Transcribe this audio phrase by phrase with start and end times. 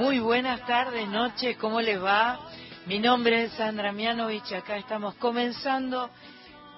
[0.00, 2.40] Muy buenas tardes, noches, ¿cómo les va?
[2.86, 6.08] Mi nombre es Sandra Mianovich, acá estamos comenzando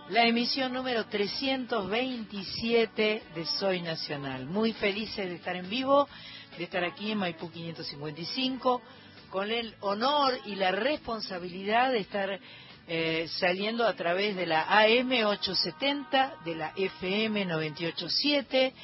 [0.08, 4.46] la emisión número 327 de Soy Nacional.
[4.46, 6.08] Muy felices de estar en vivo,
[6.58, 8.82] de estar aquí en Maipú 555,
[9.30, 12.40] con el honor y la responsabilidad de estar
[12.88, 18.74] eh, saliendo a través de la AM 870, de la FM 987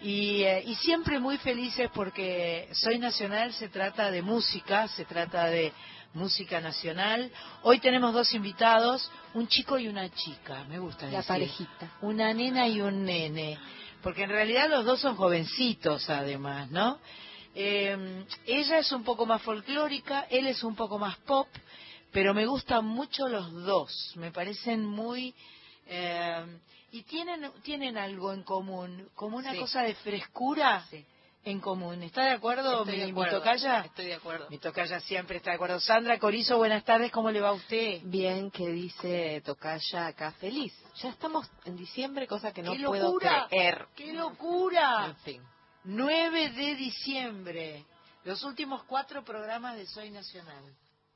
[0.00, 5.46] y, eh, y siempre muy felices porque Soy Nacional se trata de música, se trata
[5.46, 5.72] de
[6.14, 7.30] música nacional.
[7.62, 11.26] Hoy tenemos dos invitados, un chico y una chica, me gusta La decir.
[11.28, 11.92] parejita.
[12.02, 13.58] Una nena y un nene,
[14.02, 16.98] porque en realidad los dos son jovencitos además, ¿no?
[17.54, 21.48] Eh, ella es un poco más folclórica, él es un poco más pop,
[22.12, 25.34] pero me gustan mucho los dos, me parecen muy...
[25.86, 26.44] eh,
[26.90, 29.58] y tienen, tienen algo en común, como una Sí.
[29.58, 31.04] cosa de frescura Sí.
[31.44, 32.02] en común.
[32.02, 33.38] ¿Está de acuerdo, Estoy mi, de mi acuerdo.
[33.38, 33.80] tocaya?
[33.80, 34.46] Estoy de acuerdo.
[34.50, 35.80] Mi tocaya siempre está de acuerdo.
[35.80, 38.00] Sandra Corizo, buenas tardes, ¿cómo le va a usted?
[38.04, 40.74] Bien, que dice Tocaya acá, feliz.
[41.02, 43.46] Ya estamos en diciembre, cosa que no ¡Qué puedo locura!
[43.48, 43.86] creer.
[43.94, 45.06] ¡Qué locura!
[45.06, 45.42] En fin.
[45.84, 47.84] 9 de diciembre,
[48.24, 50.64] los últimos cuatro programas de Soy Nacional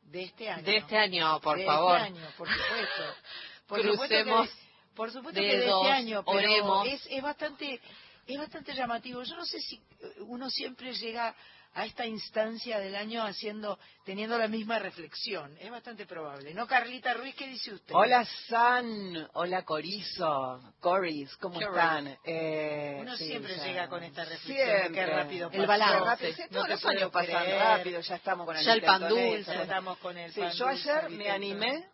[0.03, 0.63] de este año.
[0.63, 1.97] De este año, por De favor.
[1.97, 3.03] este año, por supuesto.
[3.69, 6.87] Por supuesto que Crucemos de- por supuesto que de este año, pero oremos.
[6.89, 7.81] es, es bastante
[8.27, 9.23] es bastante llamativo.
[9.23, 11.35] Yo no sé si eh, uno siempre llega
[11.75, 15.57] a esta instancia del año haciendo teniendo la misma reflexión.
[15.59, 16.53] Es bastante probable.
[16.53, 17.35] ¿No, Carlita Ruiz?
[17.35, 17.95] ¿Qué dice usted?
[17.95, 22.17] Hola San, hola Corizo, Coris, ¿cómo están?
[22.25, 23.65] Eh, Uno sí, siempre ya.
[23.65, 24.69] llega con esta reflexión.
[24.69, 24.93] Siempre.
[24.93, 25.95] Qué rápido El balance.
[25.99, 26.33] Qué rápido.
[26.35, 29.43] Sí, No todos los años pasan rápido, ya estamos con el Ya el pan dulce.
[29.47, 31.87] Ya estamos con el Sí, pan yo ayer me animé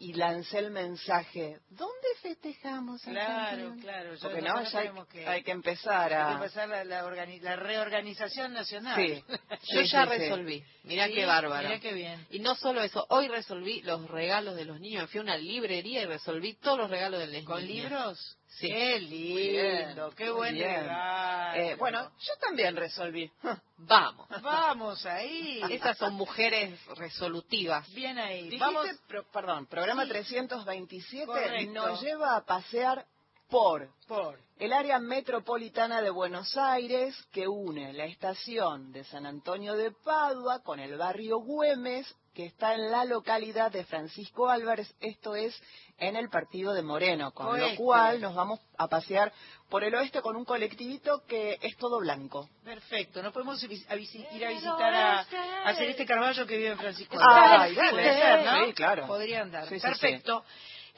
[0.00, 3.04] y lancé el mensaje, ¿dónde festejamos?
[3.06, 3.82] el Claro, 31?
[3.82, 4.14] claro.
[4.14, 6.32] ya Porque no, ya hay, que, hay que empezar hay que a...
[6.34, 8.94] empezar la, la organi- la reorganización nacional.
[8.96, 9.24] Sí.
[9.72, 10.64] Yo Sí, ya sí, resolví.
[10.84, 11.68] Mirá Sí, qué bárbaro.
[11.68, 12.26] Mirá qué bien.
[12.30, 15.02] Y no solo eso, hoy resolví los regalos de los niños.
[15.02, 17.90] Me fui a una librería y resolví todos los regalos de los ¿Con niños.
[17.90, 18.37] libros?
[18.48, 18.68] Sí.
[18.68, 21.60] Qué lindo, qué buen regalo.
[21.62, 23.30] Eh, bueno, yo también resolví.
[23.78, 24.26] Vamos.
[24.42, 25.60] Vamos ahí.
[25.70, 27.88] Esas son mujeres resolutivas.
[27.94, 28.56] Bien ahí.
[28.58, 28.86] Vamos.
[29.06, 30.10] pro- perdón, programa Sí.
[30.10, 31.72] 327 Correcto.
[31.72, 33.04] nos lleva a pasear
[33.48, 34.38] por Por.
[34.58, 40.62] el área metropolitana de Buenos Aires que une la estación de San Antonio de Padua
[40.62, 45.60] con el barrio Güemes que está en la localidad de Francisco Álvarez, esto es
[45.98, 47.70] en el partido de Moreno, con Oeste.
[47.70, 49.32] lo cual nos vamos a pasear
[49.68, 52.48] por el oeste con un colectivito que es todo blanco.
[52.62, 53.24] Perfecto.
[53.24, 55.26] No podemos ir a visitar a,
[55.64, 57.18] a Celeste Carballo que vive en Francisco.
[57.18, 57.76] Álvarez.
[57.76, 57.90] dale.
[57.90, 58.66] Puede ser, ¿no?
[58.66, 59.06] Sí, claro.
[59.08, 59.68] Podría andar.
[59.68, 60.44] Sí, sí, Perfecto.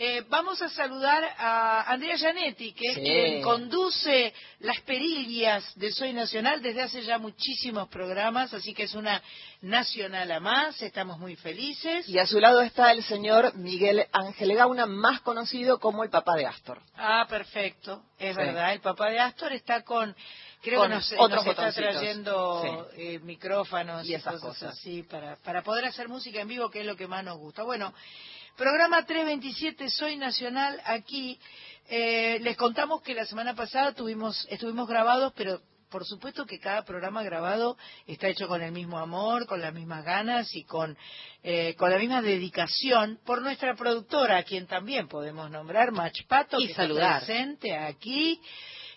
[0.02, 6.14] Eh, vamos a saludar a Andrea Gianetti, que es quien conduce las perillas de Soy
[6.14, 9.20] Nacional desde hace ya muchísimos programas, así que es una
[9.60, 12.08] nacional a más, estamos muy felices.
[12.08, 16.34] Y a su lado está el señor Miguel Ángel Gauna, más conocido como el papá
[16.34, 16.80] de Astor.
[16.96, 18.40] Ah, perfecto, es Sí.
[18.42, 18.72] verdad.
[18.72, 20.16] El papá de Astor está con,
[20.62, 24.78] creo Con que nos, otros nos está trayendo eh, micrófonos Y y, esas cosas, cosas.
[24.78, 27.64] así para, para poder hacer música en vivo, que es lo que más nos gusta.
[27.64, 27.92] Bueno,
[28.56, 31.38] programa 327 Soy Nacional aquí.
[31.88, 36.84] eh, les contamos que la semana pasada tuvimos, estuvimos grabados, pero por supuesto que cada
[36.84, 40.96] programa grabado está hecho con el mismo amor, con las mismas ganas y con,
[41.42, 46.60] eh, con la misma dedicación por nuestra productora, a quien también podemos nombrar, Mach Pato,
[46.60, 48.40] Y que está presente aquí.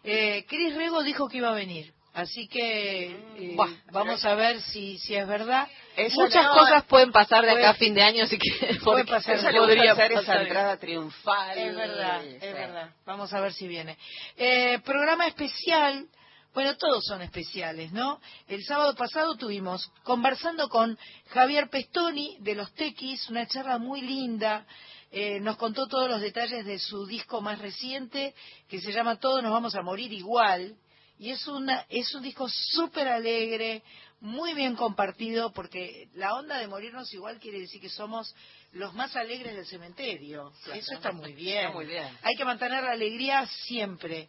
[0.03, 3.05] Eh, Cris Rego dijo que iba a venir, así que
[3.37, 3.69] eh, Buah.
[3.91, 5.67] vamos a ver si, si es verdad.
[6.15, 9.39] Muchas no- cosas pueden pasar de acá a fin de año, así que puede pasar,
[9.55, 10.41] podría hacer esa pasar.
[10.43, 11.57] entrada triunfal.
[11.57, 12.37] Es verdad, Sí.
[12.41, 12.89] es verdad.
[13.05, 13.97] Vamos a ver si viene.
[14.37, 16.07] Eh, programa especial.
[16.53, 18.21] Bueno, todos son especiales, ¿no?
[18.47, 20.99] El sábado pasado tuvimos conversando con
[21.29, 24.63] Javier Pestoni de los Tequis, una charla muy linda.
[25.11, 28.35] Eh, nos contó todos los detalles de su disco más reciente,
[28.69, 30.75] que se llama Todos nos vamos a morir igual.
[31.23, 33.81] Y es, una, es un disco súper alegre,
[34.19, 38.35] muy bien compartido, porque la onda de morirnos igual quiere decir que somos
[38.73, 40.51] los más alegres del cementerio.
[40.73, 41.59] Eso está muy bien.
[41.59, 42.09] Está muy bien.
[42.23, 44.27] Hay que mantener la alegría siempre.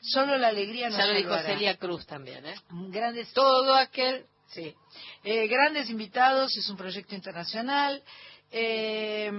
[0.00, 1.36] Solo la alegría nos Ya lo dijo.
[1.38, 2.54] Celia Cruz también, ¿eh?
[2.70, 4.24] Grandes, Todo aquel...
[4.46, 4.72] sí.
[5.24, 8.00] Eh, grandes invitados, es un proyecto internacional.
[8.52, 9.32] Eh,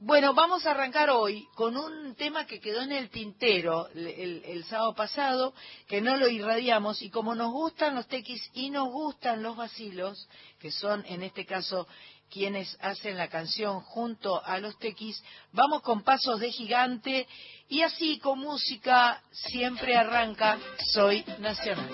[0.00, 4.94] bueno, vamos a arrancar hoy con un tema que quedó en el tintero el, sábado
[4.94, 5.54] pasado,
[5.86, 10.28] que no lo irradiamos, y como nos gustan los tequis y nos gustan los vacilos,
[10.58, 11.86] que son en este caso
[12.30, 17.28] quienes hacen la canción junto a los tequis, vamos con pasos de gigante
[17.68, 20.58] y así con música siempre arranca
[20.92, 21.90] Soy Nacional.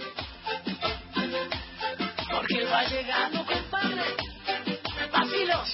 [2.31, 4.17] Porque Valle llegando, compadre.
[5.12, 5.69] Vacilos,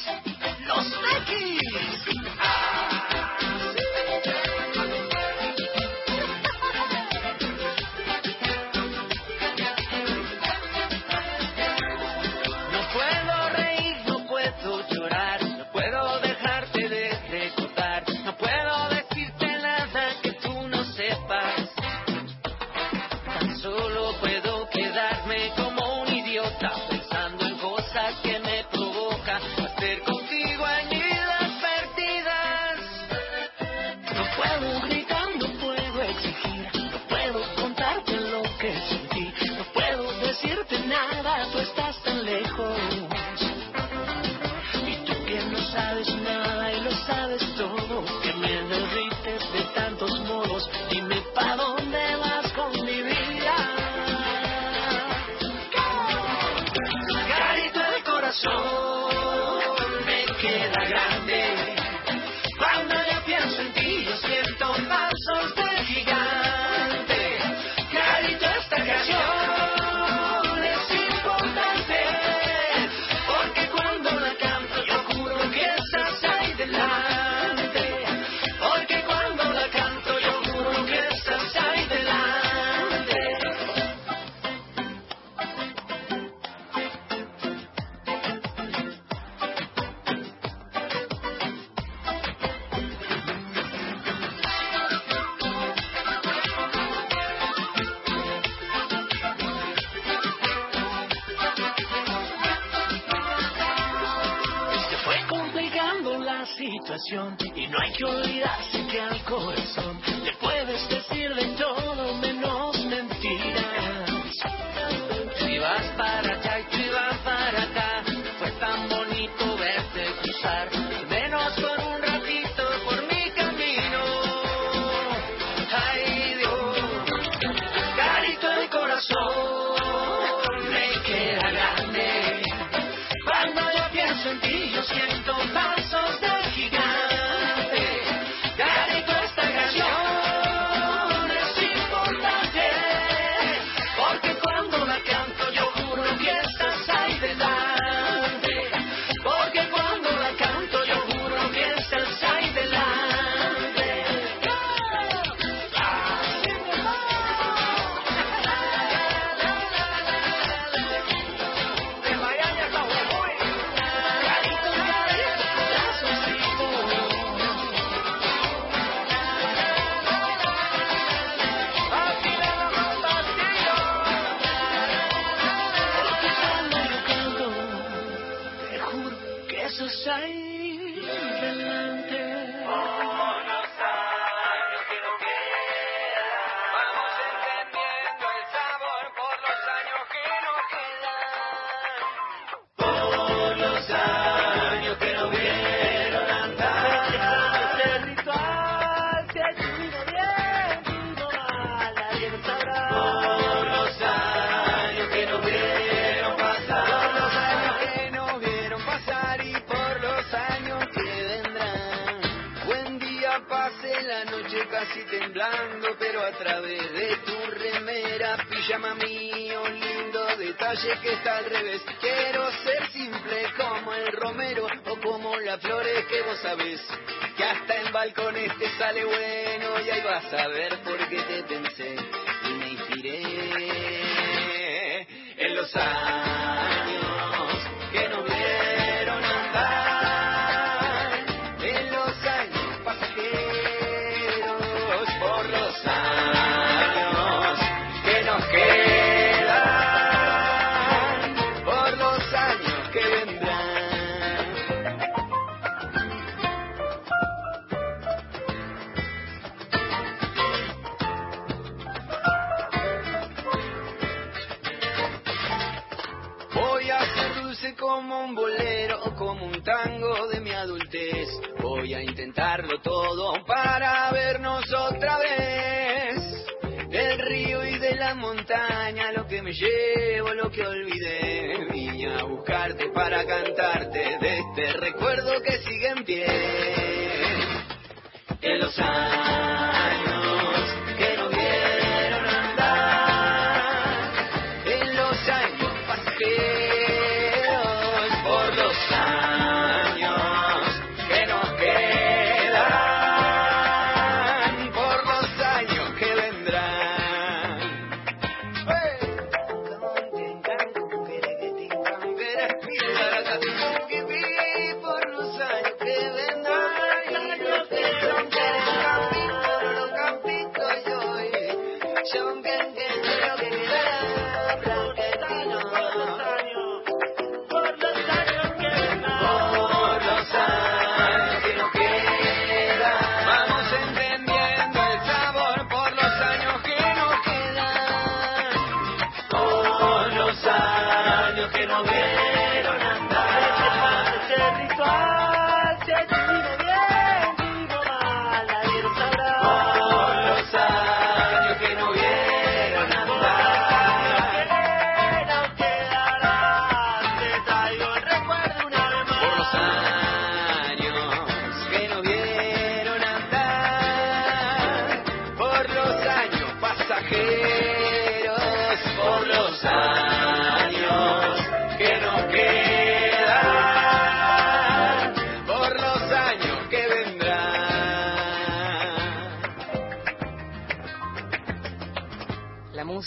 [282.95, 284.19] Para cantarte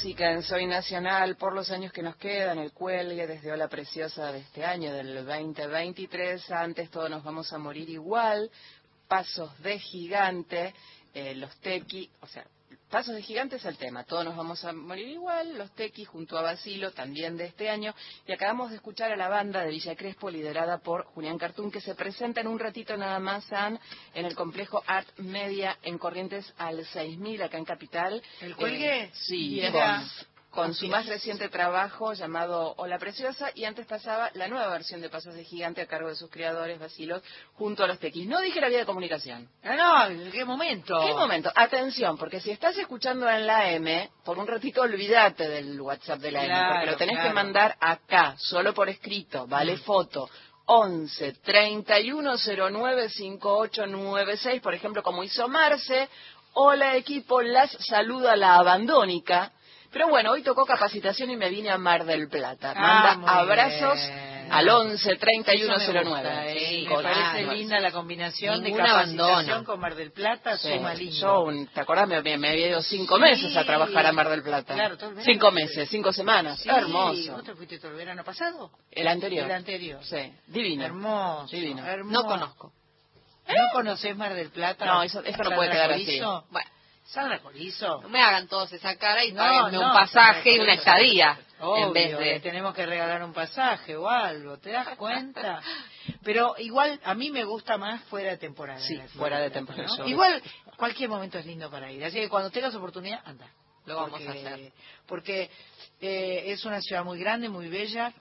[0.10, 4.32] música en Soy Nacional por los años que nos quedan, el cuelgue desde Hola Preciosa
[4.32, 6.50] de este año, del 2023.
[6.50, 8.50] Antes todos nos vamos a morir igual.
[9.08, 10.74] Pasos de gigante,
[11.14, 12.44] eh, los tequi, o sea,
[12.90, 14.04] Pasos de gigante es el tema.
[14.04, 15.56] Todos nos vamos a morir igual.
[15.60, 17.94] Los tequi junto a Basilo, también de este año.
[18.26, 21.82] Y acabamos de escuchar a la banda de Villa Crespo, liderada por Julián Cartún, que
[21.82, 23.80] se presenta en un ratito nada más, San,
[24.16, 28.24] en el complejo Art Media en Corrientes al 6000, acá en Capital.
[28.42, 29.04] ¿El cuelgue?
[29.04, 29.62] Eh, sí, Y
[30.64, 35.10] con, su más reciente trabajo llamado Hola Preciosa y antes pasaba la nueva versión de
[35.10, 37.24] Pasos de Gigante a cargo de sus creadores, Basilos,
[37.54, 38.28] junto a los tequis.
[38.28, 39.48] No dije la vía de comunicación.
[39.64, 41.00] Ah, no, ¿en qué momento?
[41.06, 41.50] ¿Qué momento?
[41.56, 46.32] Atención, porque si estás escuchando en la M, por un ratito olvídate del WhatsApp de
[46.32, 47.30] la M, porque lo tenés claro.
[47.30, 49.78] que mandar acá, solo por escrito, ¿vale?
[49.78, 50.30] Foto.
[50.66, 56.10] 11 3109 5896, por ejemplo, como hizo Marce.
[56.54, 59.54] Hola equipo, las saluda la abandónica.
[59.92, 62.74] Pero bueno, hoy tocó capacitación y me vine a Mar del Plata.
[62.76, 64.48] Ah, Manda abrazos bien.
[64.52, 66.10] al 11 Eso me 3109.
[66.10, 67.54] gusta, eh, Sí, me parece claro.
[67.54, 69.64] linda la combinación de capacitación abandono.
[69.66, 72.08] con Mar del Plata, Sí, suma yo, un- ¿te acordás?
[72.08, 73.22] Me, me- había ido cinco Sí.
[73.22, 74.76] meses a trabajar a Mar del Plata.
[74.76, 75.34] Claro, todo el verano.
[75.34, 76.64] Cinco meses, cinco semanas.
[76.66, 77.32] Hermoso.
[77.34, 78.70] ¿Vos te fuiste todo el verano pasado?
[78.92, 79.46] El anterior.
[79.46, 80.04] El anterior.
[80.04, 80.86] Sí, divino.
[80.86, 81.48] Hermoso.
[81.56, 81.84] Divino.
[81.86, 82.22] hermoso.
[82.22, 82.74] No conozco.
[83.48, 84.86] ¿No conocés Mar del Plata?
[84.86, 86.20] No, eso- esto no puede quedar así.
[86.20, 86.70] Bueno,
[87.12, 88.02] Sandra Corizo.
[88.04, 91.40] no me hagan todos esa cara y No, páguenme no, un pasaje y una estadía
[91.60, 92.40] Obvio, en vez le de...
[92.40, 95.62] tenemos que regalar un pasaje o algo, ¿te das cuenta?
[96.24, 98.80] Pero igual a mí me gusta más fuera de temporada.
[98.80, 100.42] Sí, fuera de temporada, Igual
[100.78, 103.48] cualquier momento es lindo para ir, así que cuando tengas oportunidad, anda.
[103.86, 104.72] Lo vamos Porque- a hacer.
[105.08, 105.50] Porque
[106.02, 108.14] eh, es una ciudad muy grande, muy bella,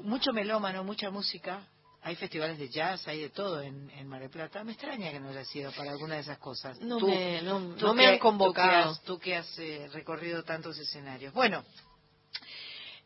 [0.00, 1.60] mucho melómano, mucha música.
[2.04, 4.64] Hay festivales de jazz, hay de todo en, en Mar del Plata.
[4.64, 6.78] Me extraña que no haya sido para alguna de esas cosas.
[6.80, 7.60] No Tú- me, no,
[7.94, 8.96] me han convocado.
[9.04, 11.32] Tú que has, tú que has, eh, recorrido tantos escenarios.
[11.32, 11.64] Bueno,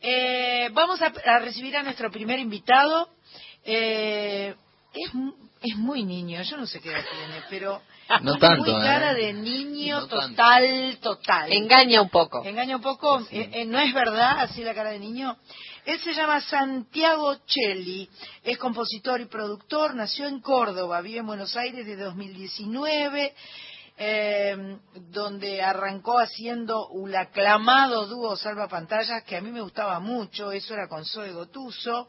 [0.01, 3.11] eh, vamos a, a recibir a nuestro primer invitado.
[3.65, 4.55] Eh,
[4.95, 5.11] es,
[5.63, 7.83] es muy niño, yo no sé qué edad tiene, pero
[8.23, 8.85] No tiene tanto, muy ¿eh?
[8.85, 10.29] cara de niño No tanto.
[10.29, 11.53] total, total.
[11.53, 12.45] Engaña un poco.
[12.45, 15.37] Engaña un poco, eh, eh, no es verdad, así la cara de niño.
[15.85, 18.09] Él se llama Santiago Celli,
[18.43, 23.35] es compositor y productor, nació en Córdoba, vive en Buenos Aires desde 2019,
[23.99, 24.79] eh,
[25.11, 30.75] donde arrancó haciendo un aclamado dúo Salva Pantallas, que a mí me gustaba mucho, eso
[30.75, 32.09] era con Zoe Gotuso.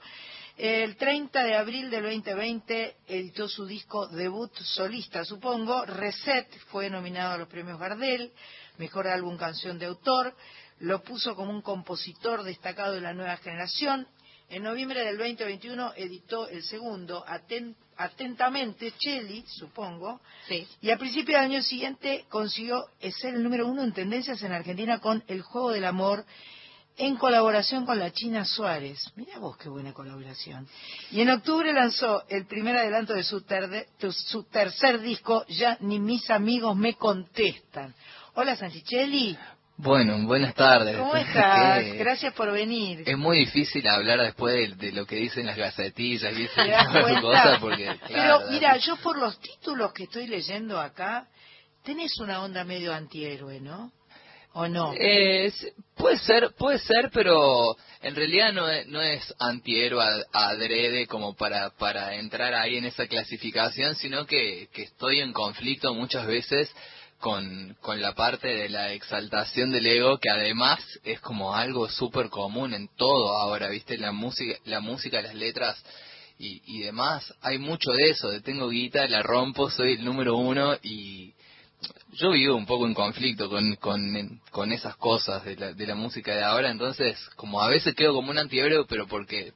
[0.57, 5.85] El 30 de abril del 2020 editó su disco debut solista, supongo.
[5.85, 8.31] Reset fue nominado a los premios Gardel,
[8.79, 10.35] mejor álbum canción de autor.
[10.79, 14.07] Lo puso como un compositor destacado de la nueva generación.
[14.49, 20.21] En noviembre del 2021 editó el segundo, Aten- Atentamente, Cheli, supongo.
[20.47, 20.67] Sí.
[20.81, 22.85] Y a principios del año siguiente consiguió
[23.19, 26.25] ser el número uno en tendencias en Argentina con El Juego del Amor
[26.97, 28.99] en colaboración con la China Suárez.
[29.15, 30.67] Mira vos qué buena colaboración.
[31.11, 35.99] Y en octubre lanzó el primer adelanto de su, terde- su tercer disco, Ya ni
[35.99, 37.93] mis amigos me contestan.
[38.33, 39.37] Hola Santichelli,
[39.77, 40.97] Bueno, buenas tardes.
[40.97, 41.83] ¿cómo estás?
[41.83, 43.03] Que Gracias por venir.
[43.05, 46.87] Es muy difícil hablar después de, de lo que dicen las gacetillas y ¿Te das
[46.95, 51.27] esas cosas porque, claro, Pero mira, yo por los títulos que estoy leyendo acá,
[51.83, 53.91] tenés una onda medio antihéroe, ¿no?
[54.59, 54.91] ¿O no?
[54.99, 55.53] Eh,
[55.95, 61.35] puede ser, puede ser, pero en realidad no es, no es antihéroe ad- adrede como
[61.35, 66.71] para, para entrar ahí en esa clasificación, sino que, que estoy en conflicto muchas veces
[67.19, 72.29] con, con la parte de la exaltación del ego que además es como algo súper
[72.29, 73.95] común en todo ahora, ¿viste?
[73.99, 75.77] La música, la música, las letras
[76.39, 77.31] y, y demás.
[77.41, 81.35] Hay mucho de eso, de tengo guita, la rompo, soy el número uno y
[82.13, 85.95] yo vivo un poco en conflicto con, con, con esas cosas de la, de la
[85.95, 89.53] música de ahora, entonces como a veces quedo como un antihéroe, pero porque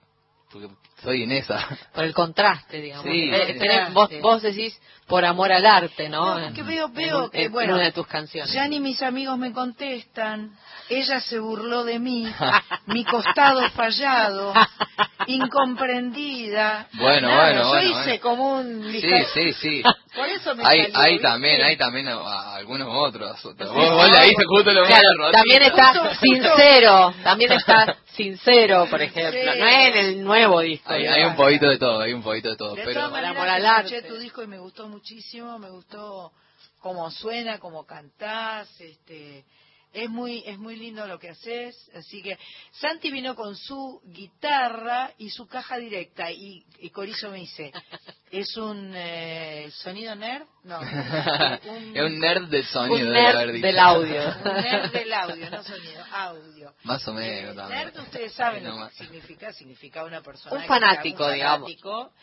[0.52, 0.70] porque
[1.04, 1.68] soy en esa.
[1.94, 3.06] Por el contraste, digamos.
[3.06, 6.40] Sí, Eh, tenés- vos, vos decís por amor al arte, ¿no?
[6.40, 8.54] No, En- que veo- en veo un- que, en bueno, una de tus canciones.
[8.54, 10.52] Ya ni mis amigos me contestan.
[10.90, 12.26] Ella se burló de mí.
[12.88, 14.54] mi costado fallado.
[15.28, 16.88] Incomprendida.
[16.94, 18.22] Bueno, Nada, bueno, yo bueno, hice bueno.
[18.22, 18.92] como un...
[18.92, 19.84] Sí, sí, sí.
[20.16, 21.28] Por eso me Hay, salió, hay ¿viste?
[21.28, 23.42] también, hay también a, a algunos otros.
[23.44, 25.66] Vos, vos leíste justo lo Claro, mismo, también Rosita.
[25.84, 29.40] está Justo- justo- sincero, también está sincero, por ejemplo.
[29.54, 29.60] Sí.
[29.60, 30.91] No es en el nuevo disco.
[30.92, 32.76] Hay, un poquito de todo, hay un poquito de todo.
[32.76, 36.32] De pero todas maneras, amor al escuché tu disco y me gustó muchísimo, me gustó
[36.80, 39.46] cómo suena, cómo cantás, este,
[39.94, 42.38] es muy, es muy lindo lo que haces, así que
[42.80, 47.72] Santi vino con su guitarra y su caja directa y, y Corizo me dice,
[48.32, 50.46] ¿es un eh, sonido nerd?
[50.64, 53.68] No, un, es un nerd del sonido, Un nerd dicho.
[53.68, 54.22] del audio.
[54.46, 56.74] un nerd del audio, no sonido, audio.
[56.84, 57.80] Más o Eh, menos también.
[57.86, 61.60] nerd, ustedes saben No lo que significa, significa una persona Un que- fanático, un digamos.
[61.70, 62.14] fanático.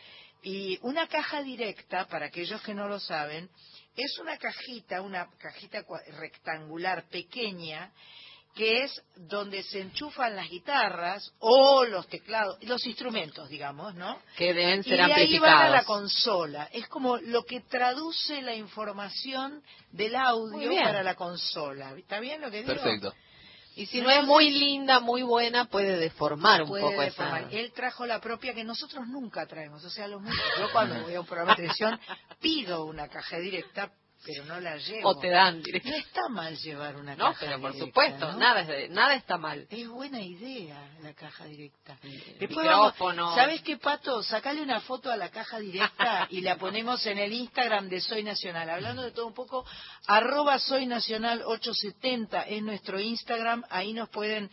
[0.41, 3.51] Y una caja directa, para aquellos que no lo saben,
[3.99, 5.85] es una cajita, una cajita
[6.19, 7.93] rectangular pequeña,
[8.55, 14.21] que es donde se enchufan las guitarras o los teclados, los instrumentos, digamos, ¿no?
[14.37, 16.69] Que deben Y ser de ahí van a la consola.
[16.73, 21.95] Es como lo que traduce la información del audio para la consola.
[21.97, 22.75] ¿Está bien lo que digo?
[22.75, 23.15] Perfecto.
[23.79, 27.43] Y si no es muy linda, muy buena, puede deformar un puede poco deformar.
[27.43, 27.51] esa...
[27.53, 29.85] Él trajo la propia que nosotros nunca traemos.
[29.85, 32.01] O sea, los músicos, yo cuando voy a un programa de televisión
[32.41, 33.93] pido una caja directa,
[34.25, 35.09] pero no la llevo.
[35.11, 35.91] O te dan No directo.
[35.91, 38.39] está mal llevar una No, caja pero por directa, supuesto, ¿no?
[38.39, 39.67] nada, es nada está mal.
[39.71, 41.99] Es buena idea la caja directa.
[42.39, 43.35] Después vamos- micrófono.
[43.35, 44.23] ¿Sabes qué, Pato?
[44.23, 48.23] Sacale una foto a la caja directa y la ponemos en el Instagram de Soy
[48.23, 48.69] Nacional.
[48.69, 49.65] Hablando de todo un poco,
[50.07, 53.65] arroba Soy Nacional 870 es nuestro Instagram.
[53.71, 54.51] Ahí nos pueden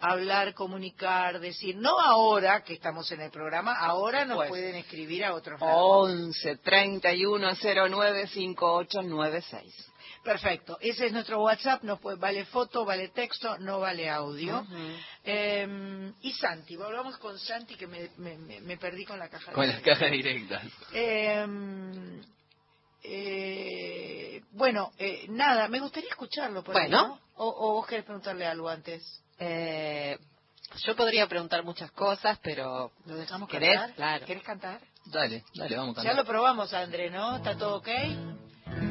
[0.00, 4.48] hablar, comunicar, decir, no ahora que estamos en el programa, ahora nos Después.
[4.48, 5.76] pueden escribir a otros lados.
[5.78, 7.52] 11 31
[7.90, 9.92] 09 5896.
[10.22, 14.66] Perfecto, ese es nuestro WhatsApp, nos puede, vale foto, vale texto, no vale audio.
[15.22, 19.52] Eh, y Santi, volvamos con Santi que me, me- perdí con la caja.
[19.52, 20.64] Con las cajas directas.
[20.92, 21.46] Eh,
[23.04, 26.64] eh, bueno, eh, nada, me gustaría escucharlo.
[26.64, 27.06] Por ahí, Bueno.
[27.08, 27.20] ¿no?
[27.36, 29.22] o, o vos querés preguntarle algo antes.
[29.38, 30.18] Eh,
[30.84, 32.92] yo podría preguntar muchas cosas, pero...
[33.06, 33.74] ¿Lo dejamos ¿Querés?
[33.78, 33.94] cantar?
[33.96, 34.26] Claro.
[34.26, 34.80] ¿Querés cantar?
[35.06, 36.24] Dale, dale, vamos a Ya cantar.
[36.24, 37.36] lo probamos, André, ¿no?
[37.36, 37.88] ¿Está todo ok?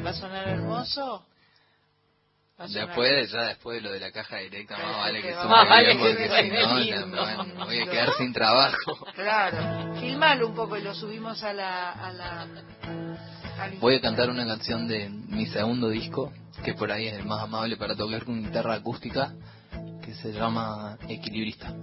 [0.04, 1.26] ¿Va a sonar hermoso?
[2.58, 5.20] ¿Va a sonar- Después, de- ya después de lo de la caja directa, más vale
[5.20, 7.26] que que suene va- Más vale bien, que porque suene si no, lindo.
[7.56, 9.06] ya, voy a quedar sin trabajo.
[9.14, 11.92] Claro, filmalo un poco y lo subimos a la...
[11.92, 12.40] A la
[13.60, 16.32] al Voy a cantar una canción de mi segundo disco,
[16.64, 19.32] que por ahí es el más amable para tocar con guitarra acústica,
[20.06, 21.74] que se llama Equilibrista.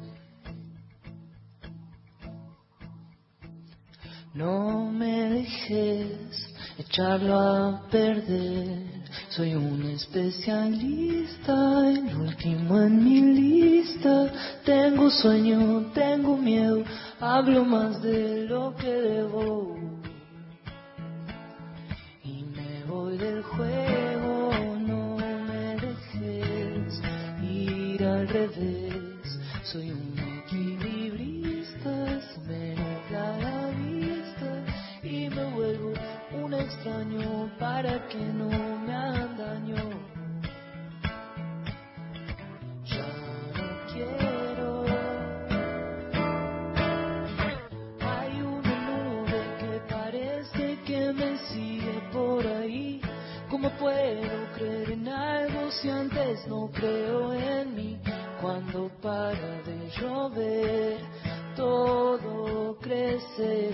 [4.33, 9.03] No me dejes echarlo a perder.
[9.27, 11.53] Soy un especialista,
[11.89, 14.31] el último en mi lista.
[14.63, 16.81] Tengo sueño, tengo miedo,
[17.19, 19.75] hablo más de lo que debo.
[22.23, 24.22] Y me voy del juego,
[28.23, 29.39] al revés.
[29.63, 34.63] Soy un equilibrista, se me nubla la vista
[35.03, 35.93] y me vuelvo
[36.31, 38.49] un extraño para que no
[38.85, 39.75] me hagan daño.
[42.85, 43.07] Ya
[43.57, 44.85] no quiero.
[47.99, 53.01] Hay una nube que parece que me sigue por ahí.
[53.49, 58.02] ¿Cómo puedo creer en algo si antes no creo en mí?
[58.43, 60.97] Cuando para de llover,
[61.55, 63.71] todo crece.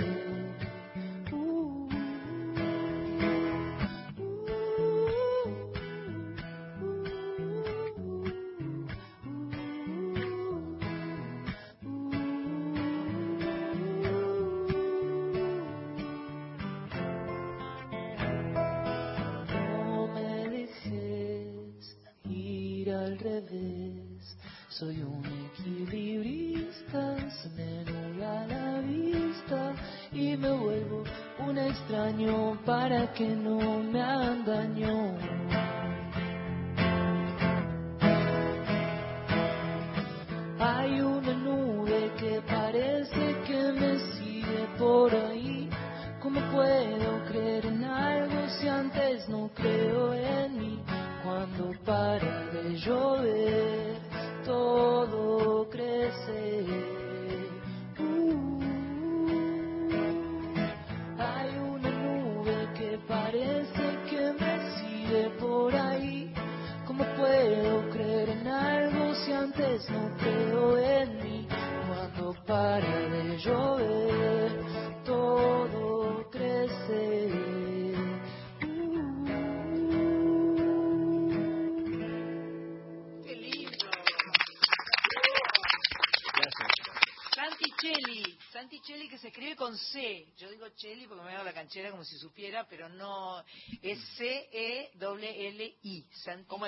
[24.80, 29.74] Soy un equilibrista, se me nubla la vista
[30.14, 31.04] y me vuelvo
[31.46, 33.79] un extraño para que no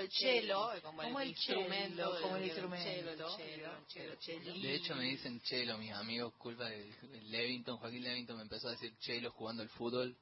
[0.02, 2.84] el cello, como el instrumento cello, del- como el instrumento.
[2.90, 4.54] cello, cello, cello, cello, cello.
[4.62, 6.92] De hecho me dicen Chelo, mis amigos, culpa de,
[7.30, 10.16] Levington, Joaquín Levington me empezó a decir Chelo jugando al fútbol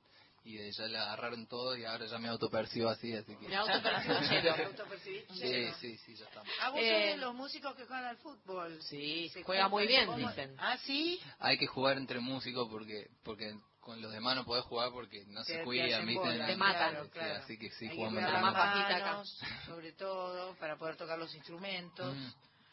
[0.46, 3.48] y de ya le agarraron todo y ahora ya me autopercibo así, así que...
[3.50, 4.56] Me autopercibo chelo.
[4.56, 5.74] ¿Te autopercibís Sí, chelo?
[5.82, 6.50] sí, sí, ya estamos.
[6.62, 8.82] Ah, vos Eh, sos de los músicos que juegan al fútbol.
[8.84, 10.56] Sí, Se juega muy bien, dicen.
[10.58, 11.20] Ah, sí.
[11.40, 15.44] Hay que jugar entre músicos porque porque con los demás no podés jugar porque no
[15.44, 16.92] se cuidan, Te matan.
[16.92, 17.34] claro, Sí, claro.
[17.44, 19.24] así que sí, Hay jugamos entre más bajita acá.
[19.66, 22.16] sobre todo, para poder tocar los instrumentos.
[22.16, 22.30] Mm.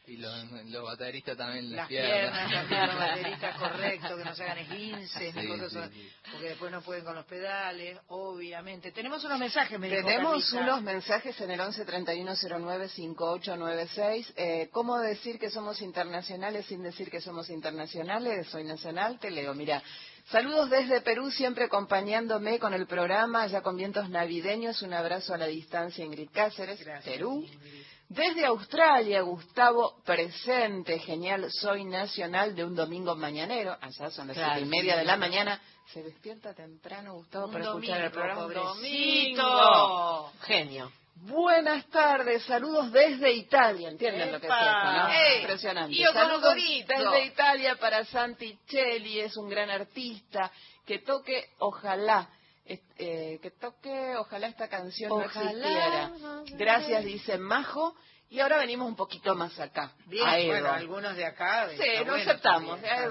[0.08, 2.52] Y los, los bateristas también Las las piernas, piernas.
[2.68, 6.12] también los bateristas, correcto, que no se hagan esguinces, ni Sí, cosas sí, así, sí.
[6.30, 8.92] porque después no pueden con los pedales, obviamente.
[8.92, 14.32] Tenemos unos mensajes, me Tenemos unos mensajes en el 11 31 09 5896.
[14.36, 18.46] Eh, ¿Cómo decir que somos internacionales sin decir que somos internacionales?
[18.48, 19.54] Soy nacional, te leo.
[19.54, 19.82] Mira,
[20.30, 24.82] saludos desde Perú, siempre acompañándome con el programa, ya con vientos navideños.
[24.82, 27.42] Un abrazo a la distancia, Ingrid Cáceres, Gracias, Perú.
[27.46, 27.82] Ingrid.
[28.08, 34.54] Desde Australia, Gustavo, presente, genial, soy nacional de un domingo mañanero, allá son las Claro,
[34.54, 34.98] siete y media sí.
[35.00, 35.60] de la mañana.
[35.92, 38.46] Se despierta temprano, Gustavo, para escuchar el programa.
[38.46, 40.32] Un domingo.
[40.42, 40.92] Genio.
[41.18, 45.08] Buenas tardes, saludos desde Italia, ¿entienden lo que es eso, no?
[45.08, 45.40] ¡Ey!
[45.40, 45.96] Impresionante.
[45.96, 50.52] ¡Io con Saludos desde Italia para Santi Celli, es un gran artista,
[50.84, 52.28] que toque, ojalá,
[52.66, 56.12] eh, que toque, ojalá esta canción no existiera.
[56.50, 57.96] Gracias, dice Majo,
[58.28, 61.70] y ahora venimos un poquito más acá, Bien, a bueno, algunos de acá.
[61.70, 62.30] Sí, lo bueno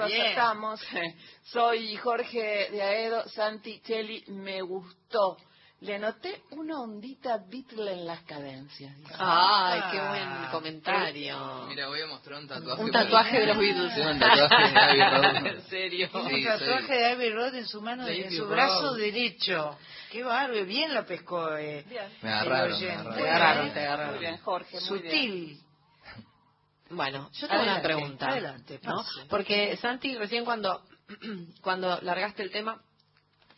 [0.04, 0.80] aceptamos.
[1.46, 5.38] Soy Jorge de Aedo, Santi Cheli, me gustó.
[5.82, 8.96] Le noté una ondita Beatle en las cadencias.
[9.20, 9.90] Ay, Ah.
[9.92, 11.66] qué buen comentario.
[11.68, 12.82] Mira, voy a mostrar un tatuaje.
[12.82, 13.94] Un tatuaje de los Beatles.
[13.94, 15.46] Sí, un tatuaje de Abbey Road.
[15.48, 16.10] ¿En serio?
[16.12, 18.52] Sí, un tatuaje soy- de Abbey Road en su mano, en su Road.
[18.52, 19.78] brazo derecho.
[20.12, 21.56] Qué bárbaro, bien lo pescó.
[21.58, 21.84] Eh.
[21.90, 22.06] Bien.
[22.22, 22.98] Me agarraron, el me oyente.
[23.00, 23.14] agarraron.
[23.16, 24.20] Te agarraron, te Muy agarraron.
[24.20, 25.12] bien, Jorge, muy bien.
[25.12, 25.60] Sutil.
[26.90, 28.30] Bueno, yo tengo una Adelante, pregunta.
[28.30, 29.04] adelante, ¿no?
[29.30, 30.82] Porque Santi, recién cuando,
[31.62, 32.82] cuando largaste el tema,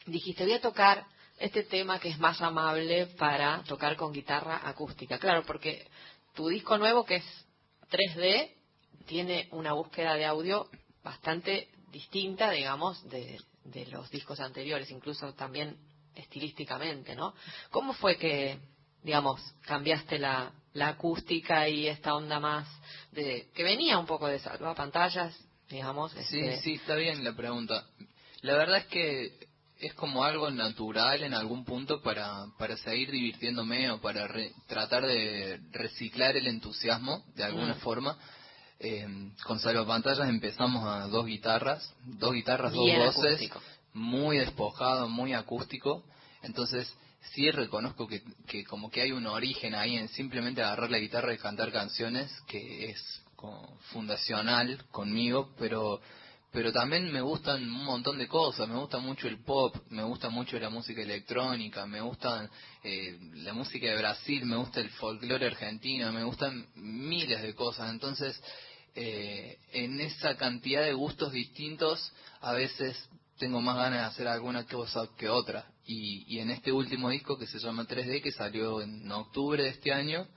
[0.07, 1.05] dijiste, voy a tocar
[1.37, 5.19] este tema que es más amable para tocar con guitarra acústica.
[5.19, 5.87] Claro, porque
[6.33, 7.45] tu disco nuevo, que es
[7.91, 8.51] 3D,
[9.05, 10.69] tiene una búsqueda de audio
[11.03, 15.77] bastante distinta, digamos, de, de los discos anteriores, incluso también
[16.15, 17.33] estilísticamente, ¿no?
[17.69, 18.59] ¿Cómo fue que,
[19.03, 22.67] digamos, cambiaste la, la acústica y esta onda más
[23.11, 24.39] de que venía un poco de
[24.75, 25.37] pantallas,
[25.69, 26.11] digamos?
[26.11, 27.85] Sí, este, sí, está bien la pregunta.
[28.41, 29.46] La verdad es que
[29.79, 35.05] es como algo natural en algún punto para, para seguir divirtiéndome o para re- tratar
[35.05, 37.79] de reciclar el entusiasmo de alguna Mm.
[37.79, 38.17] forma.
[38.79, 39.07] Eh,
[39.43, 43.61] con Pantallas empezamos a dos guitarras, dos guitarras, Bien dos voces, acústico.
[43.93, 46.03] muy despojado, muy acústico.
[46.43, 46.91] Entonces,
[47.33, 51.33] sí reconozco que, que como que hay un origen ahí en simplemente agarrar la guitarra
[51.33, 55.99] y cantar canciones, que es como fundacional conmigo, pero
[56.57, 60.31] pero también me gustan un montón de cosas, me gusta mucho el pop, me gusta
[60.31, 62.49] mucho la música electrónica, me gusta
[62.83, 67.91] eh, la música de Brasil, me gusta el folclore argentino, me gustan miles de cosas,
[67.91, 68.41] entonces
[68.95, 72.97] eh, en esa cantidad de gustos distintos a veces
[73.37, 75.67] tengo más ganas de hacer alguna cosa que otra.
[75.85, 79.69] Y, y en este último disco que se llama 3D que salió en octubre de
[79.69, 80.27] este año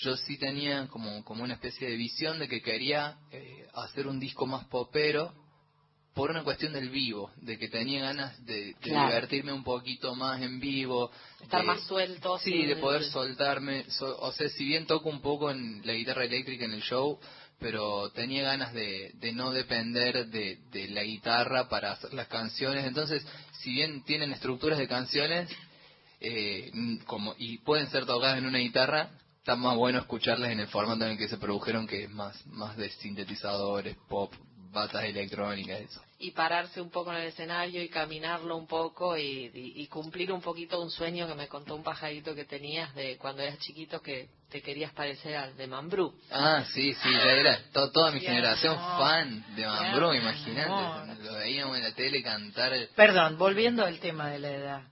[0.00, 4.20] yo sí tenía como, como una especie de visión de que quería eh, hacer un
[4.20, 5.32] disco más popero
[6.14, 9.06] por una cuestión del vivo, de que tenía ganas de, de Claro.
[9.08, 11.12] divertirme un poquito más en vivo.
[11.40, 12.38] estar de- más suelto.
[12.38, 13.84] Sí, de poder soltarme.
[13.90, 17.20] so- o sea, si bien toco un poco en la guitarra eléctrica en el show,
[17.60, 22.84] pero tenía ganas de, de no depender de, de la guitarra para hacer las canciones.
[22.86, 23.24] Entonces,
[23.60, 25.48] si bien tienen estructuras de canciones,
[26.20, 26.70] eh,
[27.06, 31.04] como y pueden ser tocadas en una guitarra, está más bueno escucharlas en el formato
[31.04, 34.32] en el que se produjeron, que es más, más de sintetizadores, pop,
[34.70, 36.02] batas electrónicas, eso.
[36.18, 39.22] y pararse un poco en el escenario y caminarlo un poco y,
[39.54, 43.16] y- y cumplir un poquito un sueño que me contó un pajarito que tenías de
[43.16, 46.12] cuando eras chiquito que te querías parecer al de Mambrú.
[46.30, 51.22] Ah, sí, sí, ya era to- toda mi generación amor, fan de Mambrú, imagínate.
[51.22, 52.72] Lo veíamos en la tele cantar.
[52.96, 54.82] Perdón, volviendo al tema de la edad.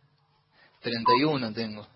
[0.80, 1.87] 31 tengo.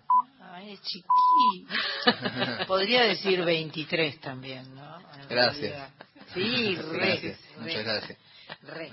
[0.60, 2.66] Ay, es chiquito.
[2.66, 5.00] Podría decir 23 también, ¿no?
[5.20, 5.60] En Gracias.
[5.60, 5.90] realidad.
[6.34, 8.18] Sí, re, Gracias, re, muchas gracias.
[8.62, 8.92] re.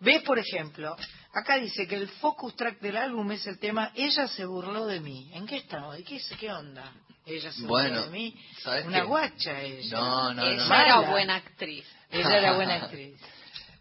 [0.00, 0.96] ¿Ves, por ejemplo?
[1.34, 5.00] Acá dice que el focus track del álbum es el tema Ella se burló de
[5.00, 5.30] mí.
[5.34, 5.96] ¿En qué estamos?
[6.06, 6.92] ¿Qué, es- qué onda?
[7.26, 8.40] Ella se Bueno, burló de mí.
[8.62, 9.06] ¿sabes Una qué?
[9.06, 9.96] guacha ella.
[9.98, 10.46] No, no, no.
[10.46, 10.84] Ella mala.
[10.86, 11.84] era buena actriz.
[12.10, 13.20] Ella era buena actriz.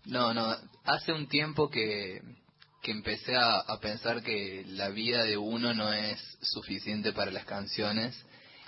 [0.06, 2.20] No, no, hace un tiempo que,
[2.82, 7.46] que empecé a, a pensar que la vida de uno no es suficiente para las
[7.46, 8.16] canciones.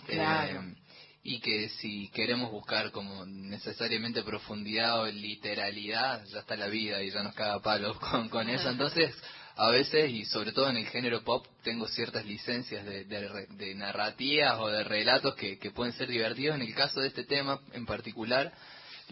[0.07, 0.61] Claro.
[0.61, 0.75] Eh,
[1.23, 7.11] y que si queremos buscar como necesariamente profundidad o literalidad, ya está la vida y
[7.11, 8.69] ya nos caga palos con, con eso.
[8.69, 9.13] Entonces,
[9.55, 13.75] a veces, y sobre todo en el género pop, tengo ciertas licencias de, de, de
[13.75, 16.55] narrativas o de relatos que, que pueden ser divertidos.
[16.55, 18.51] En el caso de este tema en particular,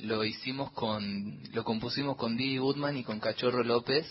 [0.01, 4.07] lo hicimos con, lo compusimos con Didi Woodman y con Cachorro López.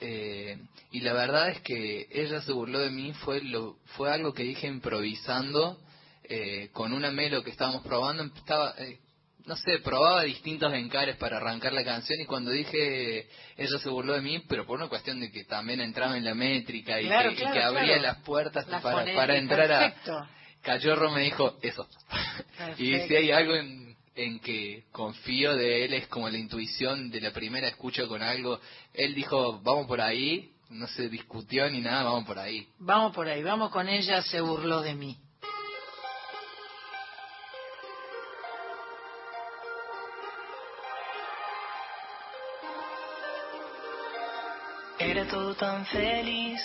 [0.00, 0.58] Eh,
[0.92, 4.42] y la verdad es que ella se burló de mí, fue, lo, fue algo que
[4.44, 5.78] dije improvisando,
[6.24, 8.98] eh, con una melo que estábamos probando, estaba, eh,
[9.46, 14.12] no sé, probaba distintos encares para arrancar la canción y cuando dije ella se burló
[14.12, 17.30] de mí, pero por una cuestión de que también entraba en la métrica y, Claro,
[17.30, 18.02] que, y claro, que abría claro.
[18.02, 19.78] las puertas para, para entrar a...
[19.80, 20.28] Perfecto.
[20.60, 21.88] Cachorro me dijo eso.
[22.78, 23.87] y si hay algo en,
[24.18, 28.58] en que confío de él es como la intuición de la primera escucha con algo.
[28.92, 32.68] Él dijo, vamos por ahí, no se discutió ni nada, vamos por ahí.
[32.80, 35.16] Vamos por ahí, vamos con ella, se burló de mí.
[44.98, 46.60] Era todo tan feliz,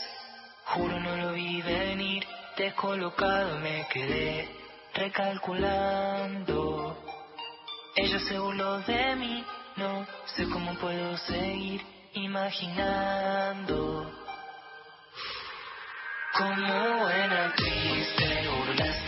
[0.65, 2.25] juro no lo vi venir,
[2.57, 4.49] descolocado me quedé
[4.95, 6.72] recalculando.
[7.95, 9.43] Ella se burló de mí,
[9.75, 11.79] no sé cómo puedo seguir
[12.13, 14.12] imaginando.
[16.36, 19.02] Como buena actriz te burlaste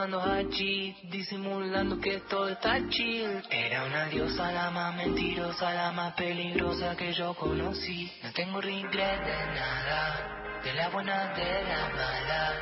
[0.00, 3.42] fumando hachi, disimulando que todo está chill.
[3.50, 8.10] Era una diosa, la más mentirosa, la más peligrosa que yo conocí.
[8.22, 12.54] No tengo regret de nada, de la buena, de la mala.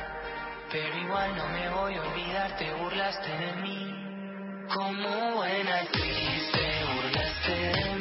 [0.69, 3.95] Pero igual no me voy a olvidar, te burlaste de mí.
[4.73, 7.98] Como buena actriz te burlaste de mí.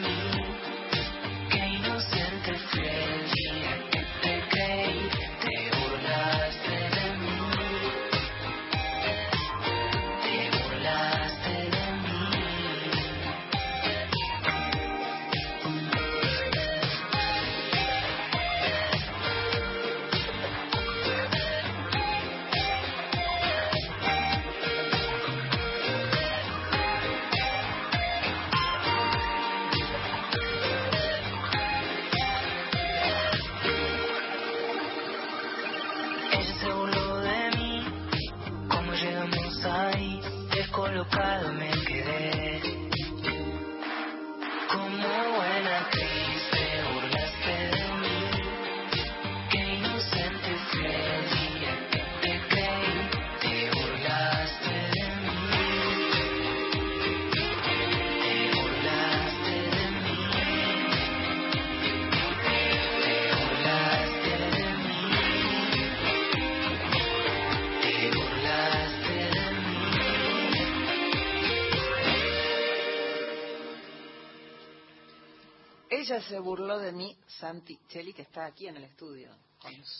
[76.08, 79.28] Ella se burló de mí, Santi Cheli, que está aquí en el estudio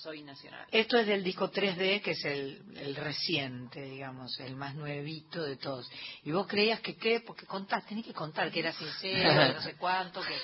[0.03, 0.66] Soy Nacional.
[0.71, 5.87] Esto es del disco 3D, que es el, reciente, digamos, el más nuevito de todos.
[6.25, 9.75] Y vos creías que qué, porque contás, tenés que contar que era sincero, no sé
[9.75, 10.35] cuánto, que,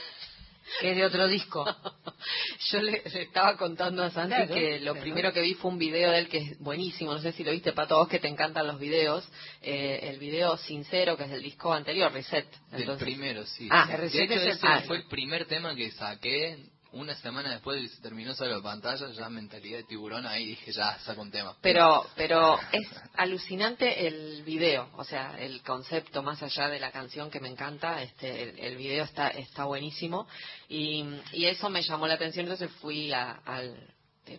[0.81, 1.65] que es de otro disco.
[2.71, 5.01] Yo le, le estaba contando a Santi Claro, que lo claro.
[5.01, 7.53] primero que vi fue un video de él que es buenísimo, no sé si lo
[7.53, 9.29] viste, Pato, vos que te encantan los videos,
[9.63, 12.47] eh, el video sincero que es del disco anterior, Reset.
[12.73, 13.69] Entonces- primero, sí.
[13.71, 13.93] Ah, Sí.
[13.93, 16.59] el recién hecho, es el fue el primer tema que saqué
[16.95, 20.47] una semana después de que se terminó solo la pantalla, ya mentalidad de tiburón, ahí
[20.47, 21.57] dije, ya, saco un tema.
[21.61, 27.31] Pero, pero es alucinante el video, o sea, el concepto más allá de la canción
[27.31, 30.27] que me encanta, este, el, el video está, está buenísimo
[30.69, 33.91] y, y eso me llamó la atención, entonces fui a- al,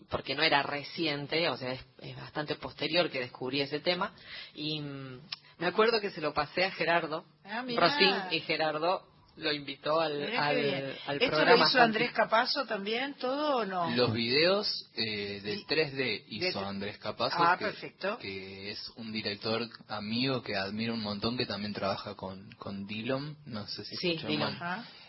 [0.09, 4.13] porque no era reciente, o sea, es, es bastante posterior que descubrí ese tema
[4.53, 5.19] y mm,
[5.59, 7.63] me acuerdo que se lo pasé a Gerardo, Ah.
[7.75, 9.05] Rosín y Gerardo
[9.37, 11.63] lo invitó al, al, al ¿Esto programa.
[11.63, 13.93] lo hizo Andrés Capazo también, todo o no?
[13.95, 18.17] Los videos eh, del Y- 3D hizo de- Andrés Capazo, Ah, que, perfecto.
[18.19, 23.37] que es un director amigo que admiro un montón, que también trabaja con, con Dillon,
[23.45, 24.17] no sé si Sí.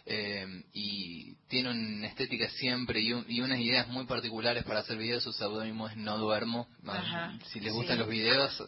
[0.08, 4.96] Eh, y tiene una estética siempre y, un- y unas ideas muy particulares para hacer
[4.98, 5.24] videos.
[5.24, 6.68] Su seudónimo es No Duermo.
[6.86, 7.76] Ajá, Si les sí.
[7.76, 8.62] gustan los videos,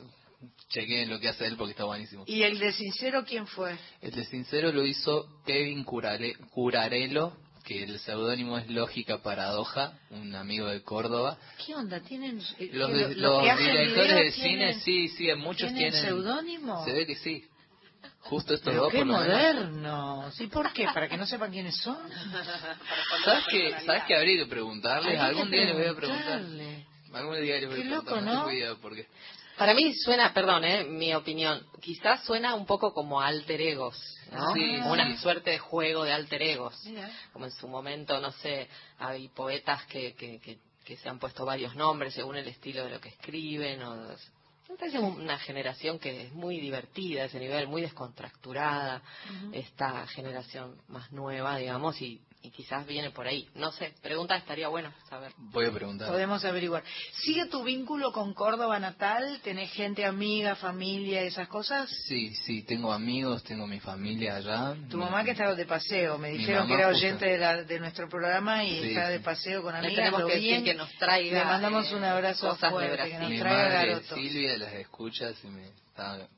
[0.70, 2.24] chequeen lo que hace él porque está buenísimo.
[2.26, 3.76] ¿Y el de Sincero quién fue?
[4.02, 7.32] El de Sincero lo hizo Kevin Curale- Curarello,
[7.64, 11.38] que el seudónimo es Lógica Paradoja, un amigo de Córdoba.
[11.66, 12.00] ¿Qué onda?
[12.00, 15.72] ¿Tienen eh, Los, qué, de- lo- los que directores de cine, tienen- sí, sí, muchos
[15.72, 16.02] ¿tienen tienen...
[16.02, 16.84] seudónimo?
[16.84, 17.44] Se ve que sí.
[18.20, 19.28] Justo estos Pero dos, qué por lo menos.
[19.28, 20.30] moderno.
[20.32, 20.84] ¿Sí por qué?
[20.92, 21.96] ¿Para que no sepan quiénes son?
[23.24, 25.12] ¿Sabes qué, ¿Sabes qué habría que preguntarles?
[25.12, 26.40] Que Algún día les voy a preguntar.
[27.14, 27.88] Algún día les voy a Qué preguntar.
[27.88, 29.06] loco, no porque...
[29.58, 33.96] Para mí suena, perdón, eh, mi opinión, quizás suena un poco como alter egos,
[34.32, 34.52] ¿no?
[34.54, 35.16] Sí, Una sí.
[35.18, 36.80] suerte de juego de alter egos.
[36.84, 37.10] Mira.
[37.32, 38.68] Como en su momento, no sé,
[38.98, 42.90] hay poetas que, que, que, que se han puesto varios nombres según el estilo de
[42.90, 43.82] lo que escriben.
[43.82, 43.96] O,
[44.68, 49.02] me parece una generación que es muy divertida a ese nivel, muy descontracturada,
[49.52, 53.48] esta generación más nueva, digamos, y, y quizás viene por ahí.
[53.54, 55.32] No sé, pregunta estaría bueno saber.
[55.36, 56.08] Voy a preguntar.
[56.08, 56.84] Podemos averiguar.
[57.24, 59.40] ¿Sigue tu vínculo con Córdoba natal?
[59.42, 61.90] ¿Tenés gente amiga, familia, esas cosas?
[62.06, 64.74] Sí, sí, tengo amigos, tengo mi familia allá.
[64.88, 67.62] Tu Mi- mamá que estaba de paseo, me Mi dijeron que era oyente de, la-
[67.64, 69.96] de nuestro programa y Sí, está de paseo con Le amigas.
[69.96, 70.64] tenemos lo que decir bien.
[70.64, 71.38] que nos traiga.
[71.40, 74.14] Le mandamos eh, un abrazo cosas de fuerte, que nos Mi traiga madre garoto.
[74.14, 76.28] Silvia las escucha y me está,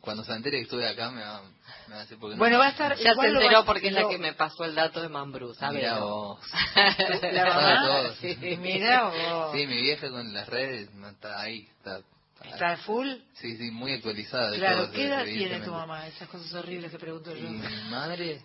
[0.00, 1.42] cuando se entere que estuve acá me va,
[1.86, 2.96] me va a decir porque Bueno, va a estar...
[2.98, 5.76] Ya se enteró porque es la que me pasó el dato de Mambrú, ¿sabes?
[5.80, 6.40] Mira vos.
[7.32, 9.52] La mamá, sí, mira vos.
[9.56, 12.00] Sí, mi vieja con las redes no, está ahí, está,
[12.44, 13.08] ¿Está full?
[13.34, 14.54] sí, sí, muy actualizada.
[14.56, 16.06] Claro, todo, ¿qué edad tiene tu mamá?
[16.08, 17.48] Esas cosas horribles que pregunto Y yo.
[17.48, 18.42] mi madre,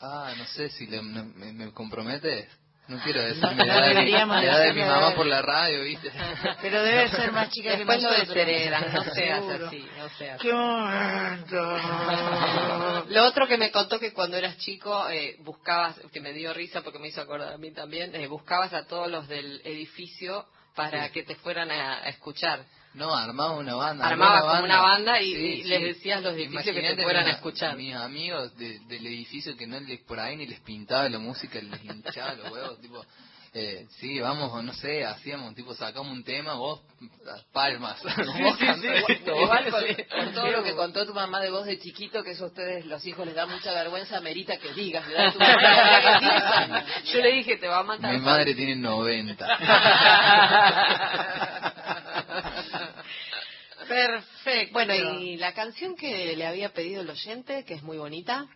[0.00, 2.48] ah, no sé si le, no- me, me compromete.
[2.88, 4.90] No quiero decir No, la no edad, de mi, deberíamos la edad de mi decirle,
[5.00, 6.10] mamá por la radio, ¿viste?
[6.62, 8.34] Pero debe ser más chica que Después lo nosotros.
[8.34, 11.78] desheredan, no seas así, no seas ¡Qué momento!
[13.08, 16.82] Lo otro que me contó que cuando eras chico eh, buscabas, que me dio risa
[16.82, 21.10] porque me hizo acordar a mí también, eh, buscabas a todos los del edificio para
[21.10, 22.64] que te fueran a, a escuchar.
[22.94, 24.06] No, armaba una banda.
[24.06, 25.68] Armaba como una banda y- Sí, y sí.
[25.68, 27.76] les decías los edificios que te fueran a escuchar.
[27.76, 31.58] Mis amigos de- del edificio que no les por ahí ni les pintaba la música,
[31.60, 33.04] les hinchaba los huevos, tipo,
[33.54, 36.80] eh, sí, vamos, no sé, hacíamos, tipo, sacamos un tema, vos,
[37.24, 38.02] las palmas,
[38.42, 39.70] vos cantá esto, vos- Igual sí.
[40.10, 42.86] por todo lo que contó tu mamá de vos de chiquito, que eso a ustedes
[42.86, 46.18] los hijos les da mucha vergüenza, merita que digas, le da a tu mamá que
[46.18, 46.84] tiene 10 años.
[47.12, 48.12] Yo le dije, te va a matar.
[48.14, 49.46] Mi madre tiene 90.
[53.88, 54.72] Perfecto.
[54.72, 58.46] Bueno, y la canción que le había pedido el oyente, que es muy bonita,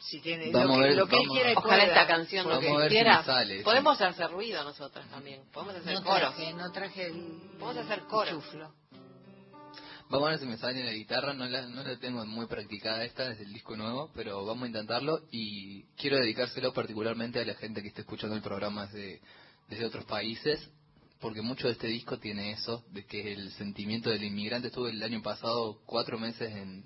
[0.00, 1.84] si tiene Vamos lo a que, ver, lo que él vamos- quiera ojalá pueda.
[1.86, 3.24] esta canción lo que si quiera.
[3.46, 3.62] sí.
[3.64, 6.18] Podemos hacer ruido nosotras también, podemos hacer No coros.
[6.34, 7.40] traje, no traje el...
[7.58, 8.30] Vamos a hacer coros.
[8.44, 8.72] chuflo.
[10.10, 13.02] Vamos a ver si me sale la guitarra, no la, no la tengo muy practicada
[13.04, 17.54] esta, es el disco nuevo, pero vamos a intentarlo y quiero dedicárselo particularmente a la
[17.54, 19.22] gente que está escuchando el programa desde,
[19.68, 20.68] desde otros países,
[21.22, 24.68] porque mucho de este disco tiene eso, de que el sentimiento del inmigrante.
[24.68, 26.84] Estuve el año pasado cuatro meses en,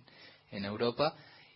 [0.53, 1.14] en Europa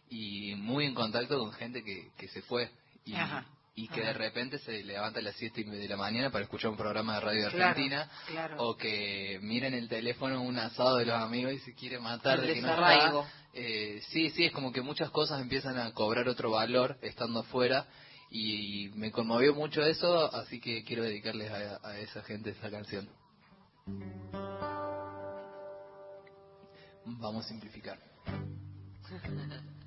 [0.08, 2.70] y muy en contacto con gente que, que se fue
[3.04, 4.08] y, Ajá, y que ajá.
[4.08, 7.20] de repente se levanta a las 7 de la mañana para escuchar un programa de
[7.20, 8.56] radio de Claro, Argentina claro.
[8.64, 12.46] o que miren el teléfono un asado de los amigos y se quiere matar El
[12.48, 13.24] de que no está.
[13.52, 17.86] Eh, sí, sí, es como que muchas cosas empiezan a cobrar otro valor estando afuera
[18.30, 23.08] y me conmovió mucho eso, así que quiero dedicarles a, a esa gente esa canción.
[27.04, 27.98] Vamos a simplificar.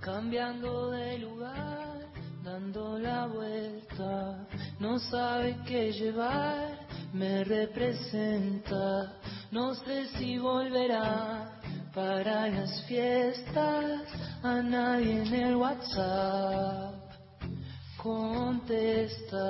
[0.00, 2.00] Cambiando de lugar,
[2.42, 4.48] dando la vuelta,
[4.80, 9.20] no sabe qué llevar, me representa,
[9.50, 11.47] no sé si volverá
[11.98, 14.02] para las fiestas,
[14.44, 16.94] a nadie en el WhatsApp
[17.96, 19.48] contesta.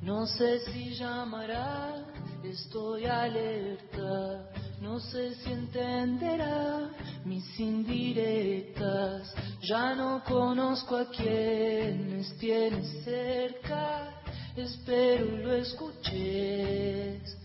[0.00, 2.06] No sé si llamará,
[2.42, 4.55] estoy alerta.
[4.86, 6.88] No sé si entenderá
[7.24, 9.34] mis indirectas.
[9.60, 14.22] Ya no conozco a quienes tienes cerca.
[14.56, 17.36] Espero lo escuches.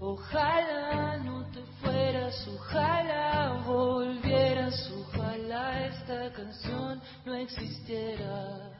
[0.00, 8.72] Ojalá no te fueras, ojalá volvieras, ojalá esta canción no existiera.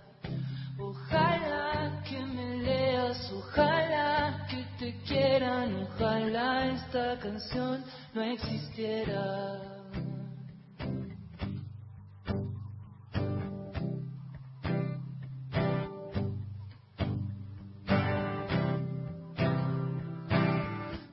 [0.79, 9.61] Ojalá que me leas, ojalá que te quieran, ojalá esta canción no existiera.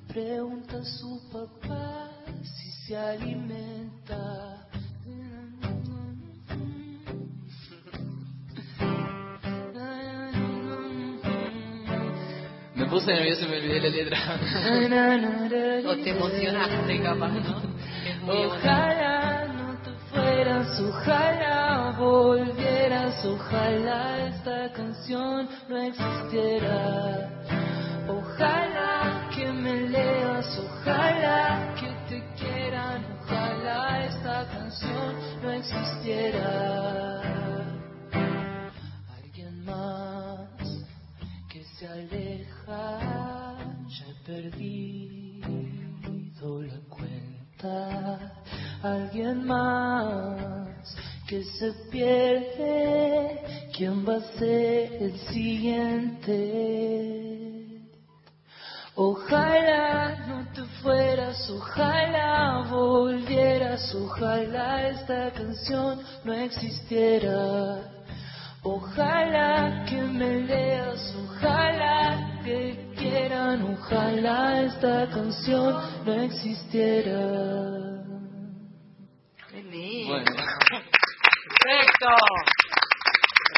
[0.08, 2.10] Pregunta a su papá
[2.44, 4.61] si se alimenta.
[12.92, 14.20] Puse nervioso y me olvidé la letra.
[15.92, 17.62] O te emocionaste, capaz, ¿no?
[18.28, 27.30] Ojalá no te fueras, ojalá volvieras, ojalá esta canción no existiera.
[28.08, 37.22] Ojalá que me leas, ojalá que te quieran, ojalá esta canción no existiera.
[39.18, 40.50] Alguien más
[41.50, 41.88] que se
[42.68, 45.50] ya he perdido
[46.62, 48.34] la cuenta.
[48.84, 50.96] Alguien más
[51.28, 53.42] que se pierde,
[53.76, 56.82] ¿quién va a ser el siguiente?
[58.96, 68.01] Ojalá no te fueras, ojalá volvieras, ojalá esta canción no existiera.
[68.64, 78.04] Ojalá que me leas, ojalá que quieran, ojalá esta canción no existiera.
[79.50, 80.14] Qué lindo.
[80.14, 80.26] Bueno,
[81.64, 82.08] Perfecto.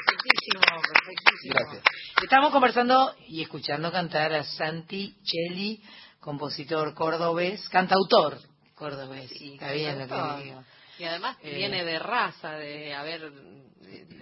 [0.06, 0.62] Perfectísimo,
[0.94, 1.54] perfectísimo.
[1.54, 1.84] Gracias.
[2.24, 5.84] Estamos conversando y escuchando cantar a Santi Cheli,
[6.22, 8.38] compositor cordobés, cantautor
[8.76, 9.30] cordobés.
[9.32, 10.64] Sí, Está bien lo que digo.
[10.98, 11.56] Y además Eh.
[11.56, 13.32] viene de raza, de haber,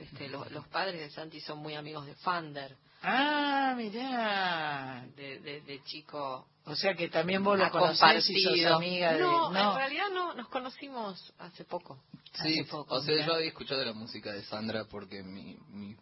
[0.01, 5.05] este, lo- los, padres de Santi son muy amigos de Fander, Ah, mirá.
[5.15, 8.75] de, de, de chico O sea que también vos lo conocés y sos compartido.
[8.75, 9.19] amiga de...
[9.19, 12.03] no, en realidad no, nos conocimos hace poco.
[12.33, 13.25] Sí, Hace poco, o sea, mirá.
[13.27, 15.97] yo había escuchado la música de Sandra porque mi, mis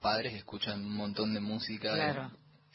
[0.00, 1.94] padres escuchan un montón de música.
[1.94, 2.30] Claro.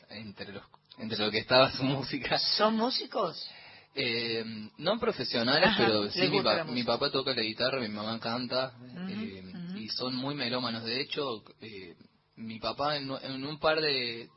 [0.09, 0.63] entre los
[0.97, 2.37] entre lo que estaba su música.
[2.39, 3.49] ¿Son músicos?
[3.95, 4.43] Eh,
[4.77, 8.73] no profesionales, Ajá, pero sí, mi, pa- mi papá toca la guitarra, mi mamá canta,
[9.09, 9.54] eh, ujú.
[9.85, 10.83] Y son muy melómanos.
[10.83, 11.95] De hecho, eh,
[12.37, 14.27] mi papá en, en un par de,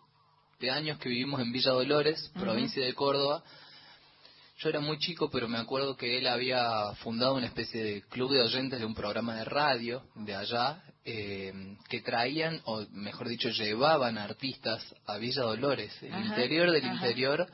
[0.60, 3.42] de años que vivimos en Villa Dolores, provincia de Córdoba,
[4.58, 8.32] yo era muy chico, pero me acuerdo que él había fundado una especie de club
[8.32, 11.52] de oyentes de un programa de radio de allá, eh,
[11.88, 16.94] que traían, o mejor dicho, llevaban artistas a Villa Dolores, el Ajá, interior del ajá.
[16.94, 17.46] interior,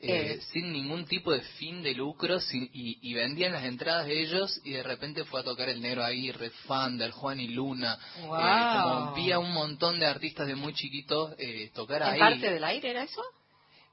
[0.00, 0.40] eh, Eh.
[0.52, 4.60] sin ningún tipo de fin de lucro, sin- y, y vendían las entradas de ellos,
[4.64, 8.82] y de repente fue a tocar el Negro Aguirre, Fander, Juan y Luna, eh, Wow.
[8.82, 12.18] como vi a un montón de artistas de muy chiquitos eh, tocar ¿En ahí.
[12.20, 13.22] parte del aire era eso?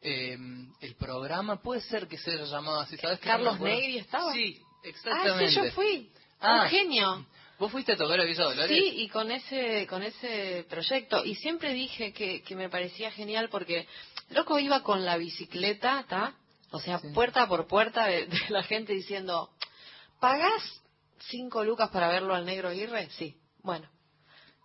[0.01, 0.37] Eh,
[0.81, 3.19] el programa puede ser que se haya llamado así, ¿sabes?
[3.19, 3.65] ¿Carlos No.
[3.65, 4.31] Negri estaba?
[4.33, 5.49] Sí, Ah, exactamente.
[5.49, 6.09] sí, yo fui.
[6.39, 6.61] Ah.
[6.65, 7.25] Un genio.
[7.57, 8.67] ¿Vos fuiste a tocar a Villa Dolores?
[8.77, 11.23] Sí, y con ese, con ese proyecto.
[11.25, 13.87] Y siempre dije que, que me parecía genial porque,
[14.29, 16.33] loco, iba con la bicicleta, ¿está?
[16.71, 17.09] O sea, Sí.
[17.13, 19.49] puerta por puerta de, de la gente diciendo,
[20.19, 20.81] ¿pagás
[21.29, 23.09] cinco lucas para verlo al negro Aguirre?
[23.11, 23.35] Sí.
[23.63, 23.87] Bueno,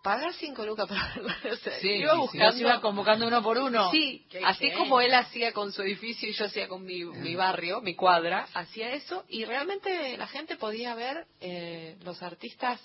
[0.02, 1.32] ¿pagás cinco lucas para verlo?
[1.52, 2.52] O sea, Sí, iba si buscando...
[2.52, 3.90] ¿Se iba convocando uno por uno?
[3.90, 7.34] Sí, Qué así como él hacía con su edificio y yo hacía con mi, mi
[7.36, 12.80] barrio, mi cuadra, hacía eso y realmente la gente podía ver eh, los artistas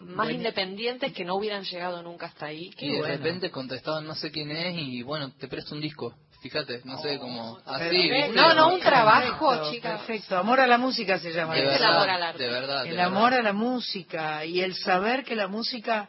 [0.00, 0.30] más Bueno.
[0.32, 2.70] independientes que no hubieran llegado nunca hasta ahí.
[2.78, 3.14] Y de bueno.
[3.16, 6.14] repente contestaban no sé quién es y bueno, te presto un disco.
[6.42, 7.58] Fíjate, no sé cómo...
[7.66, 8.14] Así, Perfecto.
[8.16, 8.32] ¿viste?
[8.32, 9.96] No, no, un Perfecto, trabajo, chica.
[9.98, 11.54] Perfecto, amor a la música se llama.
[11.54, 12.42] De Es el amor al arte.
[12.42, 12.82] de verdad.
[12.84, 13.12] de El verdad.
[13.14, 16.08] amor a la música y el saber que la música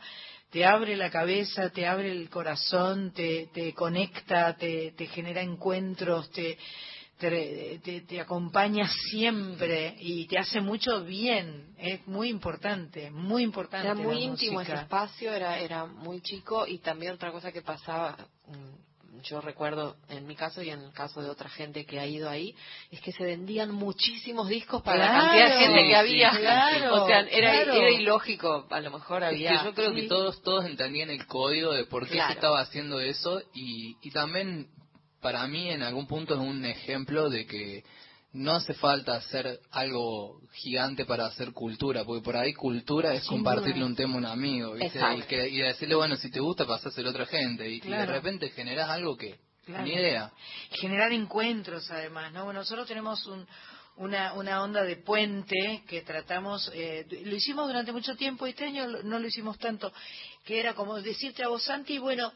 [0.49, 6.29] te abre la cabeza, te abre el corazón, te, te conecta, te, te genera encuentros,
[6.31, 6.57] te,
[7.29, 11.73] te, te- te acompaña siempre y te hace mucho bien.
[11.77, 13.87] Es muy importante, muy importante.
[13.87, 14.81] Era muy la íntimo ese música.
[14.81, 18.17] espacio, era, era muy chico y también otra cosa que pasaba,
[18.47, 22.05] mm, yo recuerdo en mi caso y en el caso de otra gente que ha
[22.07, 22.55] ido ahí,
[22.89, 26.29] es que se vendían muchísimos discos para la cantidad de gente sí, que había.
[26.31, 27.73] claro, o sea, era, claro.
[27.73, 29.59] era ilógico, a lo mejor Es había...
[29.59, 30.07] que yo creo que sí.
[30.07, 32.29] todos todos entendían el código de por qué Claro.
[32.29, 34.67] se estaba haciendo eso y, y también
[35.21, 37.83] para mí en algún punto es un ejemplo de que
[38.33, 43.29] no hace falta hacer algo gigante para hacer cultura, porque por ahí cultura es Sin
[43.37, 43.85] compartirle duda.
[43.87, 44.77] un tema a un amigo.
[44.77, 44.89] Y,
[45.27, 48.89] que- y decirle, bueno, si te gusta, pasáselo a otra gente y, de repente generás
[48.89, 49.83] algo que Claro.
[49.83, 50.31] ni idea.
[50.71, 52.45] generar encuentros además, ¿no?
[52.45, 53.45] Bueno, nosotros tenemos un-
[53.97, 58.87] una, una onda de puente que tratamos, eh, lo hicimos durante mucho tiempo, este año
[59.03, 59.91] no lo hicimos tanto,
[60.45, 62.31] que era como decirte a vos, Santi, bueno,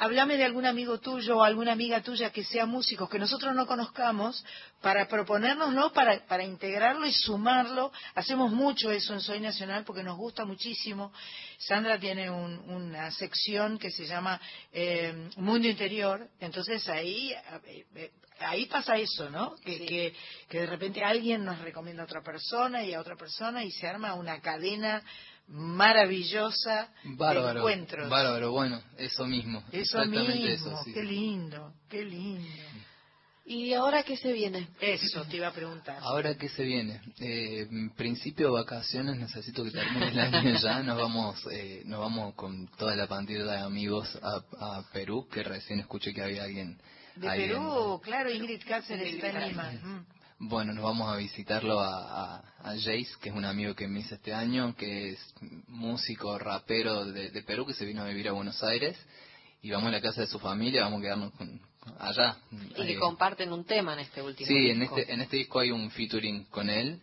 [0.00, 3.66] háblame de algún amigo tuyo o alguna amiga tuya que sea músico, que nosotros no
[3.66, 4.44] conozcamos,
[4.80, 7.92] para proponernoslo, para, para integrarlo y sumarlo.
[8.14, 11.12] Hacemos mucho eso en Soy Nacional porque nos gusta muchísimo.
[11.58, 14.40] Sandra tiene un- una sección que se llama
[14.72, 17.32] eh, Mundo Interior, entonces ahí,
[17.94, 19.54] eh, ahí pasa eso, ¿no?
[19.56, 19.86] Que, Sí.
[19.86, 20.14] que,
[20.48, 23.86] que de repente alguien nos recomienda a otra persona y a otra persona y se
[23.86, 25.02] arma una cadena
[25.50, 28.08] maravillosa de Bárbaro, encuentros.
[28.08, 29.60] bárbaro, bueno, eso mismo.
[29.72, 30.92] Eso exactamente mismo, eso, sí.
[30.92, 32.48] qué lindo, qué lindo.
[33.46, 34.68] ¿Y ahora qué se viene?
[34.80, 35.98] Eso te iba a preguntar.
[36.02, 40.96] Ahora qué se viene, eh, en principio vacaciones, necesito que termine el año ya, nos
[40.96, 44.36] vamos, eh, nos vamos con toda la pandilla de amigos a,
[44.78, 46.78] a Perú, que recién escuché que había alguien
[47.16, 49.72] de en- Perú, claro, Ingrid Cáceres está en Lima.
[50.42, 54.00] Bueno, nos vamos a visitarlo a, a, a Jace, que es un amigo que me
[54.00, 55.34] hice este año, que es
[55.68, 58.96] músico, rapero de, de Perú, que se vino a vivir a Buenos Aires.
[59.62, 61.60] Y vamos a la casa de su familia, vamos a quedarnos con-
[61.98, 62.38] allá.
[62.50, 64.96] Y que Eh, comparten un tema en este último Sí, en disco.
[64.96, 67.00] este, en este disco hay un featuring con él.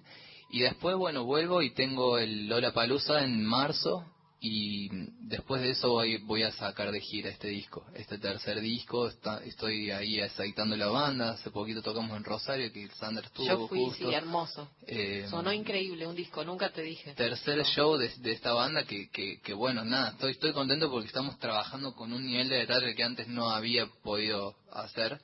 [0.50, 4.04] Y después, bueno, vuelvo y tengo el Lola Palusa en marzo.
[4.40, 4.90] Y
[5.28, 9.08] después de eso voy, voy a sacar de gira este disco, este tercer disco.
[9.08, 11.32] Está- estoy ahí aceitando la banda.
[11.32, 14.10] Hace poquito tocamos en Rosario, que Sander estuvo Yo fui, justo.
[14.10, 14.70] sí, hermoso.
[14.86, 17.16] Eh, Sonó increíble un disco, nunca te dije.
[17.16, 21.08] tercer show de, de esta banda que, que, que bueno, nada, estoy, estoy contento porque
[21.08, 25.20] estamos trabajando con un nivel de detalle que antes no había podido hacer.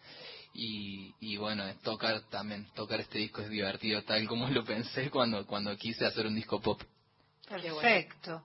[0.56, 5.46] Y, y bueno, tocar también, tocar este disco es divertido, tal como lo pensé cuando,
[5.46, 6.82] cuando quise hacer un disco pop.
[7.48, 8.44] Perfecto.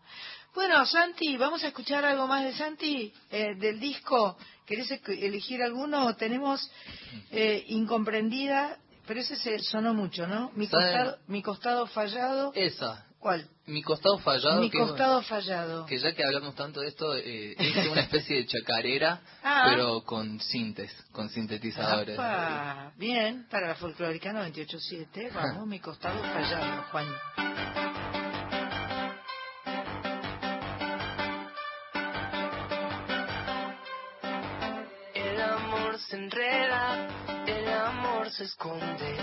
[0.59, 4.37] Bueno, Santi, vamos a escuchar algo más de Santi, eh, del disco.
[4.67, 6.17] ¿Querés elegir alguno?
[6.17, 6.69] Tenemos
[7.31, 10.51] eh, Incomprendida, pero ese se sonó mucho, ¿no?
[10.57, 12.51] Mi costado, mi costado fallado.
[12.57, 13.49] Esa, ¿Cuál?
[13.67, 15.87] mi costado fallado, Mi que, costado fallado.
[15.87, 19.65] que ya que hablamos tanto de esto, eh, es una especie de chacarera, Ah.
[19.71, 22.19] pero con sintes, con sintetizadores.
[22.19, 27.07] Apa, bien, para la folclórica 98.7, vamos, mi costado fallado, Juan.
[38.39, 39.17] Se esconde,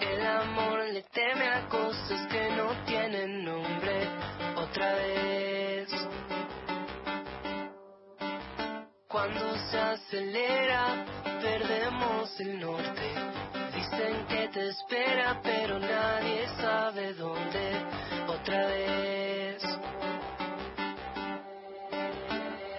[0.00, 4.08] el amor le teme a cosas que no tienen nombre.
[4.56, 5.90] Otra vez,
[9.06, 11.04] cuando se acelera,
[11.42, 13.12] perdemos el norte.
[13.74, 17.84] Dicen que te espera, pero nadie sabe dónde.
[18.28, 19.62] Otra vez.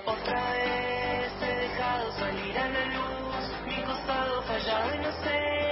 [0.03, 5.64] Otra vez he dejado salir a la luz mi costado fallado y no sé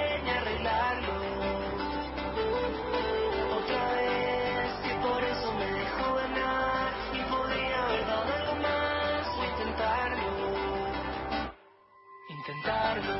[12.64, 13.20] Intentarlo.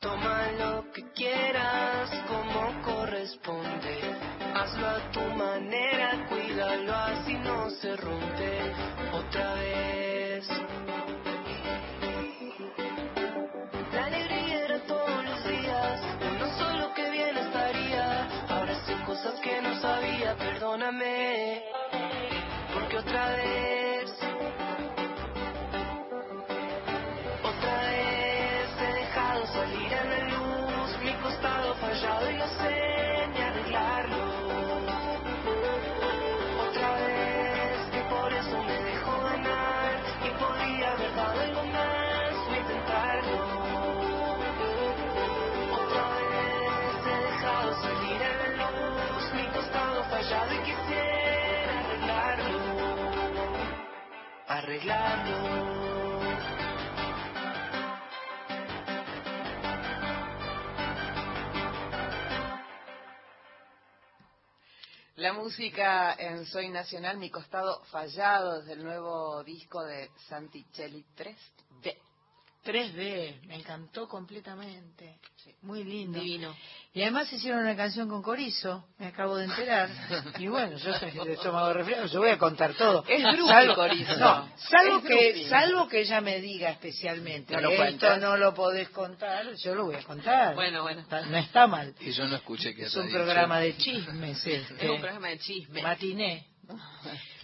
[0.00, 4.16] Toma lo que quieras como corresponde.
[4.54, 8.72] Hazlo a tu manera, cuídalo así no se rompe
[9.12, 9.65] otra vez.
[19.46, 21.62] Que no sabía, perdóname.
[22.74, 23.75] Porque otra vez
[54.66, 55.76] Arreglarlo.
[65.14, 72.05] La música en Soy Nacional, mi costado fallado desde el nuevo disco de Santichelli 3D.
[72.66, 75.18] 3D, me encantó completamente.
[75.62, 76.18] Muy lindo.
[76.18, 76.54] Divino.
[76.92, 79.88] Y además hicieron una canción con Corizo, me acabo de enterar.
[80.38, 83.04] Y bueno, yo soy de estómago resfriado, yo voy a contar todo.
[83.08, 84.16] Es Salvo- Corizo.
[84.16, 88.20] No, salvo Es que, salvo que ella me diga especialmente, No lo esto cuentas.
[88.20, 90.54] no lo podés contar, yo lo voy a contar.
[90.54, 91.00] Bueno, bueno.
[91.02, 91.94] Está- No está mal.
[92.00, 93.18] Y yo no escuché que Es un dicho.
[93.18, 94.84] programa de chismes, este.
[94.84, 95.82] Es un programa de chisme.
[95.82, 96.46] Matiné.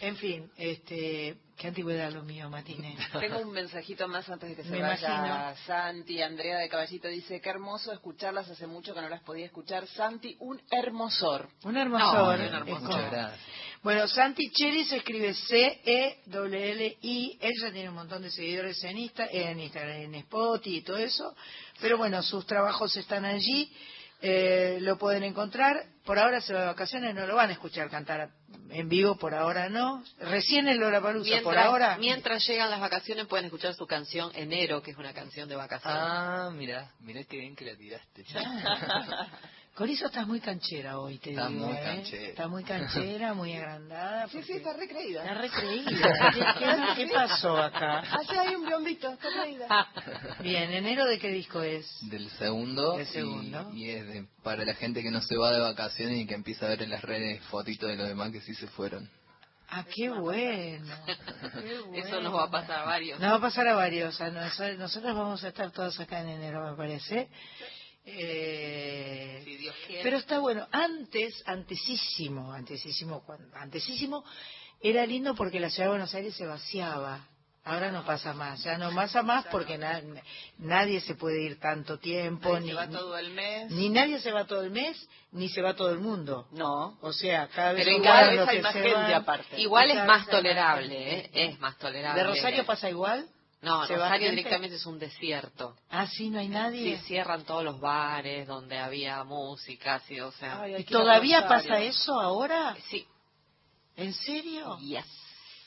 [0.01, 2.97] En fin, este, qué antigüedad lo mío, matiné.
[3.21, 5.55] Tengo un mensajito más antes de que se Me vaya imagino.
[5.65, 6.21] Santi.
[6.21, 9.87] Andrea de Caballito dice, qué hermoso escucharlas, hace mucho que no las podía escuchar.
[9.87, 11.49] Santi, un hermosor.
[11.63, 12.15] Un hermosor.
[12.19, 12.65] No, un hermosor.
[12.65, 13.41] como- Muchas gracias.
[13.83, 17.39] Bueno, Santi Cheri se escribe E C-E-L-L-I.
[17.41, 21.35] Ella tiene un montón de seguidores en, Insta, en Instagram, en Spotify y todo eso.
[21.81, 23.73] Pero bueno, sus trabajos están allí.
[24.23, 25.85] Eh, lo pueden encontrar.
[26.05, 28.31] Por ahora se va de vacaciones, no lo van a escuchar cantar
[28.71, 30.03] en vivo por ahora no.
[30.19, 31.97] Recién el Lollapalooza, Mientras, por ahora.
[31.99, 35.99] mientras llegan las vacaciones pueden escuchar su canción Enero, que es una canción de vacaciones.
[36.03, 38.25] Ah, mira, mira qué bien que la tiraste.
[39.75, 41.67] Con eso estás muy canchera hoy, te Está digo.
[41.67, 41.81] muy ¿eh?
[41.83, 42.29] canchera.
[42.29, 44.29] Está muy canchera, muy agrandada.
[44.29, 45.23] Sí, sí, está recreída.
[45.23, 46.31] Está recreída.
[46.35, 48.01] ¿Qué, qué, qué pasó acá?
[48.01, 49.89] Allá hay un biomito, está reída.
[50.41, 51.87] Bien, ¿enero de qué disco es?
[52.03, 52.99] Del segundo.
[52.99, 53.71] Del segundo.
[53.73, 56.35] Y, y es de- para la gente que no se va de vacaciones y que
[56.35, 59.09] empieza a ver en las redes fotitos de los demás que sí se fueron.
[59.71, 60.95] Ah, qué bueno.
[61.07, 61.97] Qué bueno.
[62.07, 63.19] Eso nos va a pasar a varios.
[63.19, 64.21] Nos va a pasar a varios.
[64.21, 67.31] A nosotros, nosotros vamos a estar todos acá en enero, me parece.
[68.05, 70.03] Eh, Si Dios quiere.
[70.03, 70.67] pero está bueno.
[70.73, 73.23] Antes, antesísimo, antesísimo,
[73.55, 74.25] antesísimo,
[74.81, 77.29] era lindo porque la ciudad de Buenos Aires se vaciaba.
[77.65, 80.03] Ahora no pasa más, ya no pasa más porque na-
[80.59, 83.71] nadie se puede ir tanto tiempo, Ahí ni, se va todo el mes.
[83.71, 86.49] ni nadie se va todo el mes, ni se va todo el mundo.
[86.51, 86.99] No.
[87.03, 89.61] O sea, cada vez Pero vez hay más gente aparte.
[89.61, 91.31] Igual es más tolerable, ¿eh?
[91.33, 92.21] Es más tolerable.
[92.21, 93.29] ¿De Rosario pasa igual?
[93.63, 94.37] No, ¿Se Rosario gente?
[94.43, 95.77] directamente es un desierto.
[95.89, 96.99] Ah, sí, no hay nadie.
[96.99, 100.63] Sí, cierran todos los bares donde había música, sí, o sea.
[100.63, 102.77] Ay, ¿Y todavía pasa eso ahora?
[102.91, 103.07] Sí.
[103.97, 104.77] ¿En serio?
[104.79, 105.07] Yes.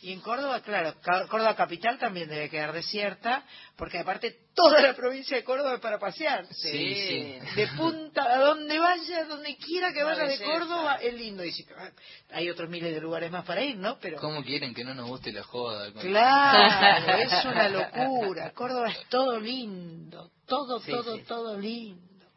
[0.06, 0.94] Y en Córdoba, claro,
[1.30, 3.44] Córdoba capital también debe quedar desierta,
[3.76, 6.46] porque aparte toda la provincia de Córdoba es para pasear.
[6.52, 7.40] Sí, sí.
[7.56, 10.40] De punta, a donde vaya, donde quiera que vaya de.
[10.42, 11.44] Córdoba, es lindo.
[11.44, 11.90] Y si- ah,
[12.34, 13.98] hay otros miles de lugares más para ir, ¿no?
[14.00, 15.92] Pero ¿Cómo quieren que no nos guste la joda?
[15.94, 18.52] claro, es una locura.
[18.52, 21.24] Córdoba es todo lindo, todo, Sí, todo, sí.
[21.24, 22.28] todo lindo.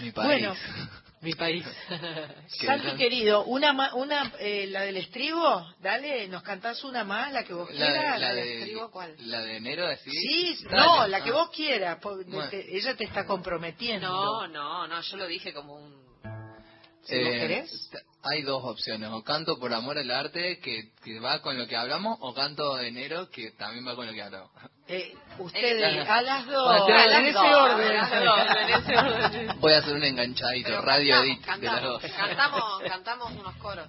[0.00, 0.26] Mi país.
[0.26, 0.56] Bueno,
[1.24, 1.64] Mi país.
[2.66, 7.42] Santi querido, una, ma- una eh, la del estribo, dale, nos cantás una más, la
[7.44, 8.02] que vos la, quieras.
[8.02, 9.14] de, la, ¿la de, del estribo cuál?
[9.18, 10.10] la de enero, así.
[10.10, 10.76] Sí, Dale.
[10.86, 11.32] no, la que Ah.
[11.32, 11.98] vos quieras.
[12.00, 12.48] po- Bueno.
[12.50, 14.06] te- ella te está comprometiendo.
[14.08, 16.04] No, no, no, yo lo dije como un...
[17.04, 17.90] ¿Si vos Eh, querés?
[17.90, 21.66] t- Hay dos opciones, o canto por amor al arte, que, que va con lo
[21.66, 24.50] que hablamos, o canto de enero, que también va con lo que hablamos.
[24.86, 27.96] Eh, ustedes, a las dos, a las en ese dos, orden.
[27.96, 29.60] a las dos, en ese orden.
[29.60, 32.12] Voy a hacer un enganchadito, Pero radio cantamos, edit de las cantamos, dos.
[32.12, 33.88] cantamos, cantamos unos coros.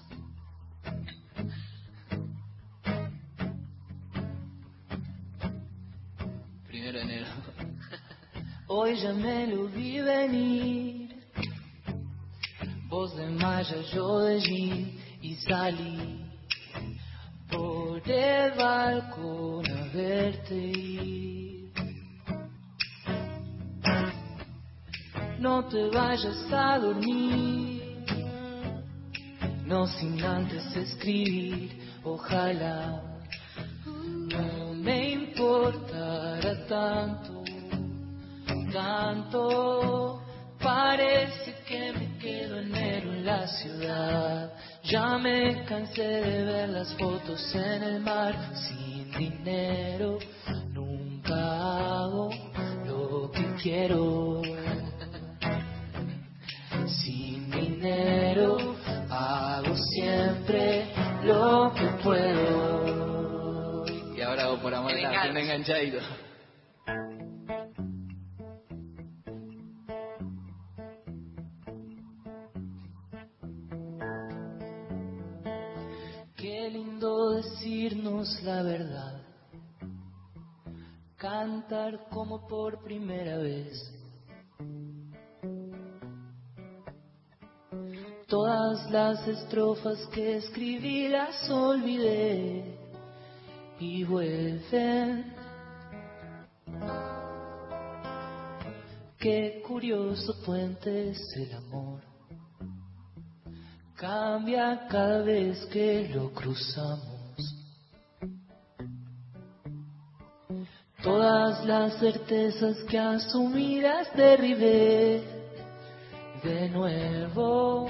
[6.68, 7.28] Primero de enero.
[8.68, 11.16] Hoy ya me lo vi venir.
[12.88, 14.92] Voz de Maya, yo de Jean
[15.22, 16.26] y salí
[17.52, 19.55] por el balcón
[25.40, 28.06] No te vayas a dormir,
[29.66, 31.72] no sin antes escribir,
[32.04, 33.02] ojalá
[33.86, 37.36] no me importara tanto
[38.76, 40.22] tanto.
[40.60, 44.54] Parece que me quedo enero en la ciudad.
[44.84, 48.36] Ya me cansé de ver las fotos en el mar.
[49.18, 50.20] Dinero
[50.72, 52.30] nunca hago
[52.86, 54.42] lo que quiero.
[56.88, 58.58] Sin dinero
[59.10, 60.86] hago siempre
[61.24, 63.86] lo que puedo.
[64.16, 65.42] Y ahora hago por amor un enganche.
[65.42, 66.00] enganchadito.
[78.44, 79.20] La verdad,
[81.18, 83.92] cantar como por primera vez.
[88.28, 92.78] Todas las estrofas que escribí las olvidé
[93.80, 95.34] y vuelven.
[99.18, 102.16] Qué curioso puente es el amor
[103.96, 107.15] cambia cada vez que lo cruzamos.
[111.06, 115.24] Todas las certezas que asumidas derribé
[116.44, 117.86] de nuevo.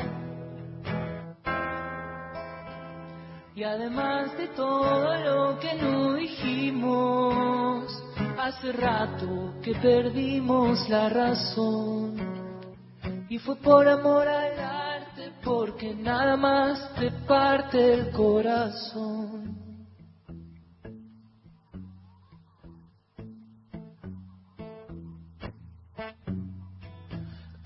[3.55, 7.85] Y además de todo lo que no dijimos,
[8.37, 12.17] hace rato que perdimos la razón.
[13.29, 19.64] Y fue por amor al arte, porque nada más te parte el corazón.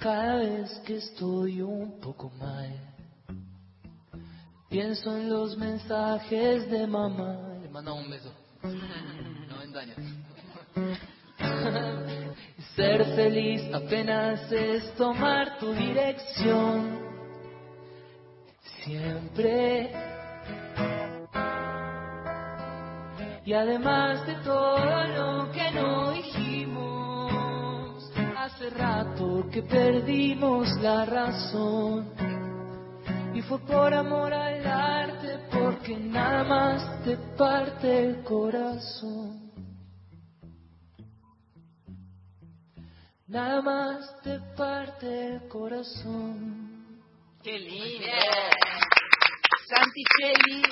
[0.10, 2.74] Sabes que estoy un poco mal.
[4.68, 7.38] Pienso en los mensajes de mamá.
[7.62, 8.34] Le manda un beso.
[9.50, 9.98] No me engañes.
[12.76, 17.02] Ser feliz apenas es tomar tu dirección.
[18.84, 19.92] Siempre.
[23.46, 26.09] Y además de todo lo que no
[28.70, 32.14] hace rato que perdimos la razón.
[33.34, 39.50] Y fue por amor al arte, porque nada más te parte el corazón.
[43.28, 47.00] Nada más te parte el corazón.
[47.44, 48.08] Qué lindo.
[49.68, 50.64] Santi Cheli,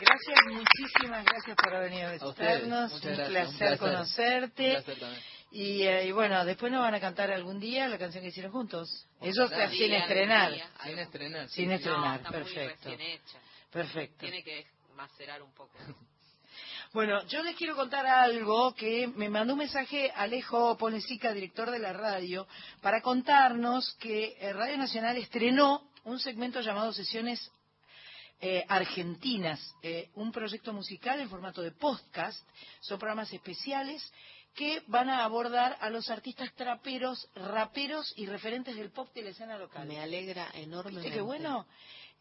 [0.00, 2.92] gracias, muchísimas gracias por haber venido a A ustedes, visitarnos.
[2.94, 3.78] Un gracias, placer, un placer.
[3.78, 4.66] conocerte.
[4.68, 5.35] Un placer también.
[5.56, 8.52] Y, eh, y bueno, después nos van a cantar algún día la canción que hicieron
[8.52, 9.06] juntos.
[9.22, 10.52] Eso está Sí, sin estrenar.
[10.84, 11.48] Sin estrenar.
[11.48, 12.90] Sin No, estrenar, está muy perfecto.
[13.72, 14.18] Perfecto.
[14.18, 15.72] Tiene que macerar un poco.
[16.92, 21.78] Bueno, yo les quiero contar algo que me mandó un mensaje Alejo Ponesica, director de
[21.78, 22.46] la radio,
[22.80, 27.50] para contarnos que eh, Radio Nacional estrenó un segmento llamado Sesiones
[28.40, 32.46] eh, Argentinas, eh, un proyecto musical en formato de podcast.
[32.80, 34.12] Son programas especiales
[34.54, 39.30] que van a abordar a los artistas traperos, raperos y referentes del pop de la
[39.30, 39.86] escena local.
[39.86, 41.08] Me alegra enormemente.
[41.08, 41.66] ¿Viste qué bueno?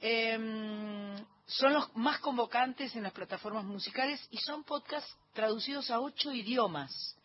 [0.01, 1.15] Eh,
[1.47, 7.15] son los más convocantes en las plataformas musicales y son podcasts traducidos a ocho idiomas.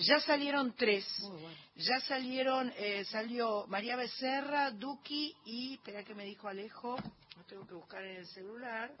[0.00, 1.06] Ya salieron tres.
[1.20, 1.56] Muy bueno.
[1.76, 6.96] Ya salieron, eh, salió María Becerra, Duki y, espera que me dijo Alejo,
[7.36, 8.92] lo tengo que buscar en el celular.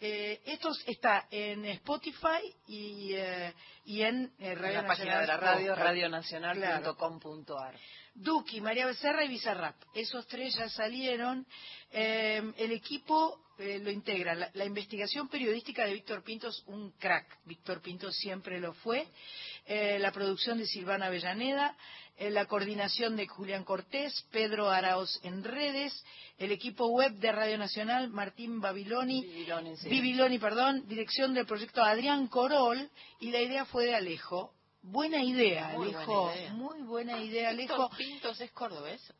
[0.00, 3.54] Eh, estos está en Spotify y, eh,
[3.84, 7.78] y en eh, En Radio la página de la radio, radionacional.com.ar.
[8.14, 9.76] Duki, María Becerra y Bizarrap.
[9.94, 11.46] Esos tres ya salieron.
[11.90, 14.34] Eh, el equipo eh, lo integra.
[14.34, 17.38] La, la investigación periodística de Víctor Pinto es un crack.
[17.44, 19.06] Víctor Pinto siempre lo fue.
[19.66, 21.76] Eh, la producción de Silvana Avellaneda.
[22.16, 25.92] eh, la coordinación de Julián Cortés, Pedro Araos en redes.
[26.38, 29.22] El equipo web de Radio Nacional, Martín Babiloni.
[29.22, 29.88] Bibiloni, sí.
[29.88, 32.88] Bibiloni, perdón, dirección del proyecto Adrián Corol
[33.20, 34.52] y la idea fue de Alejo.
[34.82, 36.22] Buena idea, Muy Alejo.
[36.26, 36.52] buena idea.
[36.52, 37.74] Muy buena idea, Alejo.
[37.88, 39.12] Víctor Pintos es cordobés.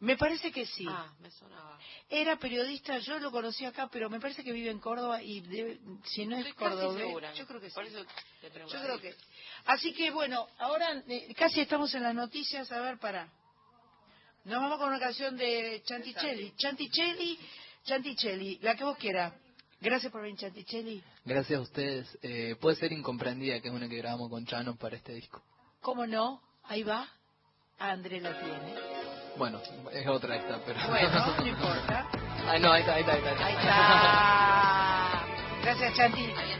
[0.00, 0.86] Me parece que sí.
[0.88, 1.78] Ah, me sonaba.
[2.08, 5.78] Era periodista, yo lo conocí acá, pero me parece que vive en Córdoba y debe-
[6.06, 7.34] si no es Estoy cordobés, segura.
[7.34, 7.74] yo creo que sí.
[7.74, 8.02] Por eso
[8.40, 8.48] te.
[8.50, 9.14] Yo creo que.
[9.66, 12.70] Así que bueno, ahora eh, casi estamos en las noticias.
[12.72, 13.28] A ver, para.
[14.44, 16.54] Nos vamos con una canción de Chantichelli.
[16.56, 17.38] Chantichelli,
[17.84, 19.34] Chantichelli, la que vos quieras.
[19.80, 21.02] Gracias por venir, Chantichelli.
[21.24, 22.18] Gracias a ustedes.
[22.22, 25.42] Eh, puede ser incomprendida, que es una que grabamos con Chano para este disco.
[25.80, 26.42] ¿Cómo no?
[26.64, 27.08] Ahí va.
[27.78, 28.74] André la tiene.
[29.38, 29.60] Bueno,
[29.92, 30.86] es otra esta, pero...
[30.86, 32.08] Bueno, no importa.
[32.46, 33.46] Ah, no, ahí está, ahí está, ahí está.
[33.46, 35.26] Ahí está.
[35.62, 36.59] Gracias, Chanti.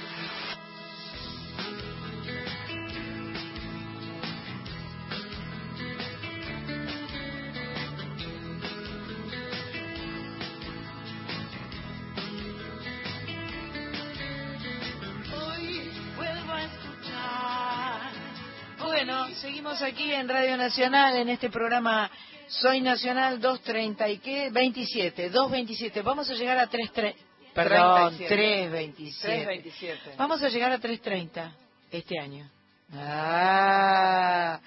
[20.21, 22.09] En Radio Nacional en este programa
[22.47, 26.01] Soy Nacional 230 y qué 27, 227.
[26.01, 27.15] Vamos a llegar a 33.
[27.53, 28.35] Perdón, 37.
[28.35, 29.27] 327.
[29.27, 30.15] 327.
[30.17, 31.55] Vamos a llegar a 330
[31.91, 32.49] este año.
[32.93, 34.59] Ah,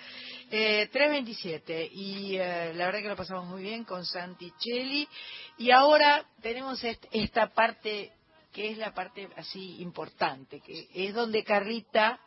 [0.50, 5.07] eh, 327 y eh, la verdad que lo pasamos muy bien con Santicelli
[5.59, 8.12] y ahora tenemos est- esta parte
[8.52, 12.18] que es la parte así importante, que es donde Carlita,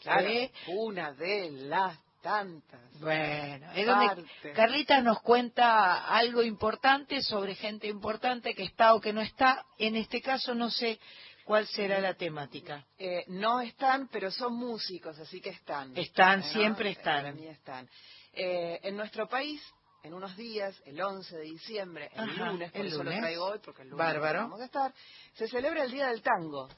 [0.00, 0.50] Claro, ¿eh?
[0.68, 2.80] una de las tantas.
[3.00, 9.20] Bueno, es donde nos cuenta algo importante sobre gente importante que está o que no
[9.20, 9.64] está.
[9.78, 10.98] En este caso no sé
[11.44, 12.86] cuál será la temática.
[12.98, 15.96] Eh, no están, pero son músicos, así que están.
[15.96, 16.46] Están, ¿No?
[16.46, 17.88] siempre están.
[18.32, 19.60] Eh, en nuestro país,
[20.02, 23.14] en unos días, el 11 de diciembre, el Ajá, lunes, por el eso lunes.
[23.14, 24.40] lo traigo hoy, porque el lunes Bárbaro.
[24.42, 24.92] vamos a estar,
[25.34, 26.68] se celebra el Día del Tango.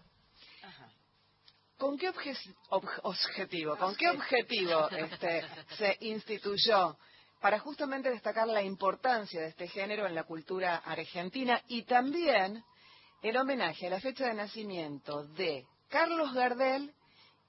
[1.83, 3.76] ¿Con qué obje- ob- objetivo?
[3.76, 5.45] ¿Con qué objetivo este,
[5.76, 6.97] se instituyó?
[7.41, 12.62] Para justamente destacar la importancia de este género en la cultura argentina y también
[13.20, 16.95] el homenaje a la fecha de nacimiento de Carlos Gardel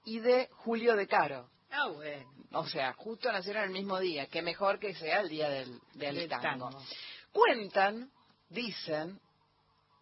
[0.04, 1.48] y de Julio De Caro.
[1.70, 2.28] Ah, bueno.
[2.54, 4.26] O sea, justo nacieron el mismo día.
[4.26, 6.70] Qué mejor que sea el día del, del Del tango.
[6.70, 6.82] tango.
[7.30, 8.10] Cuentan,
[8.48, 9.20] dicen,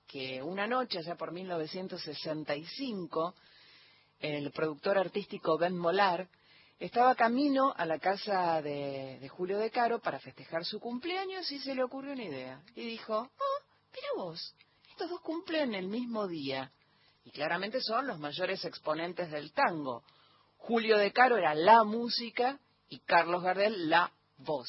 [0.08, 3.34] que una noche, allá por 1965,
[4.22, 6.28] el productor artístico Ben Molar
[6.78, 11.58] estaba camino a la casa de, de Julio De Caro para festejar su cumpleaños y
[11.60, 12.62] se le ocurrió una idea.
[12.74, 13.62] Y dijo, oh,
[13.94, 14.54] mira vos,
[14.90, 16.72] estos dos cumplen el mismo día.
[17.24, 20.02] Y claramente son los mayores exponentes del tango.
[20.56, 22.58] Julio De Caro era la música
[22.88, 24.68] y Carlos Gardel la voz.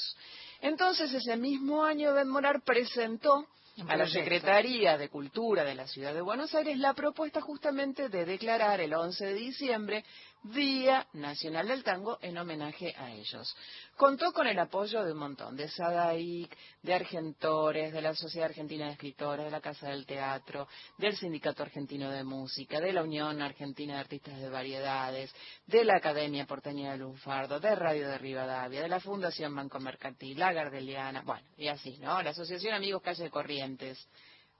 [0.61, 3.47] Entonces, ese mismo año, Ben Molar presentó
[3.87, 4.07] a la.
[4.07, 8.93] Secretaría de Cultura de la Ciudad de Buenos Aires la propuesta justamente de declarar el
[8.93, 10.05] 11 de diciembre
[10.43, 13.55] Día Nacional del Tango en homenaje a ellos.
[13.95, 18.87] Contó con el apoyo de un montón, de SADAIC, de Argentores, de la Sociedad Argentina
[18.87, 20.67] de Escritores, de la Casa del Teatro,
[20.97, 25.33] del Sindicato Argentino de Música, de la Unión Argentina de Artistas de Variedades,
[25.65, 30.37] de la Academia Porteña de Lunfardo, de Radio de Rivadavia, de la Fundación Banco Mercantil,
[30.37, 32.21] la Gardeliana, bueno, y así, ¿no?
[32.21, 34.09] La Asociación Amigos Calle Corrientes.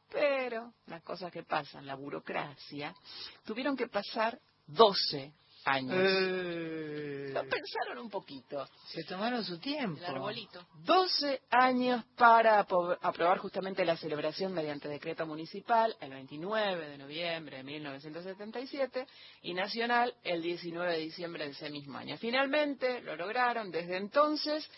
[0.09, 2.95] Pero las cosas que pasan, la burocracia,
[3.43, 5.33] tuvieron que pasar 12
[5.65, 5.95] años.
[5.97, 8.67] Eh, Lo pensaron un poquito.
[8.87, 9.99] se tomaron su tiempo.
[9.99, 10.65] El arbolito.
[10.83, 17.63] 12 años para aprobar justamente la celebración mediante decreto municipal el 29 de noviembre de
[17.63, 19.07] 1977
[19.43, 22.17] y nacional el 19 de diciembre de ese mismo año.
[22.17, 23.71] Finalmente lo lograron.
[23.71, 24.69] Desde entonces,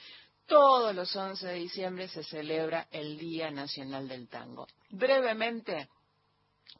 [0.47, 4.67] todos los 11 de diciembre se celebra el Día Nacional del Tango.
[4.89, 5.89] Brevemente,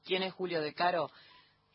[0.06, 1.10] ¿quién es Julio De Caro?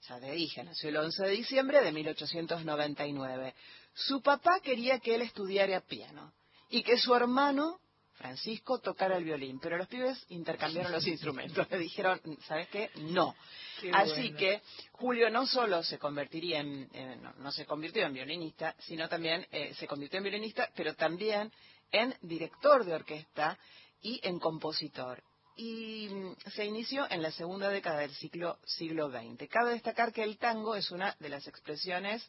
[0.09, 3.55] Ya te dije, nació el 11 de diciembre de 1899.
[3.95, 6.33] Su papá quería que él estudiara piano
[6.71, 7.81] y que su hermano,
[8.15, 11.71] Francisco, tocara el violín, pero los pibes intercambiaron los instrumentos.
[11.71, 12.91] Le dijeron, ¿sabes qué?
[12.97, 13.35] No.
[13.81, 14.39] Qué Así bueno.
[14.39, 19.09] que Julio no solo se convertiría en, en- no, no se convirtió en violinista, sino
[19.09, 21.53] también eh, se convirtió en violinista, pero también
[21.93, 23.59] en director de orquesta
[24.03, 25.23] y en compositor.
[25.57, 29.49] Y mm, se inició en la segunda década del siglo, siglo XX.
[29.49, 32.29] Cabe destacar que el tango es una de las expresiones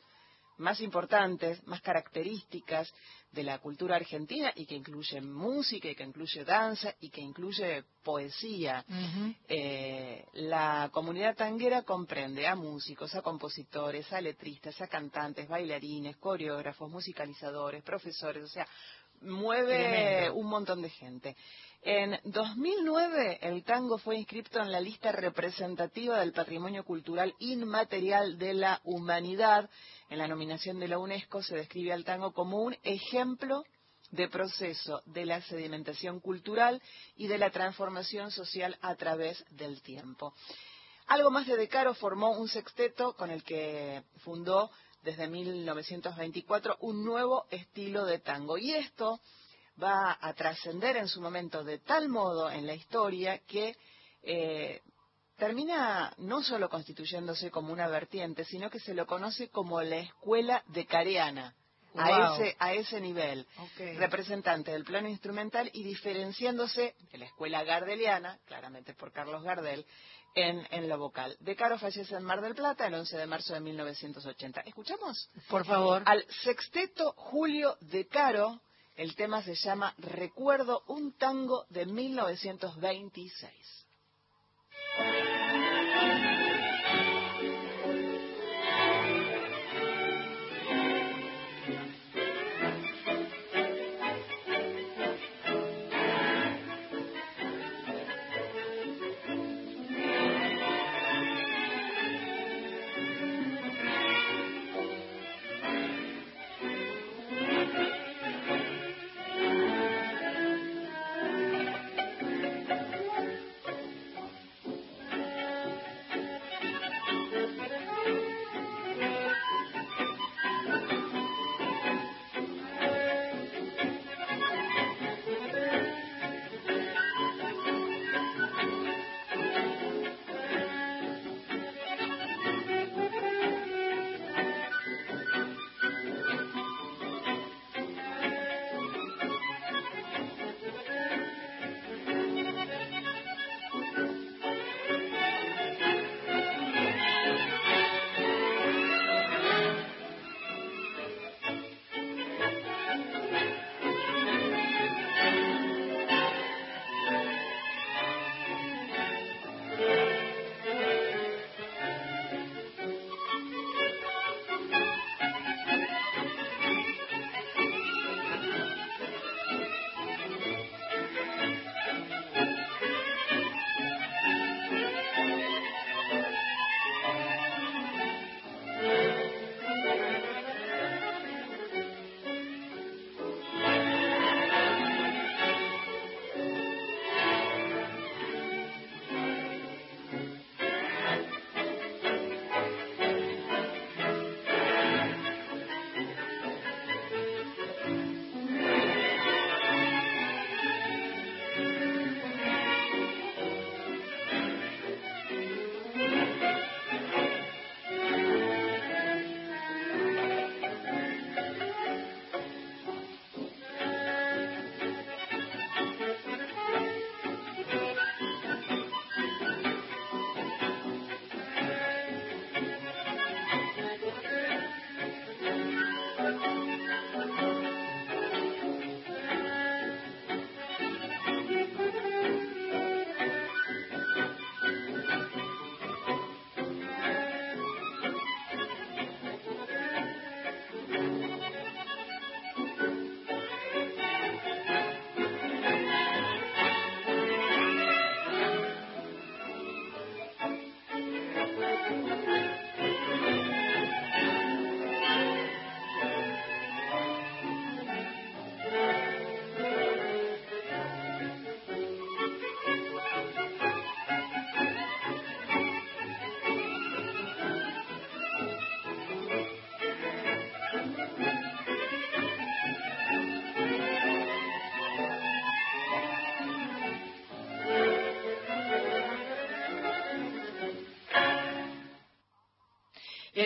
[0.62, 2.94] más importantes, más características
[3.32, 7.84] de la cultura argentina y que incluye música y que incluye danza y que incluye
[8.04, 8.86] poesía.
[9.48, 16.92] Eh, la comunidad tanguera comprende a músicos, a compositores, a letristas, a cantantes, bailarines, coreógrafos,
[16.92, 18.68] musicalizadores, profesores, o sea,
[19.22, 21.36] mueve un montón de gente.
[21.84, 28.54] En 2009 el tango fue inscrito en la lista representativa del patrimonio cultural inmaterial de
[28.54, 29.70] la humanidad.
[30.10, 33.64] En la nominación de la UNESCO se describe al tango como un ejemplo
[34.12, 36.82] de proceso de la sedimentación cultural
[37.16, 40.36] y de la transformación social a través del tiempo.
[41.08, 44.70] Algo más de De Caro formó un sexteto con el que fundó
[45.04, 48.58] desde 1924 un nuevo estilo de tango.
[48.58, 49.20] Y esto
[49.82, 53.76] va a trascender en su momento de tal modo en la historia que
[54.24, 54.82] eh,
[55.38, 60.64] termina no solo constituyéndose como una vertiente, sino que se lo conoce como la escuela
[60.68, 61.56] de Careana.
[61.94, 63.46] A ese, a ese nivel
[63.98, 69.86] representante del plano instrumental y diferenciándose de la escuela gardeliana, claramente por Carlos Gardel,
[70.36, 71.36] en, en lo vocal.
[71.40, 74.62] De Caro fallece en Mar del Plata el 11 de marzo de 1980.
[74.62, 75.30] ¿Escuchamos?
[75.50, 76.04] Por favor.
[76.06, 78.62] Al sexteto Julio De Caro,
[78.96, 83.82] el tema se llama Recuerdo un tango de 1926.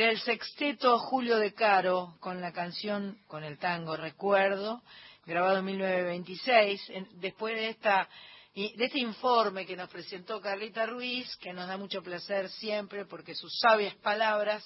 [0.08, 4.84] El sexteto Julio de Caro con la canción, con el tango Recuerdo,
[5.26, 6.90] grabado en 1926.
[6.92, 8.08] En- después de esta
[8.54, 13.34] de este informe que nos presentó Carlita Ruiz, que nos da mucho placer siempre porque
[13.34, 14.64] sus sabias palabras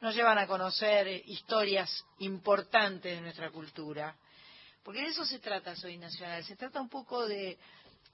[0.00, 4.16] nos llevan a conocer eh, historias importantes de nuestra cultura.
[4.82, 7.56] Porque de eso se trata Soy Nacional, se trata un poco de,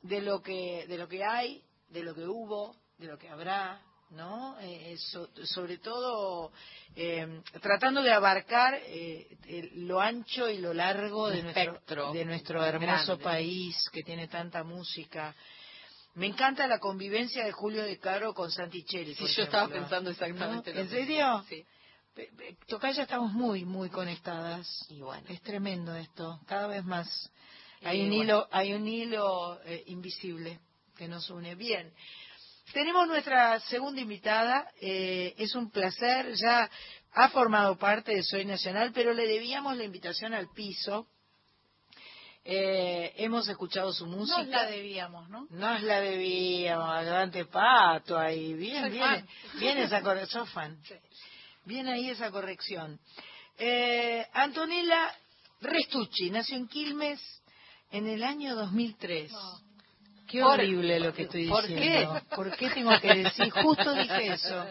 [0.03, 3.81] de lo que de lo que hay, de lo que hubo, de lo que habrá,
[4.11, 4.59] ¿no?
[4.61, 6.51] Eh, so- sobre todo
[6.97, 12.65] eh, tratando de abarcar eh, el- lo ancho y lo largo de nuestro, de nuestro
[12.65, 13.25] hermoso grande.
[13.25, 15.35] país que tiene tanta música.
[16.15, 19.15] Me encanta la convivencia de Julio de Caro con Santicelli.
[19.15, 19.83] Sí, yo estaba ejemplo.
[19.83, 20.77] pensando exactamente ¿No?
[20.77, 20.99] lo ¿En mismo.
[21.07, 21.45] serio?
[21.49, 21.65] Sí.
[22.67, 24.67] Tocaya estamos muy, muy conectadas.
[24.89, 25.25] Y bueno.
[25.29, 27.31] Es tremendo esto, cada vez más.
[27.85, 28.23] Hay un bueno.
[28.25, 30.59] hilo, hay un hilo eh, invisible
[30.97, 31.55] que nos une.
[31.55, 31.93] Bien,
[32.73, 34.71] tenemos nuestra segunda invitada.
[34.81, 36.35] eh, es un placer.
[36.35, 36.71] Ya
[37.15, 41.07] ha formado parte de Soy Nacional, pero le debíamos la invitación al piso.
[42.45, 44.39] Eh, hemos escuchado su música.
[44.39, 45.47] Nos la debíamos, ¿no?
[45.51, 49.29] Nos la debíamos, adelante pato ahí, bien, Soy bien, fan.
[49.59, 50.79] bien esa corrección, fan.
[51.65, 52.99] Bien ahí esa corrección.
[53.59, 55.13] Eh, Antonella
[55.61, 57.21] Restucci nació en Quilmes
[57.91, 59.31] en el año 2003.
[60.29, 62.21] Qué horrible lo que estoy ¿por diciendo.
[62.37, 63.51] ¿Por qué tengo que decir?
[63.51, 64.67] Justo dije eso.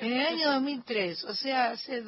[0.00, 2.02] En el año 2003, o sea, hace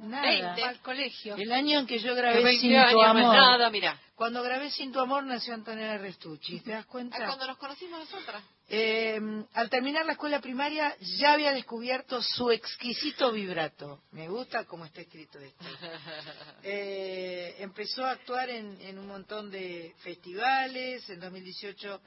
[0.00, 0.22] nada.
[0.22, 0.62] Veinte.
[0.64, 1.36] Al colegio.
[1.36, 3.34] El año en que yo grabé 20 Sin tu años es amor.
[3.36, 3.98] nada, mira.
[4.16, 6.60] Cuando grabé Sin tu amor nació Antonella Restucci.
[6.60, 7.26] ¿Te das Ah, cuenta?
[7.26, 8.42] cuando nos conocimos nosotras.
[8.68, 9.20] Eh,
[9.52, 14.02] al terminar la escuela primaria ya había descubierto su exquisito vibrato.
[14.12, 15.64] Me gusta cómo está escrito esto.
[16.68, 21.08] Eh, empezó a actuar en, en un montón de festivales.
[21.10, 22.00] En 2018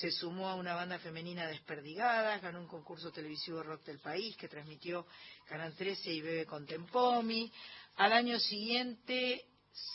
[0.00, 4.48] se sumó a una banda femenina Desperdigadas, ganó un concurso televisivo rock del país que
[4.48, 5.06] transmitió
[5.48, 7.50] Canal 13 y Bebe con Tempomi.
[7.96, 9.46] Al año siguiente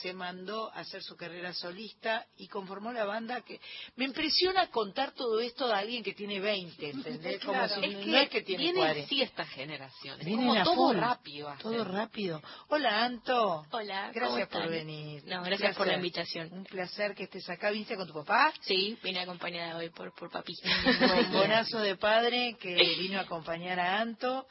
[0.02, 3.60] se mandó a hacer su carrera solista y conformó la banda que
[3.96, 7.40] me impresiona contar todo esto de alguien que tiene 20, ¿entendés?
[7.46, 7.76] Como Claro.
[7.82, 9.06] si- Es que, no es que tiene vienen 40.
[9.06, 10.26] así estas generaciones.
[10.26, 10.98] Vienen como todo full.
[10.98, 11.54] rápido.
[11.62, 12.42] Todo rápido.
[12.68, 13.66] Hola, Anto.
[13.72, 15.24] Hola, ¿cómo Gracias por venir.
[15.26, 16.52] No, gracias por la invitación.
[16.52, 17.72] Un placer que estés acá.
[17.72, 18.54] ¿Viniste con tu papá?
[18.62, 20.54] Sí, vine acompañada hoy por, por papi.
[20.64, 24.46] Un bonazo de padre que vino a acompañar a Anto.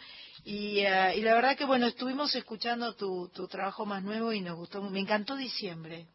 [0.45, 4.41] Y, eh, y la verdad que, bueno, estuvimos escuchando tu, tu trabajo más nuevo y
[4.41, 4.83] nos gustó.
[4.83, 6.07] Me encantó diciembre.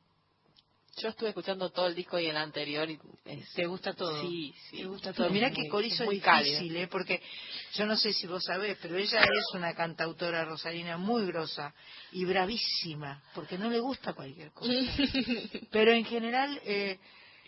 [0.98, 2.88] Yo estuve escuchando todo el disco y el anterior.
[2.90, 4.22] Y es- ¿Te gusta todo?
[4.22, 4.78] Sí, sí.
[4.78, 5.30] Te gusta todo.
[5.32, 6.88] Mira que Corizo es muy difícil, ¿eh?
[6.88, 7.20] porque
[7.74, 11.74] yo no sé si vos sabés, pero ella es una cantautora rosarina muy grosa
[12.12, 14.72] y bravísima, porque no le gusta cualquier cosa.
[15.72, 17.00] pero en general, eh,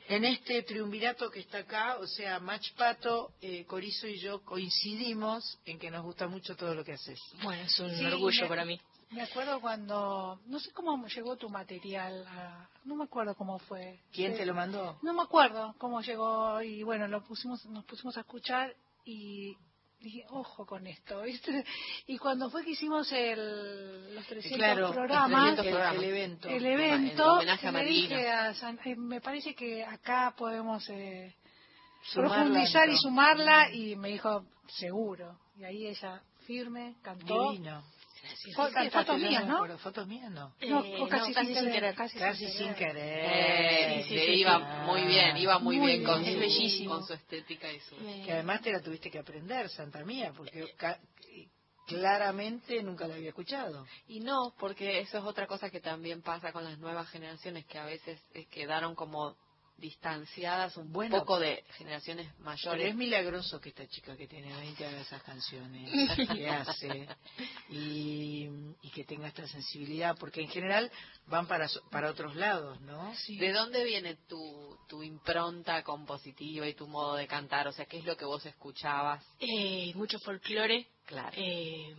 [0.08, 5.58] en este triunvirato que está acá, o sea, Mach Pato, eh, Corizo y yo coincidimos
[5.66, 7.20] en que nos gusta mucho todo lo que haces.
[7.44, 8.80] Bueno, es un Sí, orgullo me- para mí.
[9.12, 14.00] Me acuerdo cuando, no sé cómo llegó tu material, a- no me acuerdo cómo fue.
[14.12, 14.98] ¿Quién Eh, te lo mandó?
[15.04, 18.76] No me acuerdo cómo llegó y bueno, lo pusimos, nos pusimos a escuchar
[19.06, 19.56] y
[20.06, 21.64] dije, ojo con esto, ¿viste?
[22.08, 25.96] Y cuando fue que hicimos el, los 300 claro, programas, 300 el, programas.
[25.98, 26.50] el evento.
[26.50, 30.88] el En evento, homenaje a le dije a San- eh, me parece que acá podemos
[30.90, 31.36] eh,
[32.14, 35.38] profundizar y sumarla y me dijo, seguro.
[35.58, 37.52] Y ahí ella firme, cantó.
[37.52, 37.84] Divino.
[38.92, 39.78] Fotos mías, ¿no?
[39.80, 40.54] ¿Fotos mías no?
[40.68, 41.96] No, Eh, o casi, no, casi sin, sin querer, querer.
[41.96, 44.04] Casi, Casi sin Eh, querer.
[44.04, 44.92] Sí, sí, iba sí.
[44.92, 46.34] muy bien, iba muy, Muy bien, con, bien.
[46.34, 46.96] su, bellísimo.
[46.96, 47.96] con su estética y su...
[47.98, 51.00] Que además te la tuviste que aprender, Santa Mía, porque ca-
[51.88, 53.86] claramente nunca la había escuchado.
[54.08, 57.78] Y no, porque eso es otra cosa que también pasa con las nuevas generaciones, que
[57.78, 59.36] a veces eh, quedaron como
[59.78, 62.90] distanciadas un Bueno, poco de generaciones Pero mayores.
[62.90, 65.90] es milagroso que esta chica que tiene 20 haga esas canciones
[66.34, 67.08] que hace
[67.70, 68.48] y,
[68.82, 70.92] y que tenga esta sensibilidad, porque en general
[71.28, 73.14] van para, para otros lados, ¿no?
[73.28, 77.68] ¿De dónde viene tu, tu impronta compositiva y tu modo de cantar?
[77.68, 79.24] O sea, ¿qué es lo que vos escuchabas?
[79.40, 81.32] Eh, mucho folclore, Claro.
[81.36, 81.94] eh,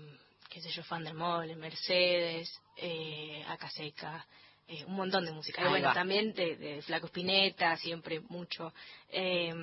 [0.48, 4.26] qué sé yo, Fan del Mole, Mercedes, eh, Acaseca,
[4.68, 5.60] eh, un montón de música.
[5.62, 5.94] Y Ahí bueno, va.
[5.94, 8.72] también de, de Flaco Spinetta, siempre mucho.
[9.10, 9.54] eh,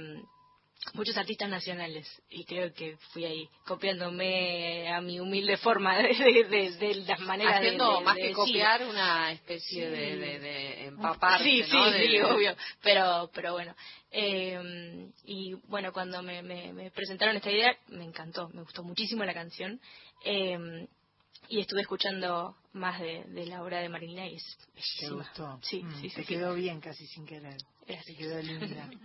[0.96, 6.44] muchos artistas nacionales y creo que fui ahí copiándome a mi humilde forma de, de,
[6.50, 12.20] de- de las maneras Haciendo más que copiar una especie de, empaparse, Sí, sí, sí,
[12.20, 12.56] obvio.
[12.82, 13.74] Pero, pero bueno.
[14.12, 19.24] Eh, y bueno, cuando me, me- me presentaron esta idea, me encantó, me gustó muchísimo
[19.24, 19.80] la canción.
[20.26, 20.88] Eh,
[21.50, 24.58] y estuve escuchando más de, de la obra de Marilina y es
[25.00, 25.60] ¿Te gustó?
[25.64, 26.16] Sí, Mm, sí, sí.
[26.16, 26.28] Te sí.
[26.28, 27.58] quedó bien casi sin querer.
[27.86, 28.18] Te Gracias.
[28.18, 28.90] quedó linda.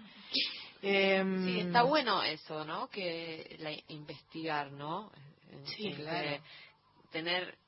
[0.80, 2.88] Em, Sí, está bueno eso, ¿no?
[2.88, 5.10] Que la, investigar, ¿no?
[5.76, 6.40] Sí, claro.
[7.10, 7.58] tener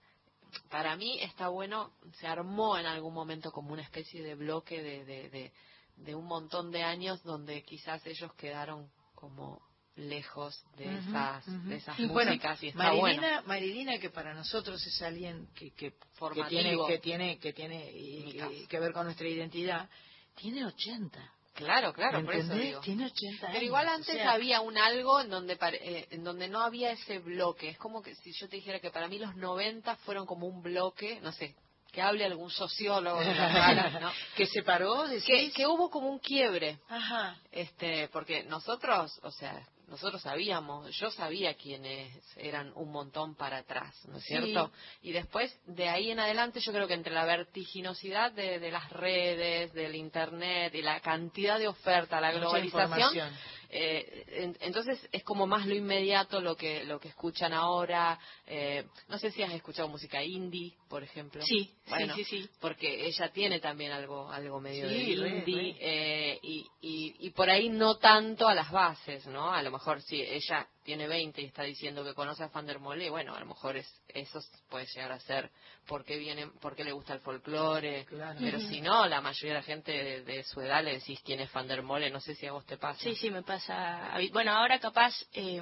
[0.71, 5.05] para mí está bueno, se armó en algún momento como una especie de bloque de,
[5.05, 5.53] de, de,
[5.97, 9.61] de un montón de años donde quizás ellos quedaron como
[10.01, 11.69] lejos de Ujú, esas, ujú.
[11.69, 13.21] de esas Y bueno, músicas y está bueno.
[13.23, 17.91] Marilina, Marilina, que para nosotros es alguien que, que, que tiene que tiene que tiene
[17.93, 19.89] y- que ver con nuestra identidad,
[20.35, 21.19] tiene 80.
[21.55, 22.81] Claro, claro, por eso digo.
[22.81, 23.53] Tiene 80 años.
[23.53, 26.93] Pero igual o antes sea, había un algo en donde eh, en donde no había
[26.93, 27.69] ese bloque.
[27.71, 30.63] Es como que si yo te dijera que para mí los 90 fueron como un
[30.63, 31.55] bloque, no sé,
[31.93, 34.11] que hable algún sociólogo de las raras, ¿no?
[34.37, 36.79] que se paró, que, que hubo como un quiebre.
[36.89, 37.37] Ajá.
[37.51, 43.95] este porque nosotros o sea nosotros sabíamos yo sabía quiénes eran un montón para atrás
[44.09, 44.29] no es Sí.
[44.29, 44.73] cierto
[45.03, 48.89] y después de ahí en adelante yo creo que entre la vertiginosidad de, de las
[48.91, 53.33] redes del internet y la cantidad de oferta la globalización
[53.69, 58.19] eh, en- entonces es como más lo inmediato lo que lo que escuchan ahora.
[58.47, 62.51] Eh, no sé si has escuchado música indie por ejemplo Sí, Bueno, sí, sí, sí.
[62.61, 65.77] porque ella tiene también algo algo medio Sí, de indie re.
[65.81, 69.53] eh, y, y, y por ahí no tanto a las bases, ¿no?
[69.53, 72.81] A lo mejor si ella tiene 20 y está diciendo que conoce a Van der
[72.81, 75.51] Mole, bueno, a lo mejor es, eso puede llegar a ser
[75.87, 78.39] porque viene, porque le gusta el folclore, Claro.
[78.41, 81.49] pero si no, la mayoría de la gente de, de su edad le decís tiene
[81.55, 83.01] Van der Mole, no sé si a vos te pasa.
[83.01, 84.13] Sí, sí, me pasa.
[84.33, 85.61] Bueno, ahora capaz, eh,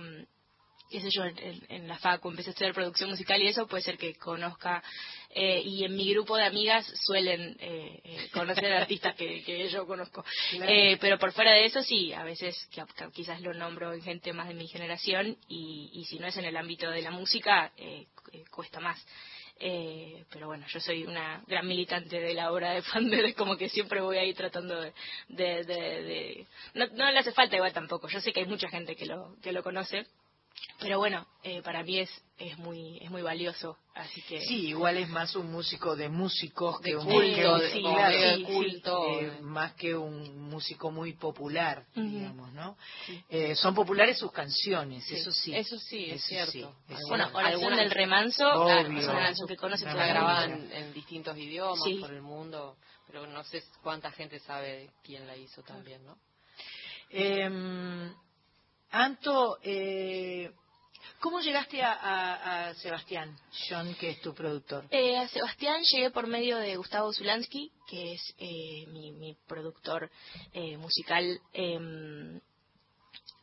[0.91, 3.99] qué sé yo, en, la FACU empecé a estudiar producción musical y eso puede ser
[3.99, 4.83] que conozca.
[5.31, 9.87] eh, y en mi grupo de amigas suelen eh, eh, conocer artistas que, que yo
[9.87, 10.25] conozco.
[10.67, 14.03] Eh, pero por fuera de eso, sí, a veces que- que quizás lo nombro en
[14.03, 17.11] gente más de mi generación y, y si no es en el ámbito de la
[17.11, 18.99] música, eh, cu- cuesta más.
[19.61, 23.57] Eh, pero bueno, yo soy una gran militante de la obra de Fander, es como
[23.57, 24.93] que siempre voy ahí tratando de...
[25.29, 28.69] de, de- de- No, no le hace falta igual tampoco, yo sé que hay mucha
[28.69, 30.07] gente que lo, que lo conoce,
[30.81, 34.41] pero bueno, eh, para mí es, es, muy, es muy valioso, así que...
[34.43, 37.81] Sí, igual es más un músico de músicos que De un culto, que- de- sí,
[37.83, 39.21] claro, de sí, culto.
[39.21, 42.77] eh, más que un músico muy popular, digamos, ¿no?
[43.29, 45.55] Eh, son populares sus canciones, Sí, eso sí.
[45.55, 46.53] Eso sí, es Eso cierto.
[46.53, 47.39] sí, es Bueno, cierto.
[47.39, 48.65] Oración del Remanso, Obvio.
[48.67, 51.97] claro, es una canción que conoce la grabada en, en distintos idiomas Sí.
[51.97, 52.77] por el mundo,
[53.07, 56.17] pero no sé cuánta gente sabe quién la hizo también, ¿no?
[57.11, 58.11] Eh,
[58.91, 60.51] Anto, eh,
[61.21, 63.37] ¿cómo llegaste a, a- a Sebastián,
[63.69, 64.87] John, que es tu productor?
[64.91, 70.11] Eh, a Sebastián llegué por medio de Gustavo Zulansky, que es eh, mi, mi productor
[70.53, 72.41] eh, musical em,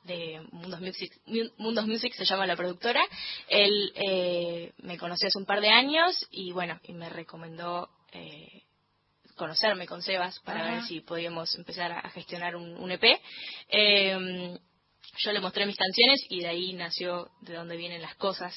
[0.03, 3.01] de Mundos Music, Mu- Mundos Music, se llama la productora.
[3.47, 8.63] Él eh, me conoció hace un par de años y bueno, y me recomendó eh,
[9.35, 10.71] conocerme con Sebas para Ajá.
[10.75, 13.03] ver si podíamos empezar a, gestionar un, un EP.
[13.67, 14.57] Em,
[15.17, 18.53] yo le mostré mis canciones y de ahí nació de dónde vienen las cosas,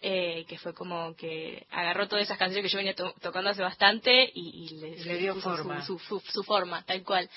[0.00, 3.62] eh, que fue como que agarró todas esas canciones que yo venía to- tocando hace
[3.62, 5.84] bastante y, y le, Le dio forma.
[5.84, 7.28] Su, su, su- su forma, tal cual.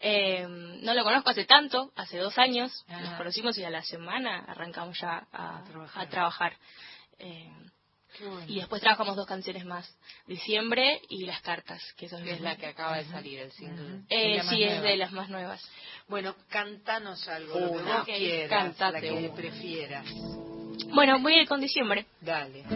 [0.00, 4.44] Eh, no lo conozco hace tanto, hace dos años, nos conocimos y a la semana
[4.48, 6.02] arrancamos ya a, A trabajar.
[6.02, 6.56] a trabajar.
[7.18, 7.75] Eh, Qué
[8.24, 8.44] bueno.
[8.46, 9.88] y después trabajamos dos canciones más,
[10.26, 14.02] Diciembre y Las Cartas, que, eso Que es la que acaba de salir, el single.
[14.08, 15.60] Eh, la sí, es de las más nuevas.
[16.08, 19.34] Bueno, cantanos algo, lo que quieras, la que una.
[19.34, 20.06] prefieras.
[20.94, 22.68] Bueno, voy a ir con Diciembre, Dale, Que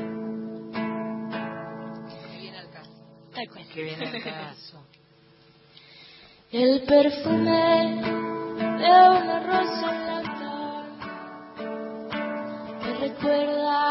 [2.39, 2.91] viene al caso.
[3.35, 3.69] tal cual.
[3.73, 4.87] que viene al caso.
[6.53, 8.03] El perfume
[8.81, 10.51] de una rosa blanca
[12.83, 13.90] me recuerda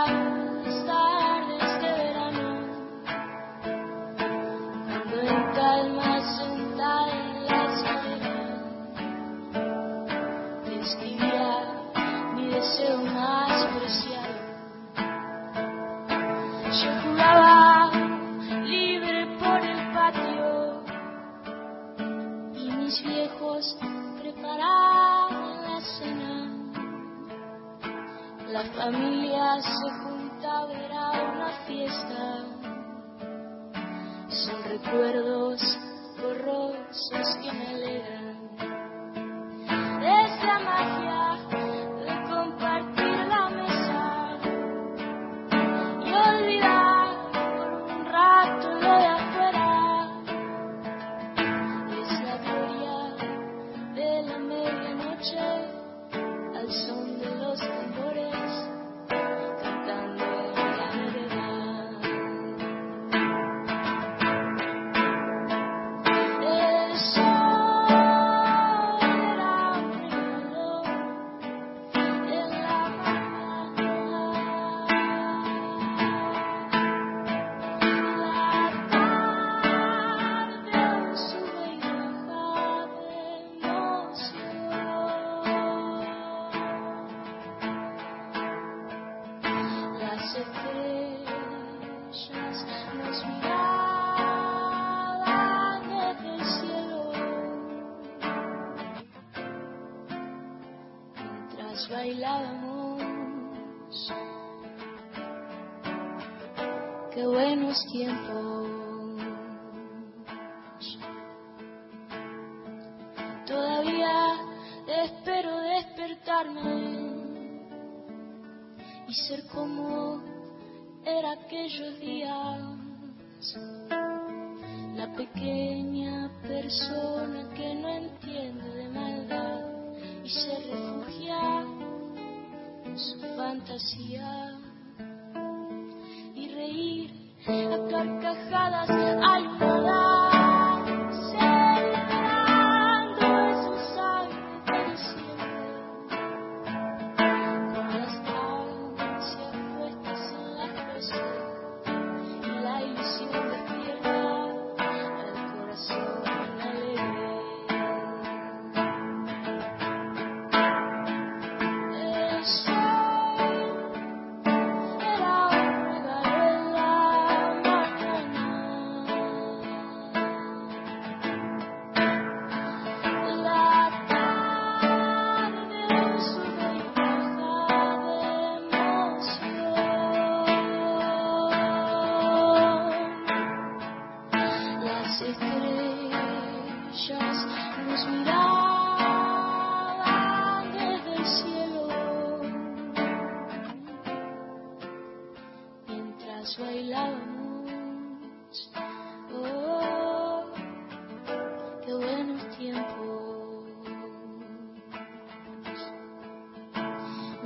[28.60, 32.46] La familia se juntaba, era una fiesta.
[34.28, 35.62] Son recuerdos
[36.22, 38.19] borrosos que me alegran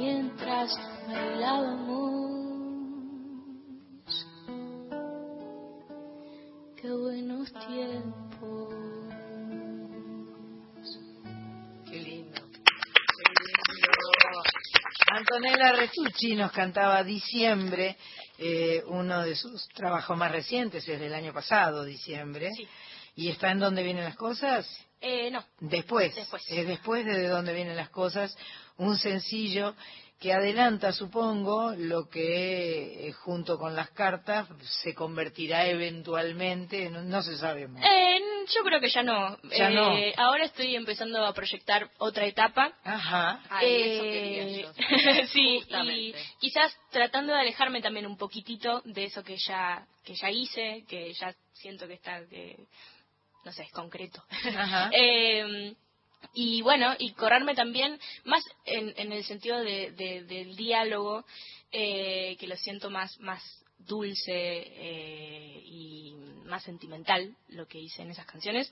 [0.04, 0.70] Mientras
[1.08, 1.96] bailábamos.
[6.76, 8.76] Qué buenos tiempos.
[11.90, 12.42] Qué lindo.
[13.16, 13.62] Qué lindo.
[15.10, 17.96] Antonella Retucci nos cantaba Diciembre,
[18.38, 22.50] eh, uno de sus trabajos más recientes, es del año pasado, Diciembre.
[23.16, 24.68] ¿Y está en dónde vienen las cosas?
[25.06, 25.44] Eh, no.
[25.60, 26.44] Después, Después.
[26.50, 28.36] es después de, de dónde vienen las cosas,
[28.78, 29.76] un sencillo
[30.20, 34.48] que adelanta, supongo, lo que eh, junto con las cartas
[34.82, 37.84] se convertirá eventualmente, no, no se sabe más.
[37.84, 38.20] Eh,
[38.56, 39.38] yo creo que ya no.
[39.58, 39.74] Ya Eh,
[40.16, 40.24] no.
[40.24, 42.72] Ahora estoy empezando a proyectar otra etapa.
[42.86, 43.42] Ajá.
[43.50, 45.28] Ay, eso Eh, quería yo.
[45.34, 45.62] sí,
[45.92, 50.84] y quizás tratando de alejarme también un poquitito de eso que ya que ya hice,
[50.88, 52.58] que ya siento que está, que,
[53.44, 54.24] no sé, es concreto.
[54.56, 54.90] Ajá.
[54.96, 55.76] Eh,
[56.34, 61.26] y bueno, y correrme también más en, en el sentido de, de- del diálogo,
[61.72, 63.44] eh, que lo siento más, más
[63.78, 66.16] dulce eh, y
[66.46, 68.72] más sentimental, lo que hice en esas canciones.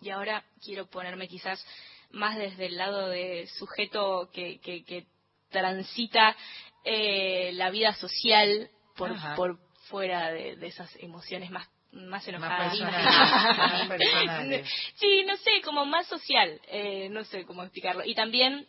[0.00, 1.64] Y ahora quiero ponerme quizás
[2.12, 5.06] más desde el lado de sujeto que, que, que
[5.50, 6.36] transita
[6.84, 9.58] eh, la vida social por, por
[9.88, 14.68] fuera de, de esas emociones más más personales.
[14.94, 18.66] sí no sé como más social eh, no sé cómo explicarlo y también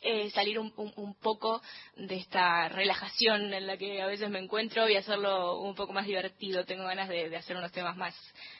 [0.00, 1.62] eh, salir un, un, un poco
[1.96, 6.06] de esta relajación en la que a veces me encuentro y hacerlo un poco más
[6.06, 6.64] divertido.
[6.64, 8.14] Tengo ganas de, de hacer unos temas más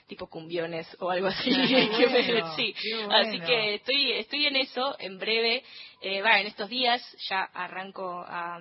[0.07, 1.51] tipo cumbiones o algo así.
[1.51, 2.73] Me- bueno, sí.
[3.11, 4.95] Así que estoy, estoy en eso.
[4.99, 5.63] En breve,
[6.01, 8.57] eh, va, en estos días ya arranco a,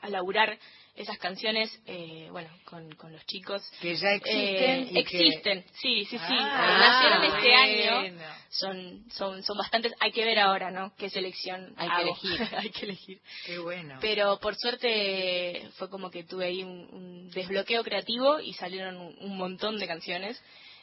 [0.00, 0.58] a laburar
[0.94, 3.62] esas canciones, eh, bueno, con, con los chicos.
[3.80, 6.24] Que ya existen Eh, y que- existen, sí, sí, sí.
[6.38, 7.48] Ah, Nacieron este
[7.96, 7.96] bueno.
[8.20, 8.34] año.
[8.50, 9.92] Son, son, son bastantes.
[10.00, 10.94] Hay que ver ahora, ¿no?
[10.96, 12.48] ¿Qué selección Hay que elegir.
[12.58, 13.20] Hay que elegir.
[13.46, 13.98] Qué bueno.
[14.02, 19.16] Pero por suerte fue como que tuve ahí un, un desbloqueo creativo y salieron un,
[19.20, 20.40] un montón de canciones.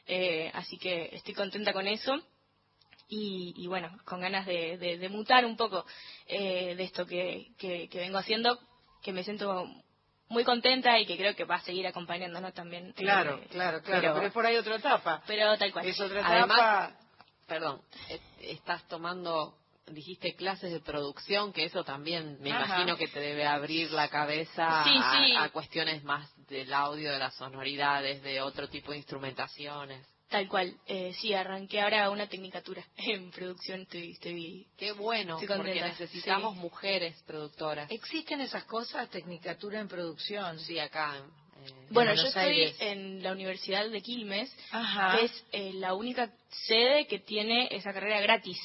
[0.07, 2.19] Eh, así que estoy contenta con eso.
[3.07, 5.86] Y, y bueno, con ganas de, de- de mutar un poco
[6.27, 8.60] eh, de esto que, que, que vengo haciendo,
[9.03, 9.68] que me siento
[10.30, 12.93] muy contenta y que creo que va a seguir acompañándonos también.
[12.93, 14.01] Claro, eh, claro, claro.
[14.01, 15.23] pero- Pero, es por ahí otra etapa.
[15.27, 15.85] Pero tal cual.
[15.88, 16.91] Es otra Además, etapa.
[17.47, 19.56] perdón, eh, estás tomando,
[19.88, 22.65] dijiste clases de producción, que eso también me Ajá.
[22.65, 25.35] imagino que te debe abrir la cabeza Sí, a, sí.
[25.35, 30.07] a cuestiones más del audio, de las sonoridades, de otro tipo de instrumentaciones.
[30.30, 30.73] Tal cual.
[30.85, 33.81] Eh, sí, arranqué ahora una tecnicatura en producción.
[33.81, 36.60] Estoy, estoy Qué bueno, Estoy porque necesitamos sí.
[36.60, 37.89] mujeres productoras.
[37.91, 39.10] ¿Existen esas cosas?
[39.10, 40.60] Tecnicatura en producción.
[40.60, 41.15] Sí, acá.
[41.18, 42.76] eh, Bueno, en yo estoy Aires.
[42.80, 45.18] en la Universidad de Quilmes, Ajá.
[45.18, 46.31] que es eh, la única
[46.68, 48.57] sede que tiene esa carrera gratis,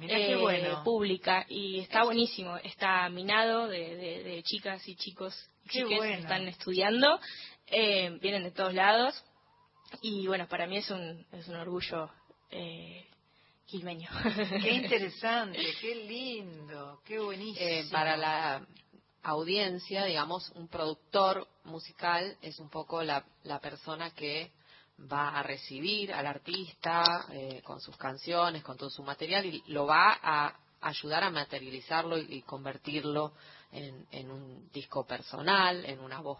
[0.00, 0.84] qué bueno.
[0.84, 2.56] pública, y está buenísimo.
[2.58, 5.34] Está minado de, de- de chicas y chicos
[5.74, 5.98] bueno.
[6.00, 7.18] que están estudiando,
[7.66, 9.22] eh, vienen de todos lados,
[10.02, 12.10] y bueno, para mí es un, es un orgullo
[12.50, 13.06] eh,
[13.66, 14.08] quilmeño.
[14.62, 17.66] Qué interesante, qué lindo, qué buenísimo.
[17.66, 18.66] Eh, para la
[19.22, 24.52] audiencia, digamos, un productor musical es un poco la, la persona que
[25.12, 29.86] va a recibir al artista eh, con sus canciones, con todo su material y lo
[29.86, 33.32] va a ayudar a materializarlo y, y convertirlo
[33.72, 36.38] en, en un disco personal, en una voz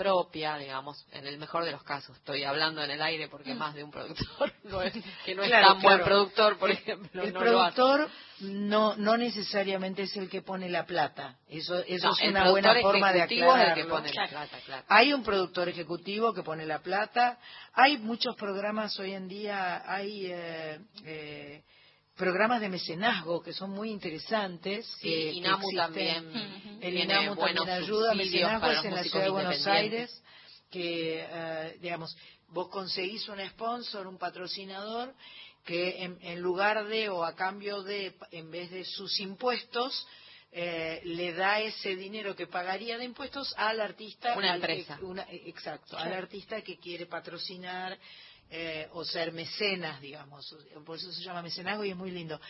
[0.00, 2.16] propia, digamos, en el mejor de los casos.
[2.16, 4.94] Estoy hablando en el aire porque más de un productor no es,
[5.26, 8.08] que no es Claro, tan buen productor, por ejemplo, el no productor
[8.40, 11.36] no no necesariamente es el que pone la plata.
[11.50, 13.88] Eso eso No, es una buena forma de el que aclararlo.
[13.90, 14.84] pone la plata, claro.
[14.88, 17.38] Hay un productor ejecutivo que pone la plata.
[17.74, 21.62] Hay muchos programas hoy en día, hay eh, eh,
[22.20, 24.86] programas de mecenazgo que son muy interesantes.
[25.00, 25.76] Sí, que- Inamu existen.
[25.76, 28.14] también El INAMU también ayuda.
[28.14, 29.66] Mecenazgo es en la ciudad de Buenos.
[29.66, 30.22] Aires
[30.70, 32.16] que, eh, digamos,
[32.48, 35.12] vos conseguís un sponsor, un patrocinador,
[35.64, 40.06] que en, en lugar de o a cambio de, en vez de sus impuestos,
[40.52, 44.36] eh, le da ese dinero que pagaría de impuestos al artista.
[44.36, 44.98] Una al- empresa.
[45.02, 47.96] una- exacto, al artista que quiere patrocinar
[48.50, 50.54] eh, o ser mecenas, digamos.
[50.84, 52.40] Por eso se llama mecenazgo y es muy lindo.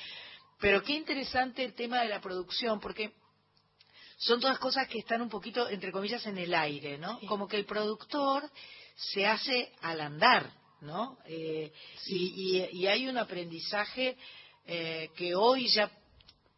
[0.59, 3.13] Pero qué interesante el tema de la producción, porque
[4.19, 7.19] son todas cosas que están un poquito, entre comillas, en el aire, ¿no?
[7.27, 8.51] Como que el productor
[8.95, 10.51] se hace al andar,
[10.83, 11.19] ¿no?
[11.27, 11.73] Eh,
[12.07, 14.17] y, y- y hay un aprendizaje
[14.67, 15.91] eh, que hoy ya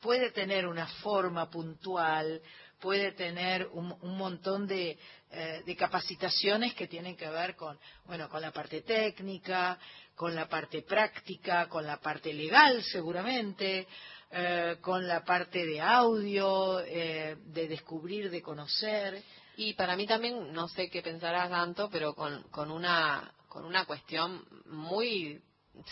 [0.01, 2.43] puede tener una forma puntual,
[2.83, 4.99] puede tener un, un montón de,
[5.31, 9.79] eh, de capacitaciones que tienen que ver con, bueno, con la parte técnica,
[10.17, 13.87] con la parte práctica, con la parte legal seguramente,
[14.33, 19.23] eh, con la parte de audio, eh, de descubrir, de conocer.
[19.57, 23.85] Y para mí también, no sé qué pensarás tanto, pero con, con una con una
[23.85, 25.39] cuestión muy,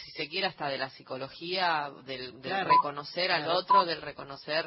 [0.05, 4.67] si se quiere, hasta de la psicología, del, del Claro, reconocer al otro, del reconocer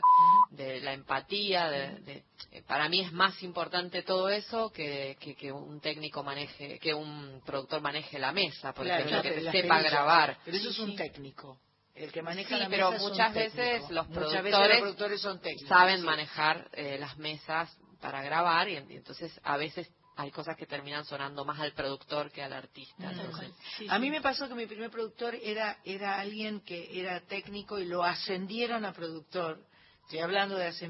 [0.52, 1.70] de la empatía.
[1.70, 6.24] De, de- eh, para mí es más importante todo eso que, que, que un técnico
[6.24, 10.38] maneje, que un productor maneje la mesa, por Claro, ejemplo, que sepa grabar.
[10.46, 10.96] Pero eso es un sí.
[10.96, 11.60] técnico.
[11.96, 15.22] El que maneja Sí, la pero mesa muchas veces los Muchas veces productores, los productores
[15.22, 15.68] son técnicos.
[15.70, 16.06] saben sí.
[16.06, 17.72] manejar eh, las mesas
[18.02, 22.44] para grabar y entonces a veces hay cosas que terminan sonando más al productor que
[22.44, 23.12] al artista.
[23.12, 23.20] Mm.
[23.20, 23.52] entonces-
[23.90, 27.86] a mí me pasó que mi primer productor era era alguien que era técnico y
[27.86, 29.60] lo ascendieron a productor.
[30.04, 30.90] Estoy hablando de hace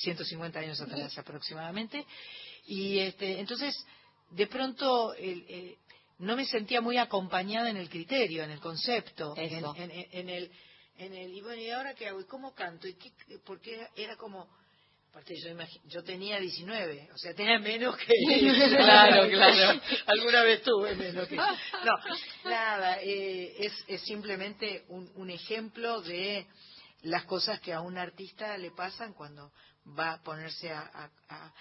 [0.00, 2.04] 150 años atrás aproximadamente.
[2.66, 3.76] Y este, entonces,
[4.30, 5.76] de pronto, el- el-
[6.18, 10.28] no me sentía muy acompañada en el criterio, en el concepto, en, en- en- en
[10.30, 10.50] el,
[10.98, 12.20] en el, y bueno, ¿y ahora qué hago?
[12.20, 12.88] ¿Y cómo canto?
[12.88, 13.12] ¿Y qué,
[13.44, 14.48] porque era, era como,
[15.16, 15.34] aparte
[15.86, 18.06] yo, tenía 19, o sea, tenía menos que
[18.76, 19.80] Claro, claro.
[20.06, 21.94] Alguna vez tuve menos que No,
[22.44, 26.46] nada, eh, es, es simplemente un, un ejemplo de
[27.02, 29.52] las cosas que a un artista le pasan cuando
[29.98, 31.52] va a ponerse a, a-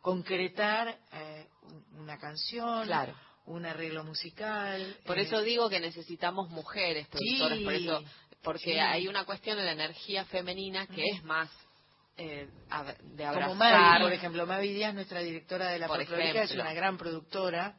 [0.00, 3.16] concretar eh, un- una canción, Claro.
[3.46, 4.96] un arreglo musical.
[5.04, 8.04] Por eh, eso digo que necesitamos mujeres productores, Sí, por eso,
[8.44, 8.78] porque sí.
[8.78, 11.50] hay una cuestión de la energía femenina que es más
[12.16, 13.56] eh, de Como abrazar.
[13.56, 17.76] Mavi, por ejemplo, Mavi Díaz, nuestra directora de la folclórica, es una gran productora,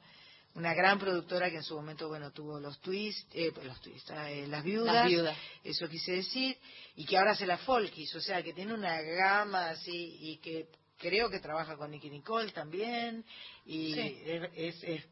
[0.54, 4.46] una gran productora que en su momento, bueno, tuvo los twists, eh, los twists, eh,
[4.48, 5.38] las viudas, Las viudas.
[5.64, 6.58] eso quise decir,
[6.96, 10.68] y que ahora hace la folkis, o sea, que tiene una gama así, y que
[10.98, 13.24] creo que trabaja con Nicky Nicole también,
[13.66, 14.22] y Sí.
[14.56, 15.08] es, es,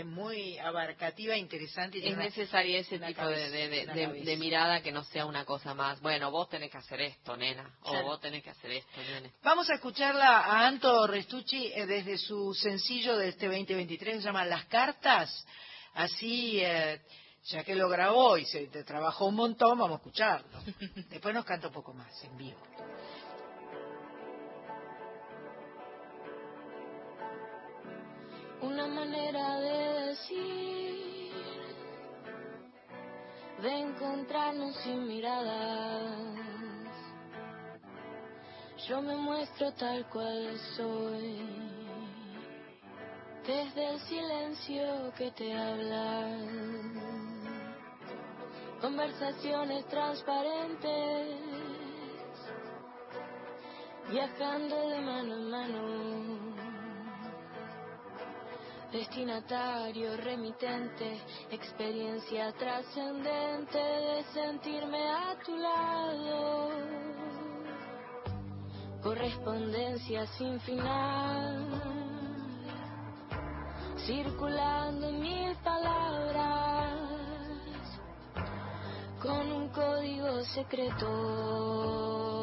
[0.00, 1.98] es- muy abarcativa, interesante.
[1.98, 6.30] y Es necesaria ese tipo cabeza, de, mirada que no sea una cosa más, bueno,
[6.30, 9.32] vos tenés que hacer esto, nena, o vos tenés que hacer esto, nene.
[9.42, 14.44] Vamos a escucharla a Anto Restucci eh, desde su sencillo de este 2023, se llama
[14.44, 15.46] Las Cartas.
[15.94, 17.00] Así, eh,
[17.44, 20.62] ya que lo grabó y se te trabajó un montón, vamos a escucharlo.
[21.08, 22.58] Después nos canta un poco más en vivo.
[28.60, 31.32] Una manera de decir,
[33.62, 36.16] de encontrarnos sin miradas.
[38.88, 41.40] Yo me muestro tal cual soy,
[43.46, 46.26] desde el silencio que te habla.
[48.80, 51.40] Conversaciones transparentes,
[54.10, 56.47] viajando de mano en mano
[58.92, 61.20] destinatario remitente,
[61.50, 66.70] experiencia trascendente de sentirme a tu lado,
[69.02, 71.66] correspondencia sin final,
[74.06, 76.94] circulando mil palabras,
[79.20, 82.37] con un código secreto.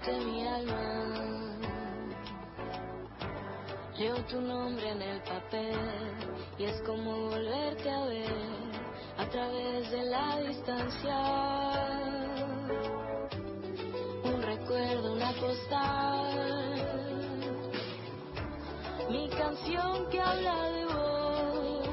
[0.00, 1.56] Entregándote mi alma.
[3.98, 5.76] Leo tu nombre en el papel
[6.58, 8.32] y es como volverte a ver
[9.18, 11.18] a través de la distancia.
[14.24, 16.76] Un recuerdo, una postal,
[19.10, 21.90] mi canción que habla de vos,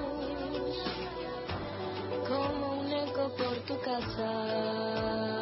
[2.28, 5.37] como un eco por tu casa.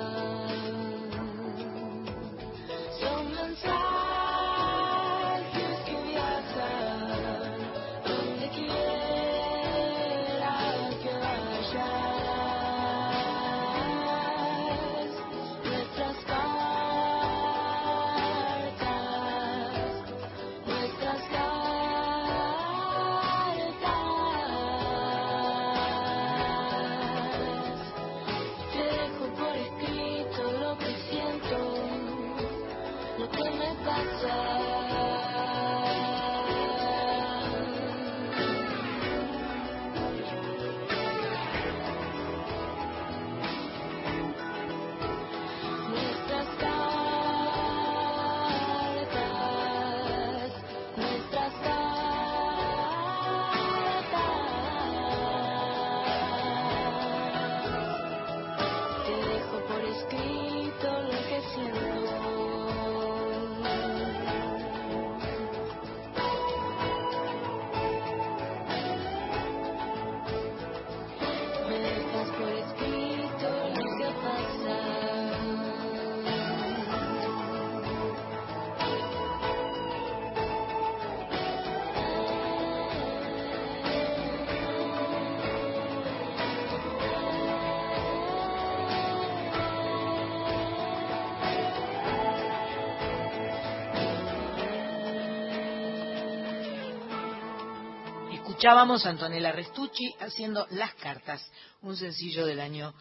[98.56, 101.46] Escuchábamos a Antonella Restucci haciendo Las Cartas,
[101.82, 102.94] un sencillo del año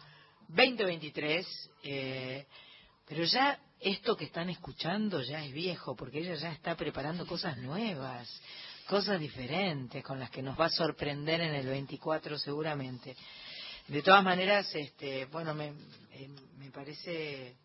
[0.49, 1.47] 2023.
[1.83, 2.45] eh,
[3.07, 7.57] pero ya esto que están escuchando ya es viejo, porque ella ya está preparando cosas
[7.59, 8.29] nuevas,
[8.89, 13.15] cosas diferentes, con las que nos va a sorprender en el 24 seguramente.
[13.87, 17.55] De todas maneras, este, bueno, me, eh, me parece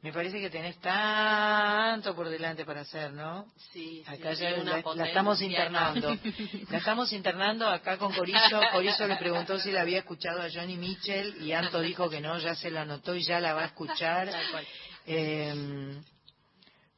[0.00, 3.46] me parece que tenés tanto por delante para hacer, ¿no?
[3.72, 6.16] Sí, Acá sí, ya una la, estamos internando.
[6.70, 8.60] La estamos internando acá con Corizo.
[8.72, 12.38] Corizo le preguntó si la había escuchado a Johnny Mitchell y Anto dijo que no,
[12.38, 14.30] ya se la anotó y ya la va a escuchar.
[15.06, 16.00] Eh,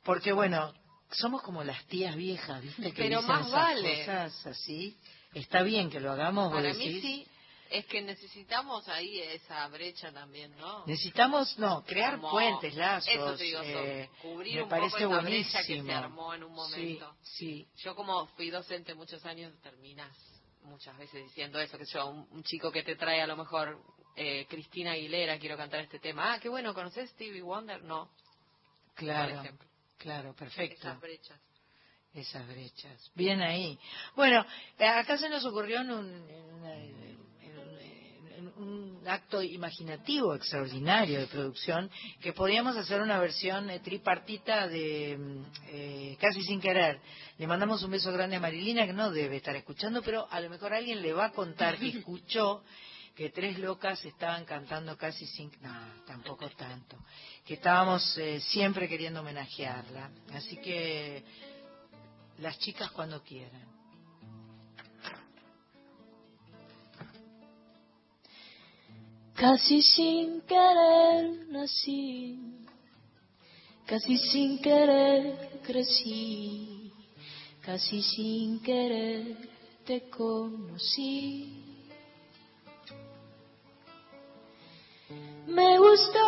[0.04, 0.74] porque bueno,
[1.10, 2.92] somos como las tías viejas, ¿viste?
[2.92, 3.98] Que Pero dicen más esas vale.
[4.00, 4.96] cosas así.
[5.32, 7.02] Está bien que lo hagamos, vos Para mí decís.
[7.02, 7.26] sí,
[7.70, 10.84] es que necesitamos ahí esa brecha también, ¿no?
[10.86, 13.08] Necesitamos, no, crear Como- puentes, lazos.
[13.14, 15.86] Eso te digo, eh, cubrir me un parece poco esa brecha que buenísimo.
[15.86, 17.16] se armó en un momento.
[17.22, 17.82] Sí, sí.
[17.82, 20.16] Yo como fui docente muchos años, terminas
[20.62, 23.80] muchas veces diciendo eso, que yo, un, un chico que te trae a lo mejor
[24.16, 26.34] eh, Cristina Aguilera, quiero cantar este tema.
[26.34, 27.82] Ah, qué bueno, ¿conoces Stevie Wonder?
[27.82, 28.10] No,
[28.94, 29.68] Claro, por ejemplo.
[29.96, 30.76] claro, perfecto.
[30.88, 31.40] Esas brechas.
[32.12, 33.10] Esas brechas.
[33.14, 33.78] Bien ahí.
[34.16, 34.44] Bueno,
[34.78, 37.29] eh, acá se nos ocurrió en un, en una-
[38.56, 41.90] un- acto imaginativo extraordinario de producción
[42.20, 47.00] que podíamos hacer una versión eh, tripartita de mm, eh, Casi sin querer.
[47.38, 50.50] Le mandamos un beso grande a Marilina que no debe estar escuchando, pero a lo
[50.50, 52.62] mejor alguien le va a contar que escuchó
[53.16, 55.50] que tres locas estaban cantando casi sin...
[55.60, 56.96] No, tampoco tanto.
[57.44, 60.10] Que estábamos eh, siempre queriendo homenajearla.
[60.32, 61.22] Así que
[62.38, 63.79] las chicas cuando quieran.
[69.40, 72.36] Casi sin querer nací,
[73.86, 76.92] casi sin querer crecí,
[77.62, 79.38] casi sin querer
[79.86, 81.56] te conocí.
[85.46, 86.26] Me gustó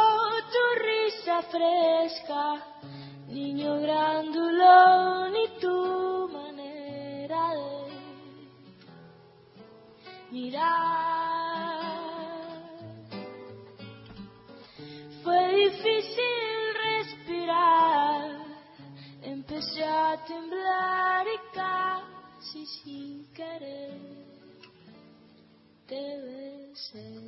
[0.54, 2.64] tu risa fresca,
[3.28, 7.92] niño grandulón y tu manera de
[10.30, 11.31] mirar.
[15.82, 18.30] Difícil respirar,
[19.22, 23.98] empecé a temblar y casi sin querer
[25.86, 27.22] te besé.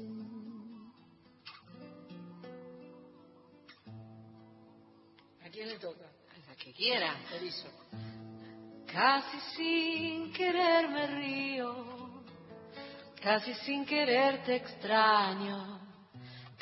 [5.44, 6.06] ¿A quién le toca?
[6.48, 7.16] La que quiera.
[7.34, 7.68] Erizo.
[8.86, 12.22] Casi sin querer me río,
[13.20, 15.80] casi sin querer te extraño,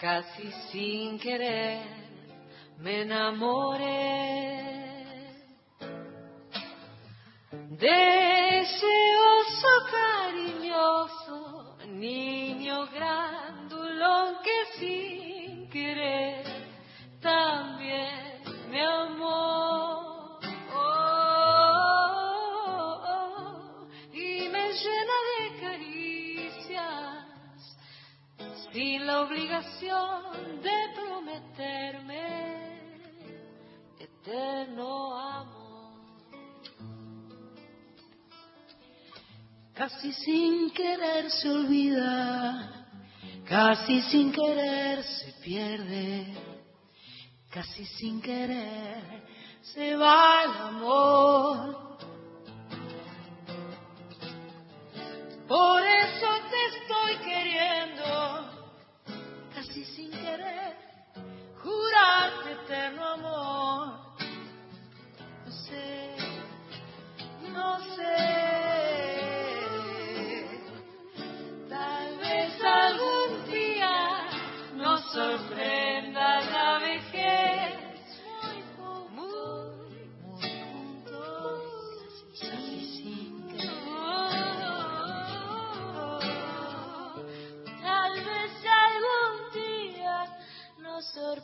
[0.03, 1.79] casi sin querer
[2.79, 3.87] me enamoré.
[7.79, 11.39] Deseoso, cariñoso,
[11.87, 15.02] niño grandulón que sin
[29.33, 32.27] obligación de prometerme
[33.99, 35.93] eterno amor.
[39.75, 42.87] Casi sin querer se olvida,
[43.49, 46.35] casi sin querer se pierde,
[47.51, 49.25] casi sin querer
[49.63, 51.99] se va el amor.
[55.49, 57.82] Por eso te estoy queriendo,
[59.83, 60.77] casi sin querer
[61.63, 63.87] jurarte eterno amor.
[65.45, 66.17] No sé,
[67.53, 68.17] no sé.
[71.69, 74.29] Tal vez algún día
[74.77, 75.72] nos sorprenda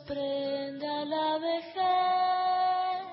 [0.09, 3.05] sorprenda la vejez,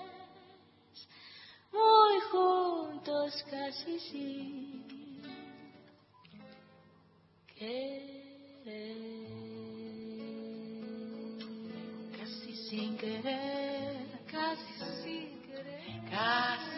[1.72, 3.98] muy juntos casi
[7.58, 8.16] querer.
[12.18, 16.75] Casi sin querer, Casi sin querer, casi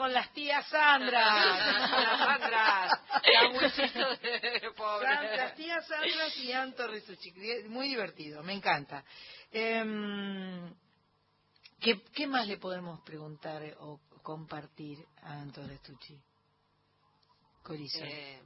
[0.00, 1.26] con las tías Sandra.
[2.18, 2.88] Sandra,
[3.22, 5.06] sanguchito de pobre.
[5.06, 7.32] San- Las tías Sandras y Anto Risucci.
[7.68, 9.04] Muy divertido, me encanta.
[9.52, 10.72] Em,
[11.80, 16.18] ¿qué, qué más le podemos preguntar o compartir a Anto Restucci?
[17.62, 17.98] Corizo.
[18.02, 18.40] Eh,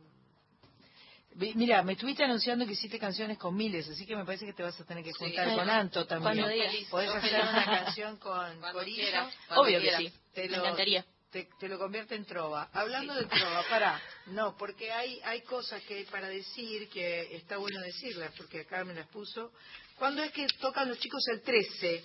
[1.36, 4.52] Vi- Mira, me estuviste anunciando que hiciste canciones con miles, así que me parece que
[4.54, 5.54] te vas a tener que juntar Sí.
[5.54, 6.44] con Anto también.
[6.90, 9.30] Podés hacer una canción con Corizo.
[9.50, 10.12] Obvio que sí.
[10.32, 11.04] Te Me lo, encantaría.
[11.34, 12.68] Te, te lo convierte en trova.
[12.72, 14.00] Hablando de trova, pará.
[14.26, 18.84] No, porque hay, hay cosas que hay para decir que está bueno decirlas, porque acá
[18.84, 19.50] me las puso.
[19.98, 22.04] ¿Cuándo es que tocan los chicos el 13?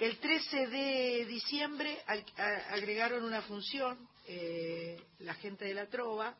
[0.00, 2.02] El 13 de diciembre
[2.70, 6.34] agregaron una función, eh, la gente de la trova.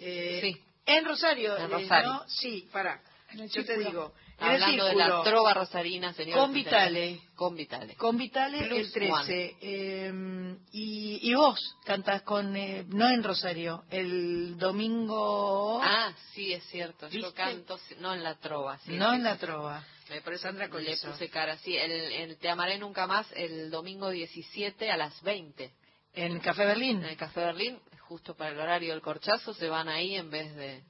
[0.00, 0.62] eh, Sí.
[0.84, 1.56] En Rosario.
[1.56, 2.12] En eh, Rosario.
[2.12, 2.28] ¿no?
[2.28, 4.14] Sí, el Yo te digo.
[4.40, 6.38] Hablando de la trova rosarina, señor.
[6.38, 7.20] Con Vitale.
[7.34, 7.94] Con Vitale.
[7.96, 9.56] Con Vitale Plus el 13.
[9.60, 15.80] eh, y, y vos cantás con, eh, no en Rosario, el domingo.
[15.82, 17.08] Ah, sí, es cierto.
[17.08, 17.34] Yo ¿Viste?
[17.34, 18.78] canto, no en la trova.
[18.78, 19.84] sí, no en la trova.
[20.08, 21.10] Me por eso Sandra le Colizo.
[21.10, 21.56] puse cara.
[21.58, 25.70] Sí, el, el Te Amaré Nunca Más el domingo 17 a las 20.
[26.14, 26.98] En Café Berlín.
[27.02, 27.78] En el Café Berlín,
[28.08, 30.82] justo para el horario del corchazo, se van ahí en vez de...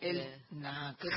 [0.00, 1.08] El, no, qué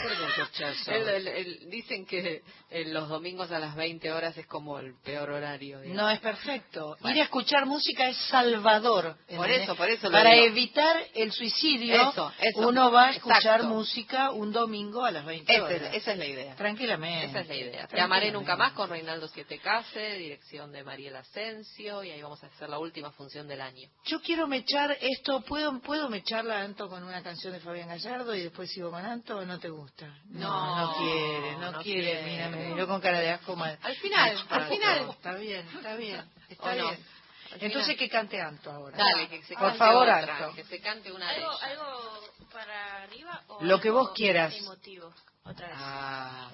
[0.88, 1.08] el.
[1.08, 5.30] El- el- dicen que eh, los domingos a las 20 horas es como el peor
[5.30, 5.80] horario.
[5.80, 6.04] digamos.
[6.04, 6.98] No, es perfecto.
[7.00, 7.16] Bueno.
[7.16, 9.18] Ir a escuchar música es salvador.
[9.36, 10.48] Por eso, por eso lo Para digo.
[10.48, 12.68] evitar el suicidio, Eso, eso.
[12.68, 13.68] uno va a escuchar Exacto.
[13.70, 15.82] música un domingo a las 20 Esa horas.
[15.82, 16.56] es, esa es la idea.
[16.56, 17.26] Tranquilamente.
[17.28, 17.88] Esa es la idea.
[17.88, 22.44] Te amaré nunca más con Reinaldo Siete Case, dirección de Mariela Asensio, y ahí vamos
[22.44, 23.88] a hacer la última función del año.
[24.06, 28.42] Yo quiero mechar esto, ¿puedo, ¿puedo mecharla Anto con una canción de Fabián Gallardo y
[28.44, 30.08] después sigo con Anto o no te gusta?
[30.26, 32.24] no quiere, no, no quiere?
[32.24, 33.78] Mira, me miró con cara de asco mal.
[33.82, 34.70] Al final, al Machazo.
[34.70, 35.10] final.
[35.12, 36.90] Está bien, está bien, está ¿O no?
[36.90, 37.06] bien.
[37.52, 37.98] Al Entonces final.
[37.98, 38.98] que cante Anto ahora.
[38.98, 40.56] Dale, que se Por cante favor, otra, Anto.
[40.56, 41.64] Que se cante una de ¿Algo, ellas.
[41.64, 42.20] algo
[42.52, 44.54] para arriba o Lo que vos quieras.
[44.56, 45.14] emotivo?
[45.46, 45.78] Otra vez.
[45.80, 46.50] Ah.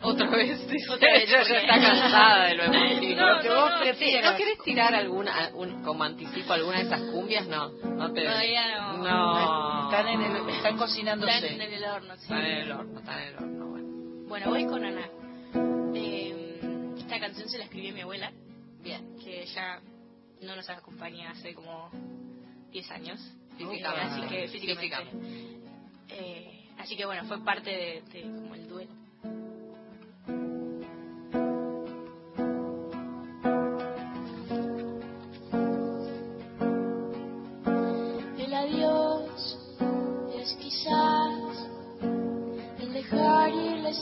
[0.00, 0.60] Otra vez.
[0.88, 3.20] Otra vez, Ella ya está cansada de lo emotivo.
[3.20, 4.32] No, que no, vos no, prefieras.
[4.32, 7.48] ¿No querés tirar alguna, un, como anticipo alguna de esas cumbias?
[7.48, 8.22] No, no te...
[8.22, 8.98] Todavía no.
[8.98, 9.90] No.
[9.90, 11.34] Están, en el, están cocinándose.
[11.34, 12.22] Están en el horno, sí.
[12.22, 14.28] Están en el horno, están en el horno, bueno.
[14.28, 15.08] Bueno, voy con Ana.
[15.94, 18.30] Eh, esta canción se la escribió mi abuela.
[18.80, 19.16] Bien.
[19.18, 19.80] Que ya
[20.42, 21.90] no nos acompaña hace como
[22.70, 23.20] 10 años.
[23.56, 24.00] Físicamente.
[24.00, 24.80] Así que físicamente.
[24.80, 25.58] Físicamente.
[26.10, 29.07] Eh, así que bueno, fue parte de, de como el duelo.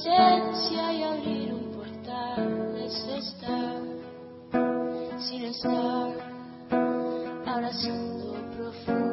[0.09, 2.77] Y abrir un portal.
[2.79, 3.83] Es estar
[5.19, 6.13] sin estar,
[7.45, 9.06] abrazando profundo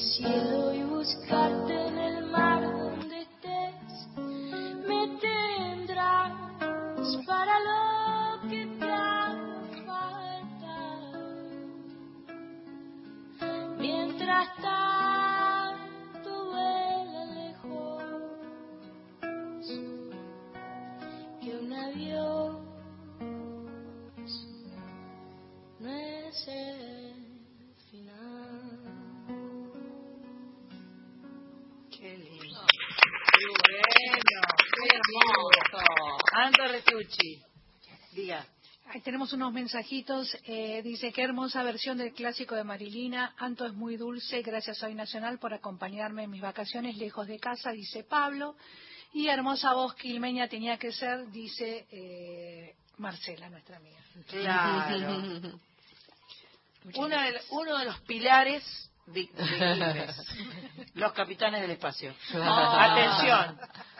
[0.00, 1.85] cielo y buscarte
[39.26, 40.36] tenemos unos mensajitos.
[40.44, 43.34] eh, dice, qué hermosa versión del clásico de Marilina.
[43.38, 44.42] Anto es muy dulce.
[44.42, 48.54] Gracias a Hoy Nacional por acompañarme en mis vacaciones lejos de casa, dice Pablo.
[49.12, 53.98] Y hermosa voz quilmeña tenía que ser, dice eh, Marcela, nuestra amiga.
[54.28, 55.58] Claro.
[56.94, 58.62] Uno de, uno de los pilares
[59.06, 60.16] de, de Quilmes.
[60.94, 62.14] los capitanes del espacio.
[62.30, 62.80] Claro.
[62.80, 63.58] Atención,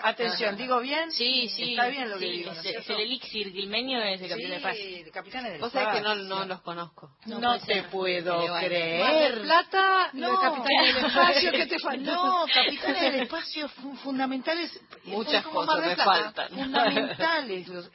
[0.08, 1.10] atención, ¿digo bien?
[1.12, 1.70] Sí, sí.
[1.72, 2.92] Está bien lo que sí, digo, ¿no es, es es cierto?
[2.94, 4.76] el elixir guilmeño es el capitán de paz.
[4.76, 6.14] Sí, de capitanes del Vos sabés que no,
[6.46, 7.10] los conozco.
[7.26, 9.00] No, te puedo creer.
[9.04, 10.32] Mar del Plata, No.
[10.32, 12.04] los capitanes del espacio, ¿qué te faltó?
[12.12, 14.80] No, capitanes del espacio fu- fundamentales.
[15.04, 16.48] Muchas cosas me faltan.
[16.50, 17.68] Fundamentales.
[17.68, 17.90] Los,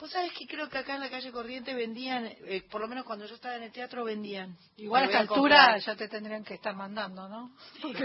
[0.00, 3.04] Vos sabés que creo que acá en la calle Corriente vendían, eh, por lo menos
[3.04, 4.56] cuando yo estaba en el teatro vendían.
[4.78, 5.36] Igual a esta altura
[5.66, 5.80] comprar.
[5.80, 7.54] ya te tendrían que estar mandando, ¿no?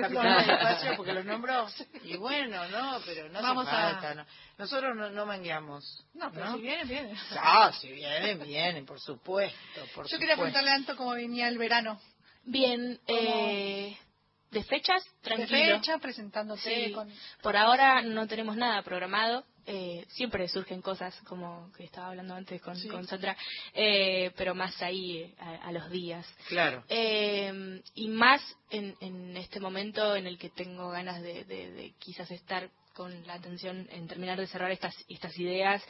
[0.02, 1.68] Capitanes del espacio porque los nombró.
[2.04, 4.14] Y bueno, no, pero no Vamos a- falta.
[4.16, 4.26] no.
[4.58, 6.06] Nosotros no, no mangueamos.
[6.14, 7.18] No, pero si vienen, vienen.
[7.40, 9.58] Ah, si vienen, vienen, por supuesto.
[9.96, 10.36] Por Yo quería supuesto.
[10.36, 12.00] preguntarle a Anto cómo venía el verano.
[12.44, 13.98] Bien, eh,
[14.52, 15.76] de fechas, De tranquilo.
[15.80, 17.12] fecha, presentándote Sí, con...
[17.42, 19.46] Por ahora no tenemos nada programado.
[19.68, 23.36] Eh, siempre surgen cosas como que estaba hablando antes con, con Sandra,
[23.74, 26.26] eh, pero más ahí a, a los días.
[26.48, 26.84] Claro.
[26.88, 31.94] Eh, y más en, en este momento en el que tengo ganas de, de- de
[32.00, 35.84] quizás estar con la atención en terminar de cerrar estas estas ideas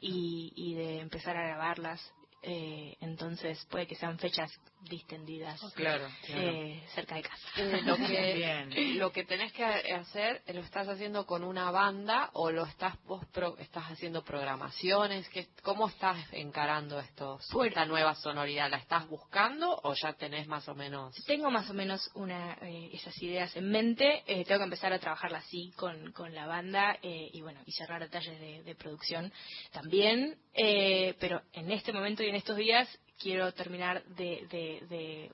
[0.00, 2.00] y, y de empezar a grabarlas.
[2.42, 4.50] Eh, entonces puede que sean fechas
[4.82, 7.48] distendidas Claro, eh, cerca de casa.
[7.56, 8.34] Eh, lo que
[8.70, 8.98] Bien.
[8.98, 13.24] lo que tenés que hacer lo estás haciendo con una banda o lo estás vos
[13.32, 19.78] pro- estás haciendo programaciones ¿Qué- cómo estás encarando estos esta nueva sonoridad la estás buscando
[19.82, 23.70] o ya tenés más o menos Tengo más o menos una, eh, esas ideas en
[23.70, 24.22] mente.
[24.26, 27.72] eh, tengo que empezar a trabajarla así con, con la banda eh, y bueno y
[27.72, 29.32] cerrar detalles de, de producción
[29.72, 30.36] también.
[30.54, 32.88] eh, pero en este momento y en estos días
[33.20, 35.32] quiero terminar de, de- de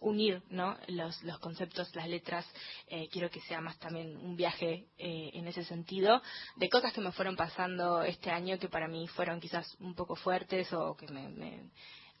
[0.00, 0.76] unir ¿no?
[0.88, 2.44] los, los conceptos, las letras.
[2.88, 6.20] eh, quiero que sea más también un viaje eh, en ese sentido
[6.56, 10.16] de cosas que me fueron pasando este año que para mí fueron quizás un poco
[10.16, 11.70] fuertes o que me, me,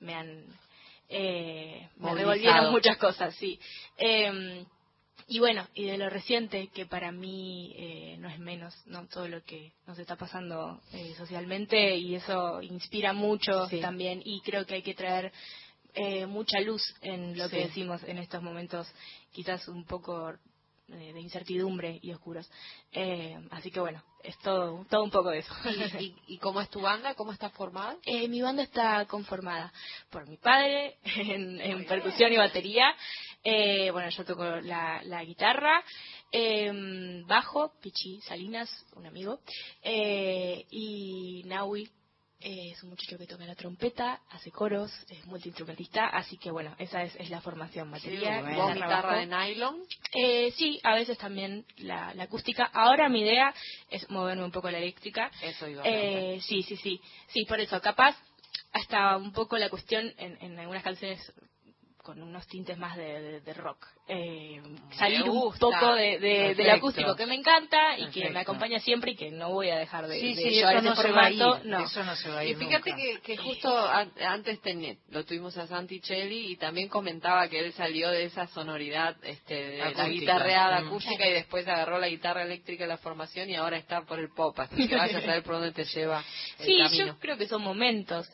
[0.00, 0.46] me han
[1.08, 3.58] eh, me revolvieron muchas cosas, sí.
[5.28, 9.06] Y bueno, y de lo reciente, que para mí eh, no es menos, ¿no?
[9.08, 13.80] Todo lo que nos está pasando eh, socialmente y eso inspira mucho Sí.
[13.80, 15.32] también y creo que hay que traer
[15.94, 18.86] eh, mucha luz en lo que decimos en estos momentos,
[19.32, 20.30] quizás un poco
[20.88, 22.48] eh, de incertidumbre y oscuros.
[22.92, 25.52] Eh, así que bueno, es todo, todo un poco de eso.
[25.98, 27.14] ¿Y, y, y cómo es tu banda?
[27.14, 27.96] ¿Cómo estás formada?
[28.06, 29.72] Eh, mi banda está conformada
[30.10, 32.94] por mi padre en, en percusión y batería.
[33.48, 35.80] Eh, bueno, yo toco la, la guitarra,
[36.32, 39.38] eh, bajo, Pichi Salinas, un amigo,
[39.82, 41.88] eh, y Naui.
[42.40, 46.74] eh, es un muchacho que toca la trompeta, hace coros, es multiinstrumentista, así que bueno,
[46.78, 49.76] esa es, es la formación, batería, ¿Vos guitarra, de nylon?
[50.12, 52.64] Eh, sí, a veces también la, la acústica.
[52.72, 53.54] Ahora mi idea
[53.90, 55.30] es moverme un poco la eléctrica.
[55.40, 55.86] Eso iba a.
[55.88, 57.00] Eh, sí, sí, sí.
[57.28, 58.16] Sí, por eso, capaz
[58.72, 61.20] hasta un poco la cuestión en, en algunas canciones
[62.06, 63.84] con unos tintes más de, de- de rock.
[64.06, 64.62] Eh,
[64.96, 69.10] salir un poco de, de- del acústico que me encanta y que me acompaña siempre
[69.10, 71.10] y que no voy a dejar de, Sí, de sí, llevar eso ese no se
[71.10, 71.58] va a formato.
[71.64, 71.80] ir, no.
[71.84, 73.02] eso no se va a Y ir fíjate nunca.
[73.02, 74.60] que, que justo an- antes
[75.10, 79.54] lo tuvimos a Santi Chelli y también comentaba que él salió de esa sonoridad este,
[79.54, 80.08] de la Acústica.
[80.08, 80.86] guitarreada Mm.
[80.86, 84.28] acústica y después agarró la guitarra eléctrica en la formación y ahora está por el
[84.30, 84.56] pop.
[84.60, 86.22] Así que vaya a saber por dónde te lleva
[86.60, 87.06] el Sí, camino.
[87.06, 88.28] yo creo que son momentos.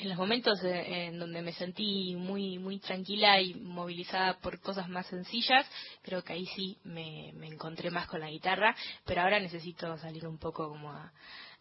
[0.00, 5.06] En los momentos en donde me sentí muy muy tranquila y movilizada por cosas más
[5.08, 5.66] sencillas,
[6.02, 8.74] creo que ahí sí me, me encontré más con la guitarra,
[9.04, 11.12] pero ahora necesito salir un poco como a,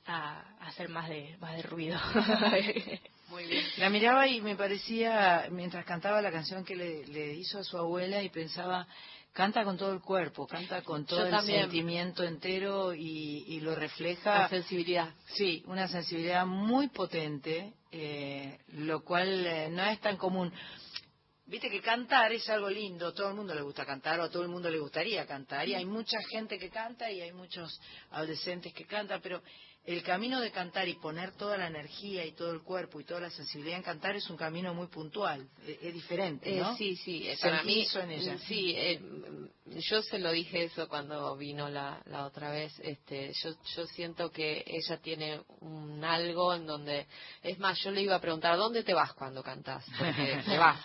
[0.06, 2.00] a- a hacer más de más de ruido.
[3.30, 3.64] Muy bien.
[3.78, 7.78] La miraba y me parecía, mientras cantaba la canción que le, le hizo a su
[7.78, 8.88] abuela, y pensaba,
[9.34, 11.62] canta con todo el cuerpo, canta con todo Yo el también.
[11.64, 14.40] sentimiento entero y, y lo refleja.
[14.40, 15.14] La sensibilidad.
[15.36, 20.52] Sí, una sensibilidad muy potente, eh, lo cual eh, no es tan común.
[21.46, 24.44] Viste que cantar es algo lindo, todo el mundo le gusta cantar o a todo
[24.44, 28.72] el mundo le gustaría cantar y hay mucha gente que canta y hay muchos adolescentes
[28.72, 29.42] que cantan, pero
[29.94, 33.22] el camino de cantar y poner toda la energía y todo el cuerpo y toda
[33.22, 36.76] la sensibilidad en cantar es un camino muy puntual, es, es diferente, Eh, ¿no?
[36.78, 38.38] sí, sí, eh, para mí, en ella.
[38.48, 43.32] sí, eh, mm, yo se lo dije eso cuando vino la, la otra vez, este,
[43.42, 47.08] yo, yo siento que ella tiene un algo en donde,
[47.42, 49.84] es más, yo le iba a preguntar, ¿dónde te vas cuando cantas?
[49.98, 50.80] Porque te vas.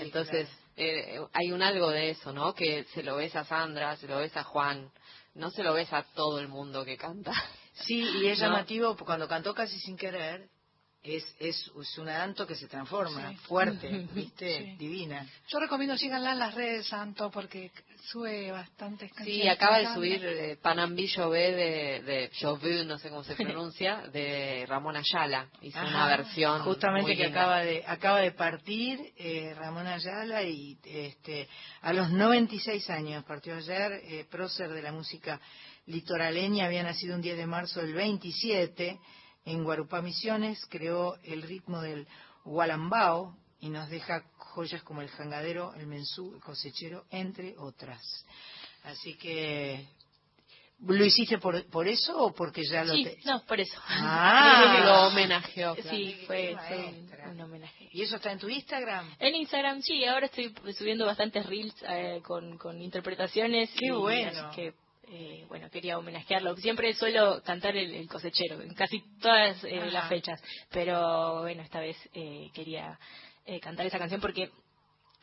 [0.00, 2.52] Entonces, eh, hay un algo de eso, ¿no?
[2.54, 4.90] Que se lo ves a Sandra, se lo ves a Juan,
[5.34, 7.32] no se lo ves a todo el mundo que canta.
[7.84, 8.46] Sí, y es ¿No?
[8.46, 10.48] llamativo, cuando cantó casi sin querer,
[11.00, 12.08] es, es, es un
[12.46, 13.36] que se transforma, Sí.
[13.46, 14.58] fuerte, ¿viste?
[14.64, 14.76] Sí.
[14.78, 15.24] Divina.
[15.48, 17.70] Yo recomiendo síganla en las redes, Santo, porque
[18.10, 19.42] sube bastantes canciones.
[19.42, 24.66] Sí, acaba de subir eh, Panambi Jové de, de no sé cómo se pronuncia, de
[24.68, 25.48] Ramón Ayala.
[25.62, 26.16] Hizo una Ajá.
[26.16, 27.40] versión justamente muy que linda.
[27.42, 31.48] acaba de acaba de partir eh, Ramón Ayala y este
[31.82, 35.40] a los 96 años partió ayer eh, prócer de la música
[35.88, 39.00] litoraleña había nacido un 10 de marzo del 27
[39.46, 42.06] en Guarupá Misiones creó el ritmo del
[42.44, 48.02] gualambao y nos deja joyas como el jangadero el mensú el cosechero entre otras
[48.84, 49.88] así que
[50.86, 53.80] ¿Lo hiciste por, por eso o porque ya lo sí, te- no, por eso.
[53.88, 54.80] Ah.
[54.84, 55.74] Lo homenajeó.
[55.74, 55.90] claro.
[55.90, 56.54] Sí, fue,
[57.32, 57.88] un, homenaje.
[57.90, 59.12] ¿Y eso está en tu Instagram?
[59.18, 63.70] En Instagram sí, ahora estoy subiendo bastantes reels eh, con, con interpretaciones.
[63.76, 64.46] Qué y bueno.
[64.46, 64.74] así que,
[65.10, 66.56] eh, bueno, quería homenajearlo.
[66.56, 70.42] Siempre suelo cantar el, el cosechero, en casi todas eh, las fechas.
[70.70, 72.98] Pero bueno, esta vez eh, quería
[73.44, 74.50] eh, cantar esa canción porque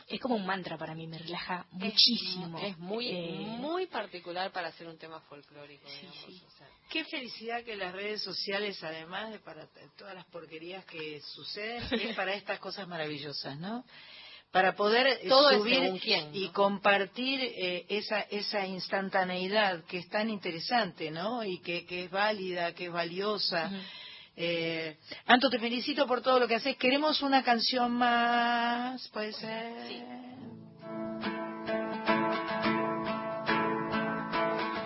[0.07, 2.59] es como un mantra para mí, me relaja muchísimo.
[2.59, 5.87] Es muy, Eh, muy particular para hacer un tema folclórico.
[5.89, 6.43] Sí, digamos, sí.
[6.45, 6.67] o sea.
[6.91, 9.67] Qué felicidad que las redes sociales, además de para
[9.97, 13.83] todas las porquerías que suceden, es para estas cosas maravillosas, ¿no?
[14.51, 16.38] Para poder Todo subir según quién, ¿no?
[16.38, 21.43] y compartir eh, esa esa instantaneidad que es tan interesante, ¿no?
[21.43, 23.69] Y que, que es válida, que es valiosa.
[24.38, 24.97] Eh,
[25.27, 26.76] Anto, te felicito por todo lo que haces.
[26.77, 29.73] Queremos una canción más, puede ser.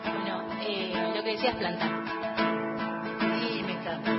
[0.04, 1.92] Bueno, eh, lo que decías plantar.
[3.40, 4.12] Sí, me encanta.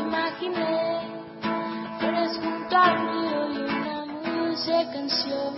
[0.00, 1.00] Imaginé
[1.98, 3.61] flores junto al río
[4.52, 5.54] dulce canción,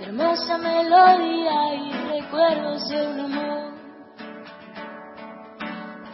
[0.00, 3.74] de hermosa melodía y recuerdos de un amor.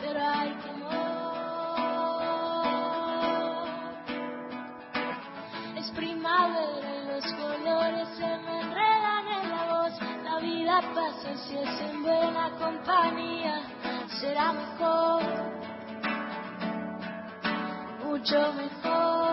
[0.02, 0.85] Pero hay temor.
[5.76, 9.94] Es primavera y los colores se me enredan en la voz.
[10.24, 13.62] La vida pasa si es en buena compañía
[14.20, 15.22] será mejor
[18.05, 19.24] mucho mejor.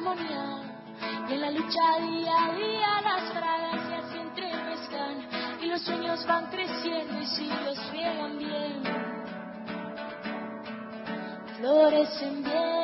[0.00, 5.28] Y en la lucha día a día las fragancias se entremezclan
[5.60, 8.82] y los sueños van creciendo y si los riegan bien,
[11.58, 12.80] florecen bien.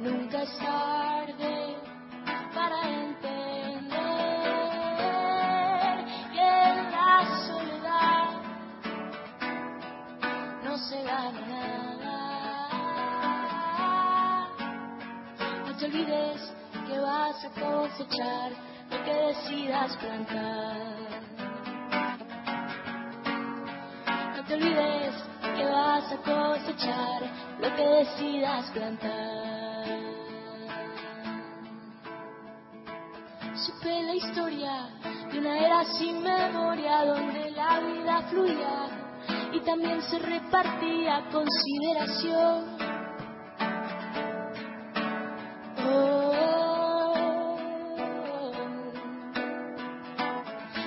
[0.00, 0.62] Nunca es
[10.90, 11.04] se.
[15.66, 16.52] No te olvides
[16.86, 18.50] que vas a cosechar
[18.90, 20.76] lo que decidas plantar.
[24.36, 25.14] No te olvides
[25.56, 27.22] que vas a cosechar
[27.60, 29.86] lo que decidas plantar.
[33.54, 34.88] Supe la historia
[35.30, 38.99] de una era sin memoria donde la vida fluía
[39.52, 42.78] y también se repartía consideración.
[45.86, 47.56] Oh,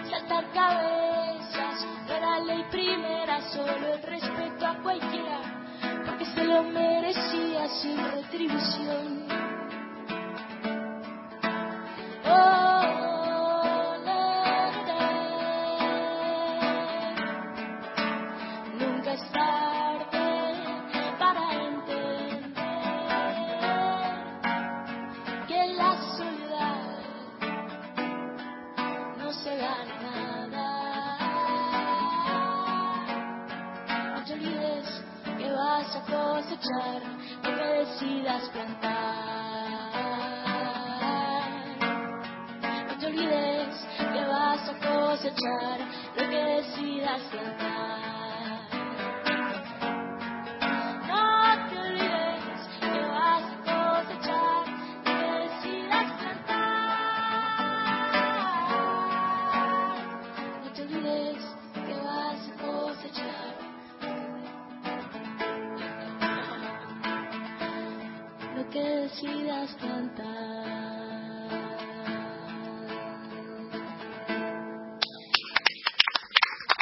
[0.09, 5.39] saltar cabezas no era ley primera, solo el respeto a cualquiera,
[6.05, 9.22] porque se lo merecía sin retribución.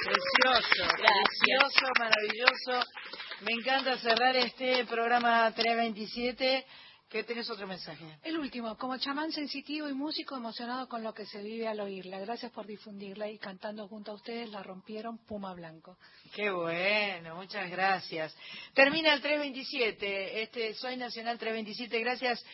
[0.03, 2.87] Precioso, precioso, maravilloso.
[3.41, 6.65] Me encanta cerrar este programa 327.
[7.07, 8.05] Que tenés otro mensaje.
[8.23, 12.19] El último, como chamán sensitivo y músico emocionado con lo que se vive al oírla.
[12.19, 15.97] Gracias por difundirla y cantando junto a ustedes la rompieron Puma Blanco.
[16.33, 18.33] Qué bueno, muchas gracias.
[18.73, 21.99] Termina el 327, este Soy Nacional 327.
[21.99, 22.45] Gracias,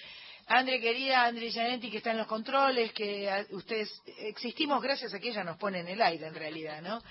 [0.50, 5.20] Andre querida, Andre Gianetti, que está en los controles, que a- ustedes existimos gracias a
[5.20, 7.02] que ella nos pone en el aire, en realidad, ¿no?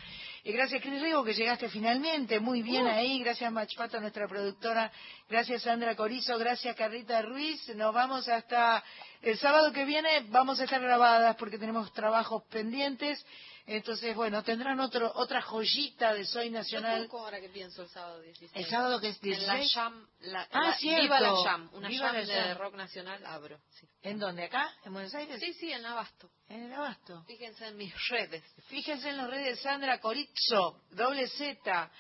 [0.43, 3.19] Y gracias, Cris Rigo, que llegaste finalmente, muy bien ahí.
[3.19, 4.91] Gracias, Machpato, nuestra productora.
[5.29, 6.39] Gracias, Sandra Corizo.
[6.39, 7.69] Gracias, Carlita Ruiz.
[7.75, 8.83] Nos vamos hasta
[9.23, 10.25] el sábado que viene.
[10.29, 13.23] Vamos a estar grabadas porque tenemos trabajos pendientes.
[13.69, 16.99] Entonces, bueno, tendrán otro, otra joyita de Soy Nacional.
[17.01, 18.53] Tampoco ahora que pienso el sábado 16.
[18.55, 19.75] El sábado que es En la 16.
[19.75, 21.03] Jam, la, Ah, la- cierto.
[21.03, 23.59] Viva la Jam, una Viva Jam la de rock nacional abro.
[23.71, 23.89] Sí.
[24.03, 24.45] ¿En dónde?
[24.45, 24.73] ¿Acá?
[24.85, 25.41] ¿En Buenos Aires?
[25.41, 26.31] sí, sí, en Abasto.
[26.49, 27.25] En el Abasto.
[27.27, 28.45] Fíjense en mis redes.
[28.69, 31.91] Fíjense en las redes de Sandra Corizo, doble Z.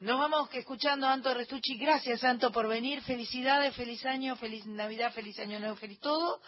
[0.00, 1.78] Nos vamos escuchando a Anto Restucci.
[1.78, 3.00] Gracias, Anto, por venir.
[3.02, 6.42] Felicidades, feliz año, feliz Navidad, feliz año nuevo, feliz todo.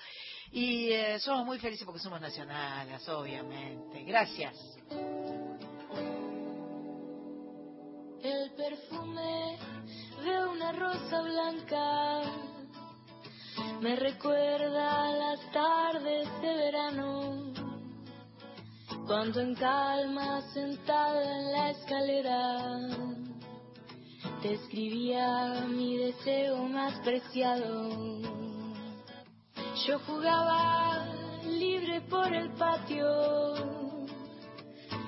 [0.52, 4.04] Y eh, somos muy felices porque somos nacionales, obviamente.
[4.04, 4.56] Gracias.
[8.22, 9.58] El perfume
[10.24, 12.22] de una rosa blanca
[13.80, 17.52] me recuerda a las tardes de verano,
[19.06, 22.88] cuando en calma sentada en la escalera
[24.42, 28.45] te escribía mi deseo más preciado.
[29.84, 31.04] Yo jugaba
[31.44, 33.54] libre por el patio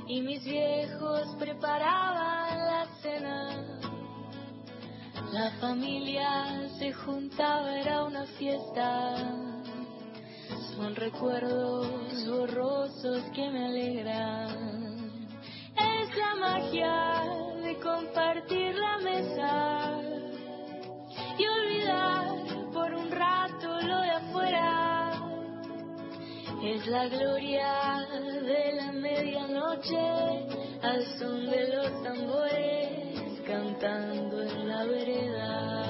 [0.07, 3.79] y mis viejos preparaban la cena.
[5.33, 9.17] La familia se juntaba, era una fiesta.
[10.77, 15.29] Son recuerdos borrosos que me alegran.
[15.77, 17.23] Es la magia
[17.63, 20.01] de compartir la mesa
[21.39, 22.28] y olvidar
[26.63, 28.07] Es la gloria
[28.43, 29.97] de la medianoche
[30.83, 35.89] al son de los tambores cantando en la vereda.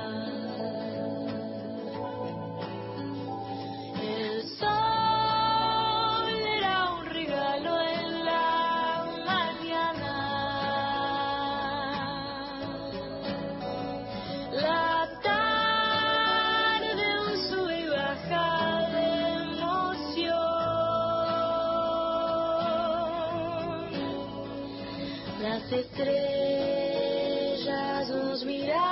[25.78, 27.68] Estrellas
[28.08, 28.82] nos miraban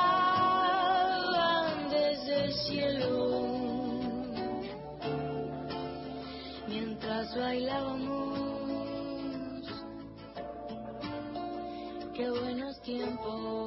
[1.90, 3.46] desde el cielo
[6.68, 8.36] mientras bailábamos.
[12.14, 13.65] Qué buenos tiempos.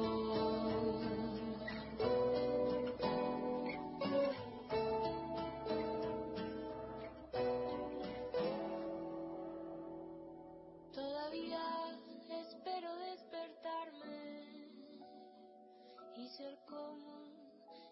[16.40, 17.28] Ser como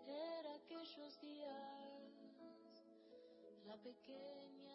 [0.06, 2.12] era aquellos días,
[3.66, 4.67] la pequeña